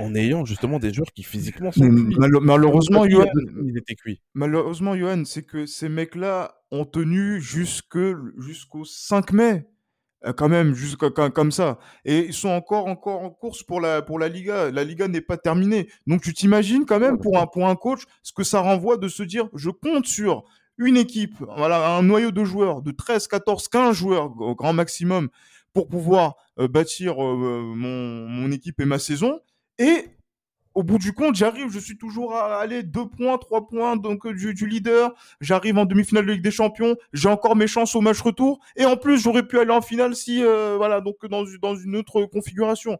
en 0.00 0.14
ayant 0.14 0.44
justement 0.44 0.78
des 0.78 0.92
joueurs 0.92 1.12
qui 1.12 1.22
physiquement 1.22 1.70
sont 1.70 1.88
cuits. 1.88 2.16
malheureusement, 2.42 3.08
Johan, 3.08 3.26
ils 3.64 3.78
étaient 3.78 3.94
cuits. 3.94 4.20
Malheureusement, 4.34 4.96
Johan, 4.96 5.24
c'est 5.24 5.44
que 5.44 5.64
ces 5.64 5.88
mecs-là 5.88 6.56
ont 6.72 6.84
tenu 6.84 7.40
jusqu'au 7.40 8.84
5 8.84 9.32
mai. 9.32 9.66
Euh, 10.26 10.32
quand 10.32 10.48
même, 10.48 10.74
juste 10.74 10.96
comme 10.96 11.52
ça. 11.52 11.78
Et 12.04 12.26
ils 12.26 12.34
sont 12.34 12.50
encore, 12.50 12.86
encore 12.86 13.22
en 13.22 13.30
course 13.30 13.62
pour 13.62 13.80
la, 13.80 14.02
pour 14.02 14.18
la 14.18 14.28
Liga. 14.28 14.70
La 14.70 14.84
Liga 14.84 15.08
n'est 15.08 15.22
pas 15.22 15.38
terminée. 15.38 15.88
Donc 16.06 16.22
tu 16.22 16.34
t'imagines 16.34 16.84
quand 16.84 17.00
même 17.00 17.18
pour 17.18 17.38
un, 17.38 17.46
pour 17.46 17.66
un 17.66 17.76
coach 17.76 18.02
ce 18.22 18.32
que 18.32 18.44
ça 18.44 18.60
renvoie 18.60 18.98
de 18.98 19.08
se 19.08 19.22
dire 19.22 19.48
je 19.54 19.70
compte 19.70 20.06
sur 20.06 20.44
une 20.76 20.96
équipe, 20.96 21.34
voilà, 21.56 21.96
un 21.96 22.02
noyau 22.02 22.30
de 22.30 22.42
joueurs 22.42 22.80
de 22.80 22.90
13, 22.90 23.28
14, 23.28 23.68
15 23.68 23.94
joueurs 23.94 24.32
au 24.40 24.54
grand 24.54 24.72
maximum 24.72 25.28
pour 25.72 25.88
pouvoir 25.88 26.36
euh, 26.58 26.68
bâtir 26.68 27.22
euh, 27.22 27.72
mon, 27.76 28.26
mon 28.28 28.50
équipe 28.50 28.80
et 28.80 28.86
ma 28.86 28.98
saison. 28.98 29.40
Et 29.78 30.04
au 30.74 30.82
bout 30.82 30.98
du 30.98 31.12
compte, 31.12 31.34
j'arrive, 31.34 31.70
je 31.70 31.78
suis 31.78 31.96
toujours 31.96 32.34
à 32.34 32.60
aller 32.60 32.82
deux 32.82 33.06
points, 33.06 33.38
trois 33.38 33.66
points 33.66 33.96
donc 33.96 34.26
euh, 34.26 34.34
du, 34.34 34.66
leader. 34.66 35.14
J'arrive 35.40 35.78
en 35.78 35.84
demi-finale 35.84 36.26
de 36.26 36.32
Ligue 36.32 36.42
des 36.42 36.50
Champions. 36.50 36.96
J'ai 37.12 37.28
encore 37.28 37.56
mes 37.56 37.66
chances 37.66 37.94
au 37.96 38.00
match 38.00 38.20
retour. 38.20 38.60
Et 38.76 38.84
en 38.84 38.96
plus, 38.96 39.18
j'aurais 39.18 39.46
pu 39.46 39.58
aller 39.58 39.72
en 39.72 39.82
finale 39.82 40.14
si, 40.14 40.44
euh, 40.44 40.76
voilà, 40.76 41.00
donc 41.00 41.16
dans, 41.26 41.44
dans 41.60 41.74
une 41.74 41.96
autre 41.96 42.22
configuration. 42.24 42.98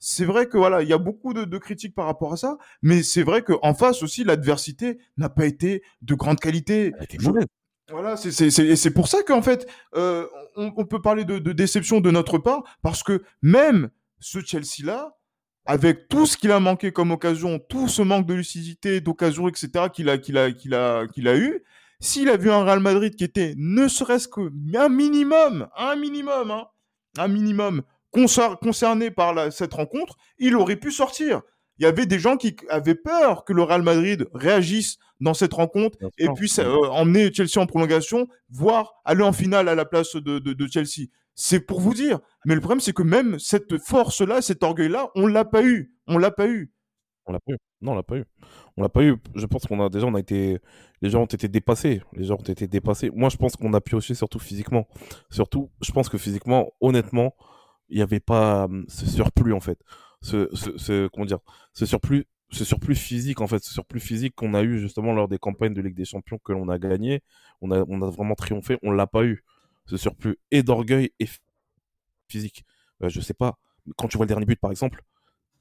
C'est 0.00 0.24
vrai 0.24 0.46
que 0.46 0.56
voilà, 0.56 0.82
il 0.82 0.88
y 0.88 0.92
a 0.92 0.98
beaucoup 0.98 1.34
de, 1.34 1.58
critiques 1.58 1.94
par 1.94 2.06
rapport 2.06 2.32
à 2.32 2.36
ça, 2.36 2.56
mais 2.82 3.02
c'est 3.02 3.24
vrai 3.24 3.42
qu'en 3.42 3.74
face 3.74 4.04
aussi, 4.04 4.22
l'adversité 4.22 4.98
n'a 5.16 5.28
pas 5.28 5.44
été 5.44 5.82
de 6.02 6.14
grande 6.14 6.38
qualité. 6.38 6.92
Voilà, 7.90 8.16
c'est 8.16 8.90
pour 8.92 9.08
ça 9.08 9.22
qu'en 9.24 9.42
fait, 9.42 9.66
euh, 9.96 10.26
on, 10.54 10.84
peut 10.84 11.02
parler 11.02 11.24
de, 11.24 11.38
de 11.38 11.52
déception 11.52 12.00
de 12.00 12.10
notre 12.12 12.38
part, 12.38 12.62
parce 12.82 13.02
que 13.02 13.24
même 13.42 13.90
ce 14.20 14.38
Chelsea-là, 14.40 15.17
avec 15.68 16.08
tout 16.08 16.24
ce 16.24 16.38
qu'il 16.38 16.50
a 16.50 16.60
manqué 16.60 16.92
comme 16.92 17.10
occasion, 17.10 17.58
tout 17.58 17.88
ce 17.88 18.00
manque 18.00 18.26
de 18.26 18.32
lucidité, 18.32 19.02
d'occasion, 19.02 19.48
etc., 19.48 19.68
qu'il 19.92 20.08
a, 20.08 20.16
qu'il 20.16 20.38
a, 20.38 20.50
qu'il 20.50 20.74
a, 20.74 21.06
qu'il 21.06 21.28
a 21.28 21.36
eu, 21.36 21.62
s'il 22.00 22.30
a 22.30 22.38
vu 22.38 22.50
un 22.50 22.64
Real 22.64 22.80
Madrid 22.80 23.14
qui 23.14 23.22
était 23.22 23.52
ne 23.58 23.86
serait-ce 23.86 24.28
que 24.28 24.50
un 24.74 24.88
minimum, 24.88 25.68
un 25.76 25.94
minimum, 25.94 26.50
hein, 26.50 26.68
un 27.18 27.28
minimum 27.28 27.82
concerné 28.10 29.10
par 29.10 29.52
cette 29.52 29.74
rencontre, 29.74 30.16
il 30.38 30.56
aurait 30.56 30.76
pu 30.76 30.90
sortir. 30.90 31.42
Il 31.78 31.82
y 31.82 31.86
avait 31.86 32.06
des 32.06 32.18
gens 32.18 32.38
qui 32.38 32.56
avaient 32.70 32.94
peur 32.94 33.44
que 33.44 33.52
le 33.52 33.62
Real 33.62 33.82
Madrid 33.82 34.26
réagisse 34.32 34.96
dans 35.20 35.34
cette 35.34 35.52
rencontre 35.52 35.98
et 36.16 36.28
puisse 36.30 36.58
euh, 36.60 36.76
emmener 36.90 37.30
Chelsea 37.32 37.60
en 37.60 37.66
prolongation, 37.66 38.26
voire 38.48 38.94
aller 39.04 39.22
en 39.22 39.32
finale 39.32 39.68
à 39.68 39.74
la 39.74 39.84
place 39.84 40.16
de, 40.16 40.38
de, 40.38 40.54
de 40.54 40.66
Chelsea. 40.66 41.08
C'est 41.40 41.60
pour 41.60 41.80
vous 41.80 41.94
dire. 41.94 42.18
Mais 42.46 42.56
le 42.56 42.60
problème, 42.60 42.80
c'est 42.80 42.92
que 42.92 43.04
même 43.04 43.38
cette 43.38 43.78
force-là, 43.78 44.42
cet 44.42 44.64
orgueil-là, 44.64 45.10
on 45.14 45.28
l'a 45.28 45.44
pas 45.44 45.62
eu. 45.62 45.94
On 46.08 46.18
l'a 46.18 46.32
pas 46.32 46.48
eu. 46.48 46.72
On 47.26 47.32
l'a 47.32 47.38
pas 47.38 47.52
eu. 47.52 47.58
Non, 47.80 47.92
on 47.92 47.94
l'a 47.94 48.02
pas 48.02 48.16
eu. 48.16 48.24
On 48.76 48.82
l'a 48.82 48.88
pas 48.88 49.04
eu. 49.04 49.16
Je 49.36 49.46
pense 49.46 49.64
qu'on 49.64 49.80
a 49.80 49.88
déjà, 49.88 50.04
on 50.06 50.16
a 50.16 50.18
été, 50.18 50.58
les 51.00 51.10
gens 51.10 51.22
ont 51.22 51.26
été 51.26 51.46
dépassés. 51.46 52.02
Les 52.14 52.24
gens 52.24 52.34
ont 52.34 52.42
été 52.42 52.66
dépassés. 52.66 53.12
Moi, 53.14 53.28
je 53.28 53.36
pense 53.36 53.54
qu'on 53.54 53.72
a 53.72 53.80
pioché 53.80 54.14
surtout 54.14 54.40
physiquement. 54.40 54.88
Surtout, 55.30 55.70
je 55.80 55.92
pense 55.92 56.08
que 56.08 56.18
physiquement, 56.18 56.72
honnêtement, 56.80 57.36
il 57.88 57.98
n'y 57.98 58.02
avait 58.02 58.18
pas 58.18 58.64
hum, 58.64 58.84
ce 58.88 59.06
surplus 59.06 59.52
en 59.52 59.60
fait. 59.60 59.78
Ce, 60.22 60.48
ce, 60.52 61.06
comment 61.06 61.24
dire, 61.24 61.38
ce 61.72 61.86
surplus, 61.86 62.26
ce 62.50 62.64
surplus 62.64 62.96
physique 62.96 63.40
en 63.40 63.46
fait, 63.46 63.62
ce 63.62 63.72
surplus 63.72 64.00
physique 64.00 64.34
qu'on 64.34 64.54
a 64.54 64.62
eu 64.62 64.80
justement 64.80 65.12
lors 65.12 65.28
des 65.28 65.38
campagnes 65.38 65.74
de 65.74 65.82
Ligue 65.82 65.94
des 65.94 66.04
Champions 66.04 66.38
que 66.44 66.52
l'on 66.52 66.68
a 66.68 66.80
gagné. 66.80 67.22
On 67.60 67.70
a, 67.70 67.84
on 67.86 68.02
a 68.02 68.10
vraiment 68.10 68.34
triomphé. 68.34 68.76
On 68.82 68.90
l'a 68.90 69.06
pas 69.06 69.22
eu 69.22 69.44
ce 69.88 69.96
surplus 69.96 70.38
et 70.50 70.62
d'orgueil 70.62 71.10
et 71.18 71.26
physique. 72.28 72.64
Euh, 73.02 73.08
je 73.08 73.20
sais 73.20 73.34
pas, 73.34 73.58
quand 73.96 74.08
tu 74.08 74.16
vois 74.16 74.26
le 74.26 74.28
dernier 74.28 74.46
but 74.46 74.60
par 74.60 74.70
exemple, 74.70 75.02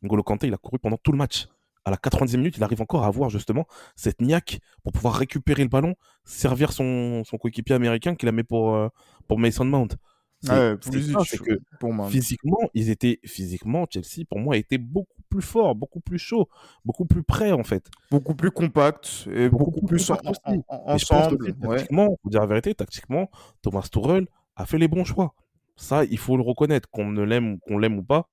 N'Golo 0.01 0.23
Kanté, 0.23 0.47
il 0.47 0.53
a 0.53 0.57
couru 0.57 0.79
pendant 0.79 0.97
tout 0.97 1.11
le 1.11 1.17
match. 1.17 1.47
À 1.85 1.89
la 1.89 1.97
90e 1.97 2.37
minute, 2.37 2.57
il 2.57 2.63
arrive 2.63 2.81
encore 2.81 3.05
à 3.05 3.07
avoir 3.07 3.29
justement 3.29 3.65
cette 3.95 4.21
niaque 4.21 4.59
pour 4.83 4.91
pouvoir 4.91 5.15
récupérer 5.15 5.63
le 5.63 5.69
ballon, 5.69 5.95
servir 6.25 6.73
son, 6.73 7.23
coéquipier 7.39 7.75
américain 7.75 8.15
qu'il 8.15 8.27
a 8.27 8.33
mis 8.33 8.43
pour, 8.43 8.75
euh, 8.75 8.89
pour 9.29 9.39
Mason 9.39 9.63
Mount. 9.63 9.95
Ouais, 10.43 10.77
que 10.79 11.59
pour 11.79 11.93
moi. 11.93 12.09
Physiquement, 12.09 12.69
ils 12.75 12.89
étaient 12.89 13.19
physiquement 13.25 13.87
Chelsea 13.89 14.23
pour 14.29 14.39
moi 14.39 14.55
était 14.55 14.77
beaucoup 14.77 15.21
plus 15.29 15.41
fort, 15.41 15.73
beaucoup 15.73 15.99
plus 15.99 16.19
chaud, 16.19 16.47
beaucoup 16.85 17.05
plus 17.05 17.23
prêt 17.23 17.51
en 17.51 17.63
fait, 17.63 17.89
beaucoup 18.11 18.35
plus 18.35 18.51
compact 18.51 19.27
et 19.31 19.49
beaucoup, 19.49 19.81
plus, 19.81 20.09
ensemble. 20.09 21.37
tactiquement, 21.59 22.15
pour 22.21 22.31
dire 22.31 22.41
la 22.41 22.45
vérité, 22.45 22.75
tactiquement, 22.75 23.29
Thomas 23.63 23.87
Tuchel 23.91 24.27
a 24.55 24.65
fait 24.65 24.77
les 24.77 24.87
bons 24.87 25.03
choix. 25.03 25.33
Ça, 25.75 26.05
il 26.05 26.17
faut 26.17 26.37
le 26.37 26.43
reconnaître, 26.43 26.89
qu'on 26.89 27.07
ne 27.07 27.23
l'aime, 27.23 27.59
qu'on 27.61 27.77
l'aime 27.77 27.97
ou 27.97 28.03
pas. 28.03 28.29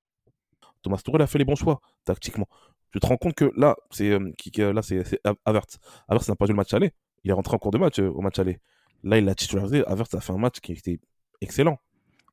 Thomas 0.83 0.99
Tuchel 0.99 1.23
a 1.23 1.27
fait 1.27 1.39
les 1.39 1.45
bons 1.45 1.57
choix 1.57 1.81
tactiquement. 2.05 2.49
Tu 2.93 3.01
te 3.01 3.07
rends 3.07 3.17
compte 3.17 3.35
que 3.35 3.51
là, 3.57 3.77
c'est 3.91 4.11
euh, 4.11 4.31
qui, 4.39 4.53
là 4.61 4.83
c'est 4.83 5.03
Havertz. 5.45 5.79
Havertz 6.07 6.29
n'a 6.29 6.37
pas 6.37 6.45
joué 6.45 6.53
le 6.53 6.57
match 6.59 6.73
aller. 6.75 6.93
Il 7.25 7.31
est 7.31 7.35
rentré 7.35 7.55
en 7.57 7.59
cours 7.59 7.73
de 7.73 7.79
match 7.79 7.99
euh, 7.99 8.09
au 8.09 8.21
match 8.21 8.39
aller. 8.39 8.61
Là, 9.03 9.19
il 9.19 9.29
a 9.29 9.35
titularisé. 9.35 9.85
Havertz 9.87 10.15
a 10.15 10.21
fait 10.21 10.33
un 10.33 10.39
match 10.39 10.61
qui 10.61 10.73
était 10.73 11.01
excellent. 11.41 11.79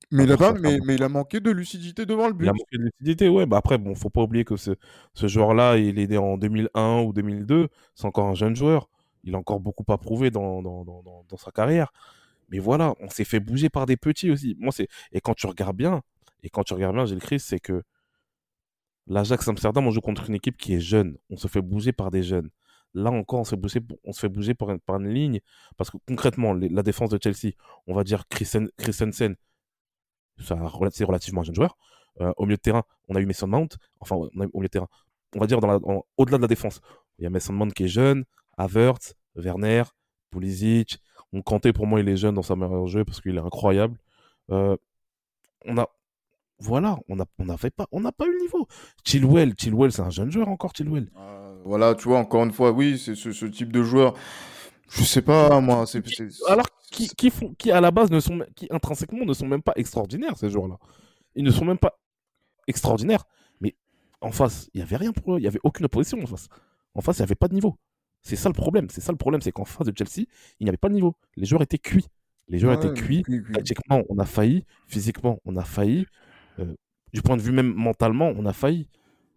Mais 0.10 0.26
il, 0.26 0.32
a 0.32 0.38
pas, 0.38 0.54
mais, 0.54 0.80
mais, 0.84 0.96
il 0.96 1.04
a 1.04 1.10
manqué 1.10 1.40
de 1.40 1.52
lucidité 1.52 2.06
devant 2.06 2.28
le 2.28 2.34
but. 2.34 2.46
Il 2.46 2.50
a 2.50 2.54
manqué 2.54 2.78
de 2.78 2.84
lucidité, 2.84 3.30
ouais. 3.30 3.46
Bah 3.46 3.58
après, 3.58 3.78
bon, 3.78 3.96
faut 3.96 4.10
pas 4.10 4.22
oublier 4.22 4.44
que 4.44 4.58
ce, 4.58 4.72
ce 5.14 5.28
joueur-là, 5.28 5.78
il 5.78 6.00
est 6.00 6.08
né 6.08 6.18
en 6.18 6.38
2001 6.38 7.02
ou 7.04 7.14
2002. 7.14 7.70
C'est 7.96 8.06
encore 8.06 8.28
un 8.28 8.36
jeune 8.36 8.56
joueur. 8.56 8.90
Il 9.24 9.36
a 9.36 9.38
encore 9.38 9.60
beaucoup 9.60 9.86
à 9.90 9.98
prouver 9.98 10.32
dans, 10.32 10.62
dans, 10.62 10.84
dans, 10.84 11.04
dans 11.28 11.38
sa 11.38 11.52
carrière. 11.52 11.94
Mais 12.50 12.60
voilà, 12.60 12.94
on 13.00 13.10
s'est 13.10 13.24
fait 13.24 13.40
bouger 13.40 13.70
par 13.70 13.86
des 13.86 13.96
petits 13.96 14.30
aussi. 14.30 14.58
Moi, 14.60 14.72
c'est 14.74 14.88
et 15.14 15.22
quand 15.22 15.34
tu 15.34 15.48
regardes 15.48 15.78
bien, 15.78 16.02
et 16.44 16.50
quand 16.50 16.64
tu 16.64 16.74
regardes 16.74 16.96
bien, 16.96 17.06
Gilles 17.06 17.20
Christ, 17.20 17.48
c'est 17.48 17.60
que 17.60 17.82
l'Ajax 19.08 19.48
Amsterdam, 19.48 19.88
on 19.88 19.92
joue 19.92 20.02
contre 20.02 20.30
une 20.30 20.36
équipe 20.36 20.58
qui 20.58 20.74
est 20.74 20.80
jeune. 20.80 21.18
On 21.30 21.38
se 21.38 21.48
fait 21.48 21.62
bouger 21.62 21.94
par 21.94 22.12
des 22.12 22.24
jeunes. 22.24 22.50
Là 22.94 23.10
encore, 23.10 23.40
on 23.40 23.44
se 23.46 23.52
fait 23.52 23.56
bouger, 23.56 23.80
on 24.04 24.12
se 24.12 24.20
fait 24.20 24.30
bouger 24.30 24.54
par, 24.54 24.72
une, 24.72 24.80
par 24.80 25.00
une 25.00 25.08
ligne. 25.08 25.40
Parce 25.78 25.90
que 25.90 25.98
concrètement, 26.08 26.54
la 26.54 26.84
défense 26.84 27.10
de 27.10 27.20
Chelsea, 27.22 27.54
on 27.88 27.94
va 27.94 28.04
dire 28.04 28.26
Christensen, 28.28 29.36
c'est 30.42 31.04
relativement 31.04 31.42
un 31.42 31.44
jeune 31.44 31.56
joueur. 31.56 31.78
Euh, 32.20 32.34
au 32.38 32.46
milieu 32.46 32.58
de 32.58 32.62
terrain, 32.62 32.84
on 33.08 33.16
a 33.16 33.22
eu 33.22 33.26
Mason 33.26 33.48
Mount. 33.48 33.70
Enfin, 34.00 34.16
au 34.16 34.30
milieu 34.34 34.50
de 34.64 34.68
terrain, 34.68 34.88
on 35.36 35.40
va 35.40 35.48
dire 35.48 35.60
au-delà 36.18 36.38
de 36.38 36.42
la 36.42 36.48
défense. 36.48 36.82
Il 37.18 37.24
y 37.24 37.28
a 37.28 37.30
Mason 37.30 37.54
Mount 37.54 37.72
qui 37.72 37.86
est 37.86 37.88
jeune, 37.88 38.26
Havertz, 38.58 39.16
Werner, 39.36 39.84
Pulisic. 40.30 41.00
On 41.34 41.42
comptait 41.42 41.74
pour 41.74 41.88
moi, 41.88 42.00
il 42.00 42.10
est 42.10 42.18
jeune 42.18 42.36
dans 42.36 42.42
sa 42.42 42.56
meilleure 42.56 42.88
jeu 42.88 43.06
parce 43.06 43.22
qu'il 43.22 43.36
est 43.38 43.42
incroyable. 43.42 43.98
Euh, 44.52 44.76
on 45.66 45.78
a, 45.78 45.88
voilà, 46.60 46.98
on 47.10 47.16
n'a 47.16 47.26
on 47.40 47.46
pas, 47.46 47.88
on 47.92 48.04
pas 48.04 48.26
eu 48.26 48.34
le 48.34 48.40
niveau. 48.42 48.68
Chilwell, 49.04 49.54
Chilwell, 49.58 49.92
c'est 49.92 50.02
un 50.02 50.10
jeune 50.10 50.32
joueur 50.32 50.48
encore, 50.50 50.74
Chilwell. 50.76 51.10
Euh, 51.18 51.56
voilà, 51.66 51.96
tu 51.96 52.08
vois, 52.08 52.20
encore 52.20 52.44
une 52.44 52.52
fois, 52.52 52.72
oui, 52.72 52.98
c'est 52.98 53.16
ce, 53.16 53.46
type 53.46 53.72
de 53.72 53.84
joueur. 53.84 54.14
Je 54.92 55.04
sais 55.04 55.22
pas, 55.22 55.60
moi. 55.62 55.86
c'est 55.88 56.04
Alors, 56.48 56.68
qui, 56.92 57.08
qui, 57.10 57.30
font, 57.30 57.54
qui 57.58 57.72
à 57.72 57.80
la 57.80 57.92
base 57.92 58.12
ne 58.12 58.20
sont, 58.20 58.40
qui 58.56 58.68
intrinsèquement 58.70 59.26
ne 59.26 59.34
sont 59.34 59.48
même 59.48 59.62
pas 59.62 59.74
extraordinaires 59.78 60.38
ces 60.38 60.50
joueurs-là. 60.50 60.78
Ils 61.36 61.44
ne 61.46 61.52
sont 61.52 61.64
même 61.66 61.78
pas 61.78 61.98
extraordinaires. 62.68 63.24
Mais 63.62 63.76
en 64.20 64.32
face, 64.32 64.70
il 64.74 64.80
y 64.80 64.84
avait 64.84 64.98
rien 64.98 65.14
pour 65.14 65.36
eux. 65.36 65.40
Il 65.40 65.44
y 65.44 65.48
avait 65.48 65.62
aucune 65.64 65.86
opposition 65.86 66.22
en 66.22 66.26
face. 66.26 66.50
En 66.94 67.02
face, 67.02 67.18
il 67.18 67.22
n'y 67.22 67.26
avait 67.26 67.36
pas 67.36 67.48
de 67.48 67.54
niveau. 67.54 67.78
C'est 68.22 68.36
ça 68.36 68.50
le 68.50 68.54
problème. 68.54 68.88
C'est 68.90 69.02
ça 69.02 69.12
le 69.14 69.18
problème, 69.18 69.42
c'est 69.42 69.52
qu'en 69.52 69.66
face 69.66 69.88
de 69.88 69.94
Chelsea, 69.98 70.28
il 70.60 70.66
n'y 70.66 70.70
avait 70.70 70.78
pas 70.78 70.90
de 70.90 70.94
niveau. 70.94 71.16
Les 71.38 71.46
joueurs 71.46 71.62
étaient 71.62 71.80
cuits. 71.80 72.06
Les 72.50 72.60
joueurs 72.60 72.74
étaient 72.74 72.94
cuits. 72.94 73.24
Tactiquement, 73.54 74.04
on 74.10 74.20
a 74.20 74.26
failli. 74.26 74.66
Physiquement, 74.88 75.40
on 75.46 75.56
a 75.56 75.64
failli. 75.64 76.06
Euh, 76.60 76.76
du 77.14 77.22
point 77.22 77.38
de 77.38 77.42
vue 77.42 77.54
même 77.54 77.74
mentalement, 77.74 78.32
on 78.36 78.46
a 78.46 78.54
failli. 78.54 78.90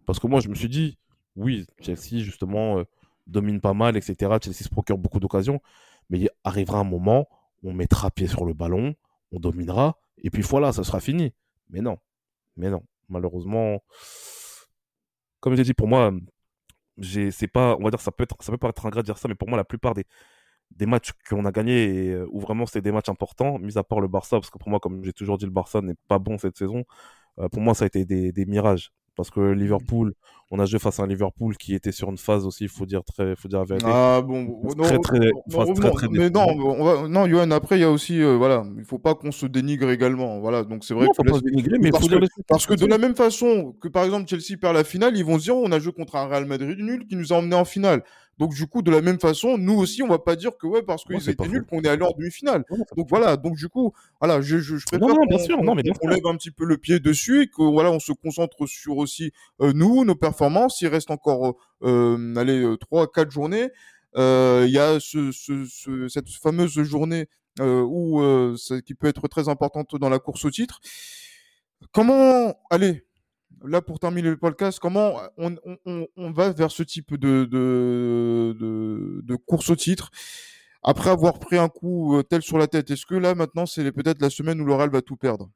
Parce 0.05 0.19
que 0.19 0.27
moi, 0.27 0.41
je 0.41 0.49
me 0.49 0.55
suis 0.55 0.69
dit, 0.69 0.99
oui, 1.37 1.67
Chelsea, 1.81 2.19
justement, 2.19 2.79
euh, 2.79 2.85
domine 3.27 3.61
pas 3.61 3.75
mal, 3.75 3.97
etc. 3.97 4.39
Chelsea 4.43 4.65
se 4.65 4.69
procure 4.69 4.99
beaucoup 4.99 5.21
d'occasions. 5.21 5.61
Mais 6.11 6.21
il 6.21 6.31
arrivera 6.45 6.79
un 6.81 6.85
moment, 6.85 7.29
on 7.63 7.73
mettra 7.73 8.11
pied 8.11 8.27
sur 8.27 8.45
le 8.45 8.55
ballon, 8.55 8.95
on 9.33 9.41
dominera, 9.41 9.99
et 10.19 10.31
puis 10.31 10.43
voilà, 10.43 10.73
ça 10.73 10.85
sera 10.85 11.01
fini. 11.01 11.33
Mais 11.71 11.81
non, 11.81 11.99
mais 12.57 12.71
non, 12.71 12.83
malheureusement, 13.09 13.81
comme 15.41 15.57
j'ai 15.57 15.63
dit, 15.65 15.75
pour 15.75 15.89
moi, 15.89 16.13
c'est 17.03 17.49
pas, 17.49 17.77
on 17.79 17.85
va 17.85 17.91
dire, 17.91 18.01
ça 18.01 18.13
peut 18.13 18.25
être, 18.25 18.37
ça 18.43 18.53
peut 18.53 18.59
paraître 18.59 18.87
ingrat 18.87 19.03
de 19.03 19.07
dire 19.07 19.19
ça, 19.19 19.29
mais 19.29 19.35
pour 19.35 19.49
moi, 19.49 19.57
la 19.57 19.65
plupart 19.65 19.95
des, 19.95 20.05
des 20.73 20.87
matchs 20.87 21.13
qu'on 21.29 21.45
a 21.47 21.53
gagnés 21.53 22.07
et 22.09 22.11
euh, 22.13 22.29
où 22.33 22.41
vraiment 22.41 22.67
c'était 22.67 22.83
des 22.83 22.93
matchs 22.93 23.09
importants, 23.11 23.59
mis 23.59 23.79
à 23.79 23.85
part 23.85 24.01
le 24.01 24.09
Barça, 24.09 24.39
parce 24.39 24.51
que 24.51 24.59
pour 24.59 24.69
moi, 24.71 24.81
comme 24.81 25.05
j'ai 25.05 25.13
toujours 25.13 25.39
dit, 25.39 25.47
le 25.47 25.53
Barça 25.53 25.81
n'est 25.83 25.97
pas 26.09 26.19
bon 26.19 26.39
cette 26.39 26.57
saison. 26.59 26.85
euh, 27.41 27.49
pour 27.49 27.63
moi, 27.63 27.75
ça 27.75 27.85
a 27.85 27.89
été 27.89 28.05
des 28.07 28.47
mirages. 28.47 28.93
Parce 29.17 29.31
que 29.31 29.41
Liverpool, 29.53 30.13
on 30.51 30.59
a 30.59 30.67
joué 30.67 30.79
face 30.81 30.99
à 30.99 31.05
un 31.05 31.07
Liverpool 31.07 31.57
qui 31.57 31.75
était 31.75 31.93
sur 31.93 32.11
une 32.11 32.19
phase 32.19 32.45
aussi, 32.47 32.65
il 32.65 32.69
faut 32.69 32.85
dire 32.85 33.03
très, 33.05 33.37
faut 33.37 33.47
dire 33.49 33.61
la 33.61 33.65
vérité. 33.65 33.87
Ah 33.89 34.21
bon, 34.23 34.61
non, 34.77 34.83
Très, 34.85 34.99
très- 34.99 35.19
non, 35.51 35.73
très, 35.75 35.91
très 35.93 36.09
mais 36.09 36.31
non, 36.31 36.47
on 36.49 36.85
va, 36.85 37.09
non, 37.09 37.27
Johan, 37.29 37.51
après 37.53 37.79
il 37.79 37.83
y 37.83 37.85
a 37.85 37.91
aussi, 37.91 38.21
euh, 38.21 38.37
voilà, 38.37 38.65
il 38.77 38.85
faut 38.85 38.99
pas 38.99 39.15
qu'on 39.15 39.31
se 39.33 39.47
dénigre 39.47 39.89
également, 39.91 40.41
voilà, 40.41 40.65
donc 40.65 40.85
c'est 40.85 40.95
vrai 40.95 41.05
Non, 41.07 41.11
que 41.13 41.17
faut 41.17 41.23
pas 41.33 41.39
se 41.39 41.45
dénigrer, 41.45 41.79
mais 41.79 41.89
il 41.89 41.93
parce 41.93 42.05
faut 42.05 42.11
que- 42.11 42.21
les. 42.21 42.29
Parce 42.49 42.67
que 42.67 42.75
de 42.75 42.87
la 42.87 42.99
même 42.99 43.15
façon 43.15 43.75
que 43.81 43.89
par 43.89 44.05
exemple 44.05 44.29
Chelsea 44.29 44.59
perd 44.61 44.75
la 44.75 44.85
finale, 44.85 45.17
ils 45.17 45.25
vont 45.25 45.39
se 45.39 45.45
dire 45.45 45.57
on 45.57 45.71
a 45.71 45.79
joué 45.79 45.93
contre 45.93 46.17
un 46.17 46.27
Real 46.27 46.45
Madrid 46.47 46.77
nul 46.79 47.07
qui 47.07 47.17
nous 47.17 47.33
a 47.33 47.37
emmenés 47.37 47.57
en 47.57 47.65
finale. 47.65 48.03
Donc 48.39 48.53
du 48.55 48.67
coup 48.67 48.83
de 48.83 48.91
la 48.91 49.01
même 49.01 49.21
façon, 49.21 49.57
nous 49.59 49.75
aussi 49.75 50.03
on 50.03 50.09
va 50.09 50.19
pas 50.19 50.35
dire 50.37 50.57
que 50.59 50.67
ouais 50.67 50.83
parce 50.83 51.05
qu'ils 51.05 51.29
étaient 51.31 51.49
nuls 51.49 51.65
qu'on 51.65 51.81
est 51.83 51.89
allé 51.89 52.03
en 52.05 52.11
demi-finale. 52.19 52.65
Donc 52.97 53.07
voilà, 53.09 53.37
donc 53.37 53.57
du 53.57 53.69
coup 53.69 53.93
voilà, 54.21 54.41
je, 54.41 54.59
je, 54.59 54.77
je 54.77 54.85
préfère 54.87 55.07
Non, 55.09 55.15
non, 55.15 55.25
bien 55.27 55.39
qu'on 55.39 55.45
sûr, 55.45 55.57
qu'on- 55.59 55.65
non, 55.65 55.75
mais 55.75 55.83
bien 55.83 55.93
qu'on 55.93 56.09
sûr. 56.09 56.15
lève 56.17 56.27
un 56.27 56.37
petit 56.37 56.51
peu 56.51 56.65
le 56.65 56.77
pied 56.77 56.99
dessus 57.01 57.43
et 57.43 57.47
que 57.47 57.63
voilà 57.63 57.91
on 57.93 58.01
se 58.01 58.13
concentre 58.13 58.67
sur 58.67 58.97
aussi 58.97 59.33
euh, 59.61 59.73
nous, 59.75 60.05
nos 60.05 60.15
performances. 60.17 60.81
Il 60.81 60.89
reste 60.89 61.11
encore 61.11 61.57
euh, 61.83 62.35
allez 62.37 62.61
euh, 62.63 62.77
trois 62.77 63.11
quatre 63.11 63.31
journées. 63.31 63.71
Euh, 64.17 64.65
Il 64.67 64.73
y 64.73 64.79
a 64.79 64.99
ce, 65.01 65.31
ce, 65.33 65.65
ce- 65.67 66.09
cette 66.09 66.29
fameuse 66.29 66.73
journée 66.83 67.29
euh, 67.61 67.83
où 67.83 68.21
euh, 68.21 68.57
qui 68.85 68.95
peut 68.95 69.07
être 69.07 69.29
très 69.29 69.49
importante 69.49 69.95
dans 69.97 70.09
la 70.09 70.19
course 70.19 70.45
au 70.45 70.51
titre. 70.51 70.81
Comment, 71.93 72.55
allez, 72.71 73.05
là 73.65 73.83
pour 73.83 73.99
terminer 73.99 74.31
le 74.31 74.37
podcast, 74.37 74.79
comment 74.79 75.21
on, 75.37 76.31
va 76.33 76.53
vers 76.53 76.71
ce 76.71 76.83
type 76.83 77.15
de, 77.17 78.57
course 79.47 79.71
au 79.71 79.77
titre 79.77 80.11
après 80.83 81.11
avoir 81.11 81.39
pris 81.39 81.57
un 81.57 81.69
coup 81.69 82.17
euh, 82.17 82.23
tel 82.23 82.43
sur 82.43 82.59
la 82.59 82.67
tête? 82.67 82.91
Est-ce 82.91 83.07
que 83.07 83.15
là 83.15 83.35
maintenant 83.35 83.67
c'est 83.67 83.91
peut-être 83.93 84.21
la 84.21 84.31
semaine 84.31 84.61
où 84.61 84.65
le 84.67 84.75
Real 84.75 84.91
va 84.91 85.03
tout 85.03 85.17
perdre? 85.17 85.51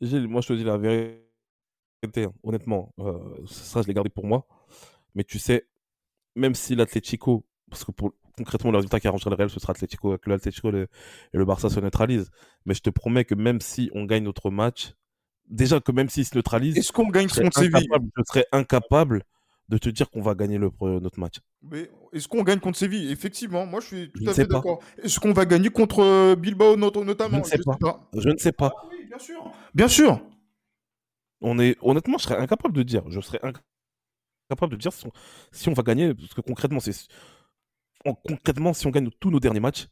Gilles, 0.00 0.28
moi 0.28 0.40
je 0.40 0.48
te 0.48 0.52
dis 0.52 0.64
la 0.64 0.78
vérité, 0.78 2.24
hein, 2.24 2.32
honnêtement, 2.42 2.94
euh, 3.00 3.18
ça 3.46 3.82
je 3.82 3.88
l'ai 3.88 3.94
gardé 3.94 4.10
pour 4.10 4.26
moi. 4.26 4.46
Mais 5.14 5.24
tu 5.24 5.38
sais, 5.38 5.66
même 6.36 6.54
si 6.54 6.74
l'Atlético, 6.74 7.44
parce 7.70 7.84
que 7.84 7.92
concrètement 8.36 8.70
le 8.70 8.78
résultat 8.78 9.00
qui 9.00 9.08
arrangera 9.08 9.30
le 9.30 9.36
Real, 9.36 9.50
ce 9.50 9.60
sera 9.60 9.72
Atlético, 9.72 10.16
que 10.18 10.30
l'Atlético 10.30 10.68
et 10.68 10.72
le, 10.72 10.82
et 11.32 11.36
le 11.36 11.44
Barça 11.44 11.68
se 11.68 11.80
neutralisent. 11.80 12.30
Mais 12.64 12.74
je 12.74 12.80
te 12.82 12.90
promets 12.90 13.24
que 13.24 13.34
même 13.34 13.60
si 13.60 13.90
on 13.94 14.04
gagne 14.04 14.24
notre 14.24 14.50
match, 14.50 14.94
déjà 15.48 15.80
que 15.80 15.92
même 15.92 16.08
s'ils 16.08 16.24
se 16.26 16.34
neutralisent, 16.36 16.76
Est-ce 16.78 16.92
qu'on 16.92 17.08
gagne 17.08 17.28
je 17.28 17.34
serais 17.34 17.42
contre 17.44 17.58
Séville 17.58 17.76
incapable, 17.76 18.10
je 18.16 18.22
serais 18.26 18.46
incapable 18.52 19.22
de 19.68 19.78
te 19.78 19.88
dire 19.88 20.10
qu'on 20.10 20.20
va 20.22 20.34
gagner 20.34 20.58
le, 20.58 20.70
notre 21.00 21.18
match. 21.18 21.36
Mais 21.62 21.90
est-ce 22.12 22.28
qu'on 22.28 22.42
gagne 22.42 22.58
contre 22.60 22.76
Séville? 22.78 23.10
Effectivement, 23.10 23.64
moi 23.64 23.80
je 23.80 23.86
suis 23.86 24.10
tout 24.12 24.24
Je 24.24 24.30
à 24.30 24.34
fait 24.34 24.46
d'accord. 24.46 24.80
Est-ce 25.02 25.18
qu'on 25.20 25.32
va 25.32 25.46
gagner 25.46 25.70
contre 25.70 26.00
euh, 26.02 26.36
Bilbao 26.36 26.76
not- 26.76 27.04
notamment? 27.04 27.38
Je 27.38 27.42
ne 27.42 27.44
sais 27.44 27.58
pas. 27.80 28.10
Je 28.14 28.28
ne 28.28 28.36
sais 28.36 28.52
pas. 28.52 28.72
Ah 28.76 28.86
oui, 28.90 29.06
bien 29.06 29.18
sûr. 29.18 29.52
Bien 29.74 29.88
sûr. 29.88 30.20
On 31.40 31.58
est, 31.58 31.76
honnêtement, 31.80 32.18
je 32.18 32.24
serais 32.24 32.36
incapable 32.36 32.74
de 32.74 32.82
dire. 32.82 33.02
Je 33.08 33.20
serais 33.20 33.38
inc- 33.38 33.56
incapable 34.50 34.72
de 34.72 34.78
dire 34.78 34.92
si 34.92 35.06
on, 35.06 35.12
si 35.50 35.68
on 35.68 35.72
va 35.72 35.82
gagner, 35.82 36.14
parce 36.14 36.34
que 36.34 36.40
concrètement, 36.40 36.80
c'est 36.80 36.94
en- 38.04 38.14
concrètement, 38.14 38.72
si 38.74 38.86
on 38.86 38.90
gagne 38.90 39.10
tous 39.20 39.30
nos 39.30 39.40
derniers 39.40 39.60
matchs, 39.60 39.86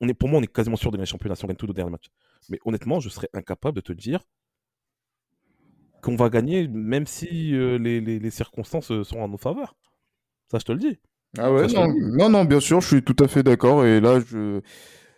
on 0.00 0.08
est, 0.08 0.14
pour 0.14 0.28
moi, 0.28 0.40
on 0.40 0.42
est 0.42 0.52
quasiment 0.52 0.76
sûr 0.76 0.90
de 0.90 0.96
gagner 0.96 1.06
le 1.06 1.10
championnat 1.10 1.36
si 1.36 1.44
on 1.44 1.48
gagne 1.48 1.56
tous 1.56 1.66
nos 1.66 1.72
derniers 1.72 1.92
matchs. 1.92 2.10
Mais 2.48 2.58
honnêtement, 2.64 2.98
je 3.00 3.08
serais 3.08 3.28
incapable 3.34 3.76
de 3.76 3.80
te 3.82 3.92
dire 3.92 4.20
qu'on 6.02 6.16
va 6.16 6.30
gagner, 6.30 6.68
même 6.68 7.06
si 7.06 7.54
euh, 7.54 7.78
les, 7.78 8.00
les- 8.02 8.20
les 8.20 8.30
circonstances 8.30 8.92
euh, 8.92 9.04
sont 9.04 9.20
en 9.20 9.28
nos 9.28 9.38
faveurs. 9.38 9.76
Ça, 10.50 10.58
je 10.58 10.64
te 10.64 10.72
le 10.72 10.78
dis. 10.78 10.98
Ah 11.38 11.52
ouais, 11.52 11.68
Ça, 11.68 11.86
non, 11.88 11.94
non, 12.18 12.28
non, 12.30 12.44
bien 12.44 12.60
sûr, 12.60 12.80
je 12.80 12.88
suis 12.88 13.02
tout 13.04 13.16
à 13.24 13.28
fait 13.28 13.42
d'accord. 13.42 13.84
Et 13.86 14.00
là, 14.00 14.20
je, 14.20 14.60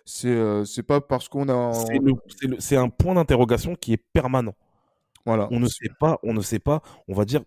c'est, 0.04 0.28
euh, 0.30 0.64
pas 0.86 1.00
parce 1.00 1.28
qu'on 1.28 1.48
a, 1.50 1.72
c'est 2.58 2.76
un 2.76 2.88
point 2.90 3.14
d'interrogation 3.14 3.74
qui 3.76 3.92
est 3.94 4.02
permanent. 4.12 4.54
voilà. 5.26 5.48
On 5.52 5.60
ne 5.60 5.68
sait 5.68 5.90
pas, 6.00 6.18
on 6.22 6.34
ne 6.34 6.40
sait 6.42 6.58
pas. 6.58 6.82
On 7.08 7.14
va 7.14 7.24
dire, 7.24 7.42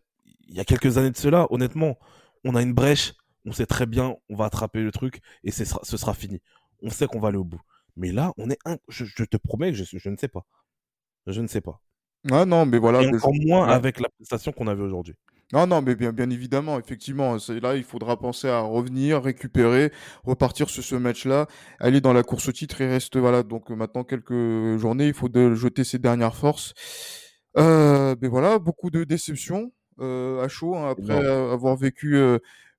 il 0.50 0.56
y 0.56 0.60
a 0.60 0.66
quelques 0.66 0.98
années 0.98 1.12
de 1.12 1.18
cela, 1.18 1.48
honnêtement, 1.52 1.98
on 2.44 2.56
a 2.56 2.62
une 2.62 2.74
brèche, 2.74 3.14
on 3.46 3.52
sait 3.54 3.66
très 3.66 3.86
bien, 3.86 4.16
on 4.30 4.36
va 4.36 4.46
attraper 4.46 4.82
le 4.82 4.92
truc 4.92 5.22
et 5.44 5.52
ce 5.52 5.66
sera, 5.66 5.80
ce 5.84 5.98
sera 5.98 6.14
fini. 6.14 6.42
On 6.84 6.90
sait 6.90 7.08
qu'on 7.08 7.20
va 7.20 7.30
aller 7.30 7.38
au 7.38 7.44
bout. 7.44 7.62
Mais 7.98 8.12
là, 8.12 8.34
on 8.38 8.50
est 8.50 8.60
un, 8.66 8.78
je, 8.90 9.06
je 9.06 9.24
te 9.24 9.38
promets 9.38 9.72
que 9.72 9.78
je, 9.78 9.86
je 9.98 10.10
ne 10.10 10.18
sais 10.18 10.28
pas. 10.28 10.46
Je 11.28 11.42
ne 11.42 11.48
sais 11.48 11.62
pas. 11.62 11.82
Ah 12.32 12.46
non, 12.46 12.66
mais 12.66 12.78
voilà. 12.78 13.02
et 13.04 13.08
mais 13.12 13.18
encore 13.18 13.34
je- 13.34 13.48
moins 13.48 13.68
ouais. 13.68 13.74
avec 13.74 14.00
la 14.00 14.10
prestation 14.10 14.52
qu'on 14.52 14.68
avait 14.68 14.84
aujourd'hui. 14.84 15.16
Non, 15.54 15.66
non, 15.66 15.82
mais 15.82 15.96
bien, 15.96 16.12
bien 16.12 16.30
évidemment, 16.30 16.78
effectivement, 16.78 17.40
c'est 17.40 17.62
là, 17.62 17.78
il 17.78 17.86
faudra 17.86 18.20
penser 18.20 18.50
à 18.50 18.60
revenir, 18.60 19.24
récupérer, 19.24 19.94
repartir 20.26 20.70
sur 20.70 20.84
ce 20.84 20.96
match-là, 20.96 21.48
aller 21.80 22.02
dans 22.02 22.12
la 22.12 22.24
course 22.24 22.50
au 22.50 22.52
titre. 22.52 22.82
Il 22.82 22.88
reste, 22.88 23.16
voilà, 23.16 23.44
donc 23.44 23.72
euh, 23.72 23.76
maintenant 23.76 24.04
quelques 24.04 24.78
journées, 24.78 25.08
il 25.08 25.14
faut 25.14 25.30
de 25.30 25.56
jeter 25.56 25.86
ses 25.86 26.00
dernières 26.00 26.36
forces. 26.36 26.74
Euh, 27.58 28.14
mais 28.22 28.28
voilà, 28.28 28.60
beaucoup 28.60 28.90
de 28.90 29.06
déceptions 29.06 29.72
euh, 30.02 30.44
à 30.44 30.50
chaud 30.50 30.76
hein, 30.76 30.90
après 30.92 31.14
euh, 31.24 31.54
avoir 31.54 31.78
vécu 31.78 32.18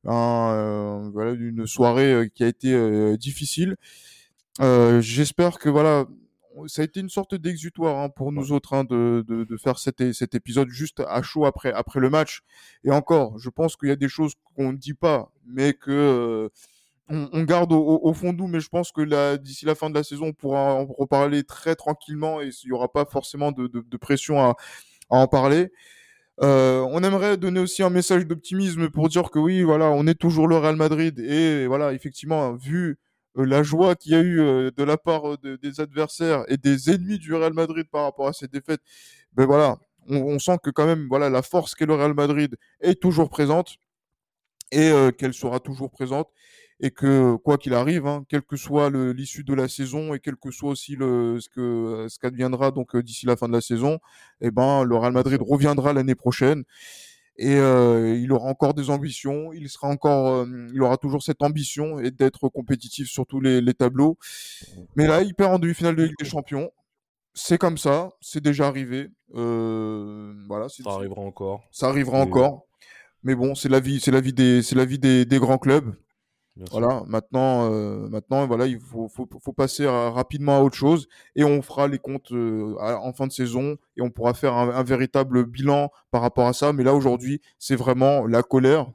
un, 0.04 1.10
voilà, 1.14 1.32
une 1.32 1.66
soirée 1.66 2.30
qui 2.34 2.44
a 2.44 2.48
été 2.48 3.16
difficile. 3.16 3.76
J'espère 4.60 5.58
que 5.58 5.70
voilà, 5.70 6.04
ça 6.66 6.82
a 6.82 6.84
été 6.84 7.00
une 7.00 7.08
sorte 7.08 7.34
d'exutoire 7.34 7.98
hein, 7.98 8.08
pour 8.08 8.32
nous 8.32 8.52
autres 8.52 8.74
hein, 8.74 8.84
de, 8.84 9.24
de, 9.26 9.44
de 9.44 9.56
faire 9.56 9.78
cet, 9.78 10.12
cet 10.12 10.34
épisode 10.34 10.68
juste 10.70 11.00
à 11.06 11.22
chaud 11.22 11.44
après, 11.46 11.72
après 11.72 12.00
le 12.00 12.10
match. 12.10 12.40
Et 12.84 12.90
encore, 12.90 13.38
je 13.38 13.50
pense 13.50 13.76
qu'il 13.76 13.88
y 13.88 13.92
a 13.92 13.96
des 13.96 14.08
choses 14.08 14.34
qu'on 14.56 14.72
ne 14.72 14.78
dit 14.78 14.94
pas, 14.94 15.30
mais 15.46 15.74
que 15.74 15.90
euh, 15.90 16.48
on, 17.08 17.28
on 17.32 17.42
garde 17.44 17.72
au, 17.72 18.00
au- 18.02 18.12
fond 18.14 18.32
de 18.32 18.38
nous. 18.38 18.48
Mais 18.48 18.60
je 18.60 18.68
pense 18.68 18.92
que 18.92 19.36
d'ici 19.36 19.64
la 19.66 19.74
fin 19.74 19.90
de 19.90 19.94
la 19.94 20.02
saison, 20.02 20.26
on 20.26 20.32
pourra 20.32 20.74
en 20.74 20.86
reparler 20.86 21.44
très 21.44 21.74
tranquillement 21.74 22.40
et 22.40 22.48
il 22.48 22.66
n'y 22.66 22.72
aura 22.72 22.92
pas 22.92 23.04
forcément 23.06 23.52
de, 23.52 23.66
de, 23.66 23.80
de 23.80 23.96
pression 23.96 24.40
à, 24.40 24.56
à 25.10 25.16
en 25.18 25.26
parler. 25.28 25.70
Euh, 26.42 26.86
on 26.90 27.02
aimerait 27.02 27.36
donner 27.36 27.60
aussi 27.60 27.82
un 27.82 27.90
message 27.90 28.26
d'optimisme 28.26 28.90
pour 28.90 29.08
dire 29.08 29.30
que 29.30 29.40
oui, 29.40 29.62
voilà, 29.62 29.90
on 29.90 30.06
est 30.06 30.14
toujours 30.14 30.46
le 30.46 30.56
Real 30.56 30.76
Madrid 30.76 31.18
et 31.18 31.66
voilà, 31.66 31.92
effectivement, 31.92 32.54
vu 32.54 32.98
la 33.42 33.62
joie 33.62 33.96
qu'il 33.96 34.12
y 34.12 34.14
a 34.14 34.20
eu 34.20 34.40
euh, 34.40 34.70
de 34.76 34.82
la 34.84 34.96
part 34.98 35.32
euh, 35.34 35.36
de- 35.42 35.56
des 35.56 35.80
adversaires 35.80 36.44
et 36.48 36.56
des 36.56 36.90
ennemis 36.90 37.18
du 37.18 37.34
Real 37.34 37.52
Madrid 37.54 37.86
par 37.90 38.04
rapport 38.04 38.28
à 38.28 38.32
ces 38.32 38.48
défaites, 38.48 38.80
ben 39.34 39.46
voilà, 39.46 39.78
on, 40.08 40.38
sent 40.38 40.58
que 40.62 40.70
quand 40.70 40.86
même, 40.86 41.06
voilà, 41.08 41.30
la 41.30 41.42
force 41.42 41.74
qu'est 41.74 41.86
le 41.86 41.94
Real 41.94 42.14
Madrid 42.14 42.56
est 42.80 43.00
toujours 43.00 43.30
présente 43.30 43.76
et 44.72 44.90
euh, 44.90 45.10
qu'elle 45.12 45.34
sera 45.34 45.60
toujours 45.60 45.90
présente 45.90 46.28
et 46.80 46.90
que 46.92 47.34
quoi 47.36 47.58
qu'il 47.58 47.74
arrive, 47.74 48.06
hein, 48.06 48.24
quelle 48.28 48.42
que 48.42 48.56
soit 48.56 48.88
l'issue 48.90 49.42
de 49.44 49.54
la 49.54 49.66
saison 49.68 50.14
et 50.14 50.20
quel 50.20 50.36
que 50.36 50.50
soit 50.52 50.70
aussi 50.70 50.94
le, 50.94 51.40
ce 51.40 51.48
que 51.48 52.06
ce 52.08 52.18
qu'adviendra 52.20 52.70
donc 52.70 52.94
euh, 52.94 53.02
d'ici 53.02 53.26
la 53.26 53.36
fin 53.36 53.48
de 53.48 53.52
la 53.54 53.60
saison, 53.60 53.98
eh 54.40 54.50
ben 54.52 54.84
le 54.84 54.96
Real 54.96 55.12
Madrid 55.12 55.40
reviendra 55.42 55.92
l'année 55.92 56.14
prochaine 56.14 56.62
et 57.38 57.56
euh, 57.56 58.16
il 58.16 58.32
aura 58.32 58.48
encore 58.50 58.74
des 58.74 58.90
ambitions, 58.90 59.52
il 59.52 59.68
sera 59.68 59.88
encore, 59.88 60.26
euh, 60.42 60.66
il 60.74 60.82
aura 60.82 60.96
toujours 60.96 61.22
cette 61.22 61.40
ambition 61.42 61.98
et 62.00 62.10
d'être 62.10 62.48
compétitif 62.48 63.08
sur 63.08 63.26
tous 63.26 63.40
les, 63.40 63.60
les 63.60 63.74
tableaux. 63.74 64.18
Mais 64.96 65.06
là, 65.06 65.22
il 65.22 65.34
perd 65.34 65.52
en 65.54 65.58
demi-finale 65.58 65.94
de 65.96 66.02
Ligue 66.04 66.18
des 66.18 66.24
Champions. 66.28 66.70
C'est 67.34 67.56
comme 67.58 67.78
ça, 67.78 68.10
c'est 68.20 68.42
déjà 68.42 68.66
arrivé. 68.66 69.10
Euh, 69.34 70.34
voilà, 70.48 70.68
Ça 70.68 70.82
arrivera 70.90 71.20
encore. 71.20 71.62
ça 71.70 71.86
arrivera 71.88 72.18
Et- 72.18 72.22
encore. 72.22 72.64
Mais 73.22 73.34
bon, 73.34 73.54
c'est 73.54 73.68
la 73.68 73.80
vie, 73.80 74.00
c'est 74.00 74.10
la 74.10 74.20
vie 74.20 74.32
des, 74.32 74.62
c'est 74.62 74.74
la 74.76 74.84
vie 74.84 74.98
des, 74.98 75.24
des 75.24 75.38
grands 75.38 75.58
clubs. 75.58 75.94
Voilà, 76.70 77.04
maintenant, 77.06 77.70
euh, 77.70 78.08
maintenant, 78.08 78.46
voilà, 78.46 78.66
il 78.66 78.80
faut, 78.80 79.08
faut, 79.08 79.28
faut 79.40 79.52
passer 79.52 79.86
à- 79.86 80.10
rapidement 80.10 80.56
à 80.58 80.60
autre 80.60 80.74
chose 80.76 81.06
et 81.36 81.44
on 81.44 81.62
fera 81.62 81.86
les 81.88 81.98
comptes 81.98 82.32
euh, 82.32 82.74
à- 82.80 82.98
en 83.00 83.12
fin 83.12 83.26
de 83.26 83.32
saison 83.32 83.76
et 83.96 84.02
on 84.02 84.10
pourra 84.10 84.34
faire 84.34 84.54
un, 84.54 84.70
un 84.70 84.82
véritable 84.82 85.44
bilan 85.44 85.90
par 86.10 86.22
rapport 86.22 86.46
à 86.46 86.52
ça. 86.52 86.72
Mais 86.72 86.82
là, 86.82 86.94
aujourd'hui, 86.94 87.40
c'est 87.58 87.76
vraiment 87.76 88.26
la 88.26 88.42
colère 88.42 88.90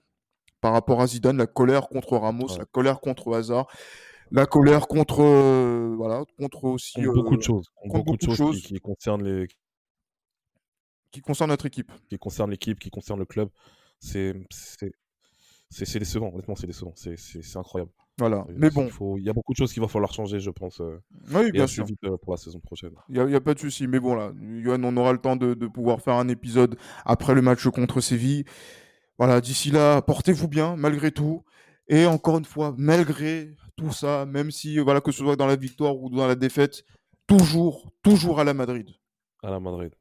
par 0.61 0.73
rapport 0.73 1.01
à 1.01 1.07
Zidane, 1.07 1.37
la 1.37 1.47
colère 1.47 1.87
contre 1.89 2.17
Ramos, 2.17 2.47
Ouais. 2.51 2.57
la 2.59 2.65
colère 2.65 2.99
contre 2.99 3.33
Hazard, 3.33 3.67
la 4.31 4.45
colère 4.45 4.87
contre, 4.87 5.21
euh, 5.21 5.93
voilà, 5.95 6.23
contre 6.37 6.65
aussi 6.65 7.01
beaucoup 7.01 7.35
euh, 7.35 7.37
de 7.37 7.41
choses. 7.43 7.67
Contre 7.75 7.93
beaucoup 7.95 8.17
de 8.17 8.21
choses, 8.21 8.37
choses. 8.37 8.61
Qui, 8.61 8.73
qui 8.73 8.79
concernent 8.79 9.23
les, 9.23 9.47
qui 11.11 11.21
concerne 11.21 11.49
notre 11.51 11.65
équipe. 11.65 11.91
qui 12.09 12.17
concernent 12.17 12.51
l'équipe, 12.51 12.79
qui 12.79 12.89
concernent 12.89 13.19
le 13.19 13.25
club. 13.25 13.49
C'est, 13.99 14.33
c'est, 15.73 15.99
décevant. 15.99 16.31
Honnêtement, 16.33 16.55
c'est 16.55 16.67
décevant. 16.67 16.93
C'est, 16.95 17.17
incroyable. 17.57 17.91
Voilà. 18.19 18.45
Mais 18.55 18.67
il 18.67 18.73
bon, 18.73 18.89
faut- 18.89 19.17
il 19.17 19.23
y 19.23 19.29
a 19.29 19.33
beaucoup 19.33 19.53
de 19.53 19.57
choses 19.57 19.73
qu'il 19.73 19.81
va 19.81 19.87
falloir 19.87 20.13
changer, 20.13 20.39
je 20.39 20.51
pense. 20.51 20.79
euh, 20.81 21.01
oui, 21.33 21.51
bien 21.51 21.65
sûr. 21.67 21.85
vite 21.85 21.99
euh, 22.05 22.15
pour 22.17 22.33
la 22.33 22.37
saison 22.37 22.59
prochaine. 22.59 22.91
Il 23.09 23.23
n'y 23.25 23.35
a, 23.35 23.41
pas 23.41 23.53
de 23.53 23.59
souci. 23.59 23.87
Mais 23.87 23.99
bon, 23.99 24.15
là, 24.15 24.31
Johan, 24.61 24.83
on 24.83 24.95
aura 24.97 25.11
le 25.13 25.17
temps 25.17 25.35
de, 25.35 25.53
de 25.53 25.67
pouvoir 25.67 26.01
faire 26.01 26.15
un 26.15 26.27
épisode 26.27 26.77
après 27.05 27.33
le 27.33 27.41
match 27.41 27.67
contre 27.69 28.01
Séville. 28.01 28.45
Voilà, 29.17 29.41
d'ici 29.41 29.71
là, 29.71 30.01
portez-vous 30.01 30.47
bien, 30.47 30.75
malgré 30.75 31.11
tout. 31.11 31.43
Et 31.87 32.05
encore 32.05 32.37
une 32.37 32.45
fois, 32.45 32.73
malgré 32.77 33.49
tout 33.75 33.91
ça, 33.91 34.25
même 34.25 34.51
si, 34.51 34.77
voilà, 34.79 35.01
que 35.01 35.11
ce 35.11 35.19
soit 35.19 35.35
dans 35.35 35.47
la 35.47 35.55
victoire 35.55 35.95
ou 35.97 36.09
dans 36.09 36.27
la 36.27 36.35
défaite, 36.35 36.83
toujours, 37.27 37.91
toujours 38.03 38.39
à 38.39 38.43
la 38.43 38.53
Madrid. 38.53 38.89
À 39.41 39.49
la 39.49 39.59
Madrid. 39.59 39.93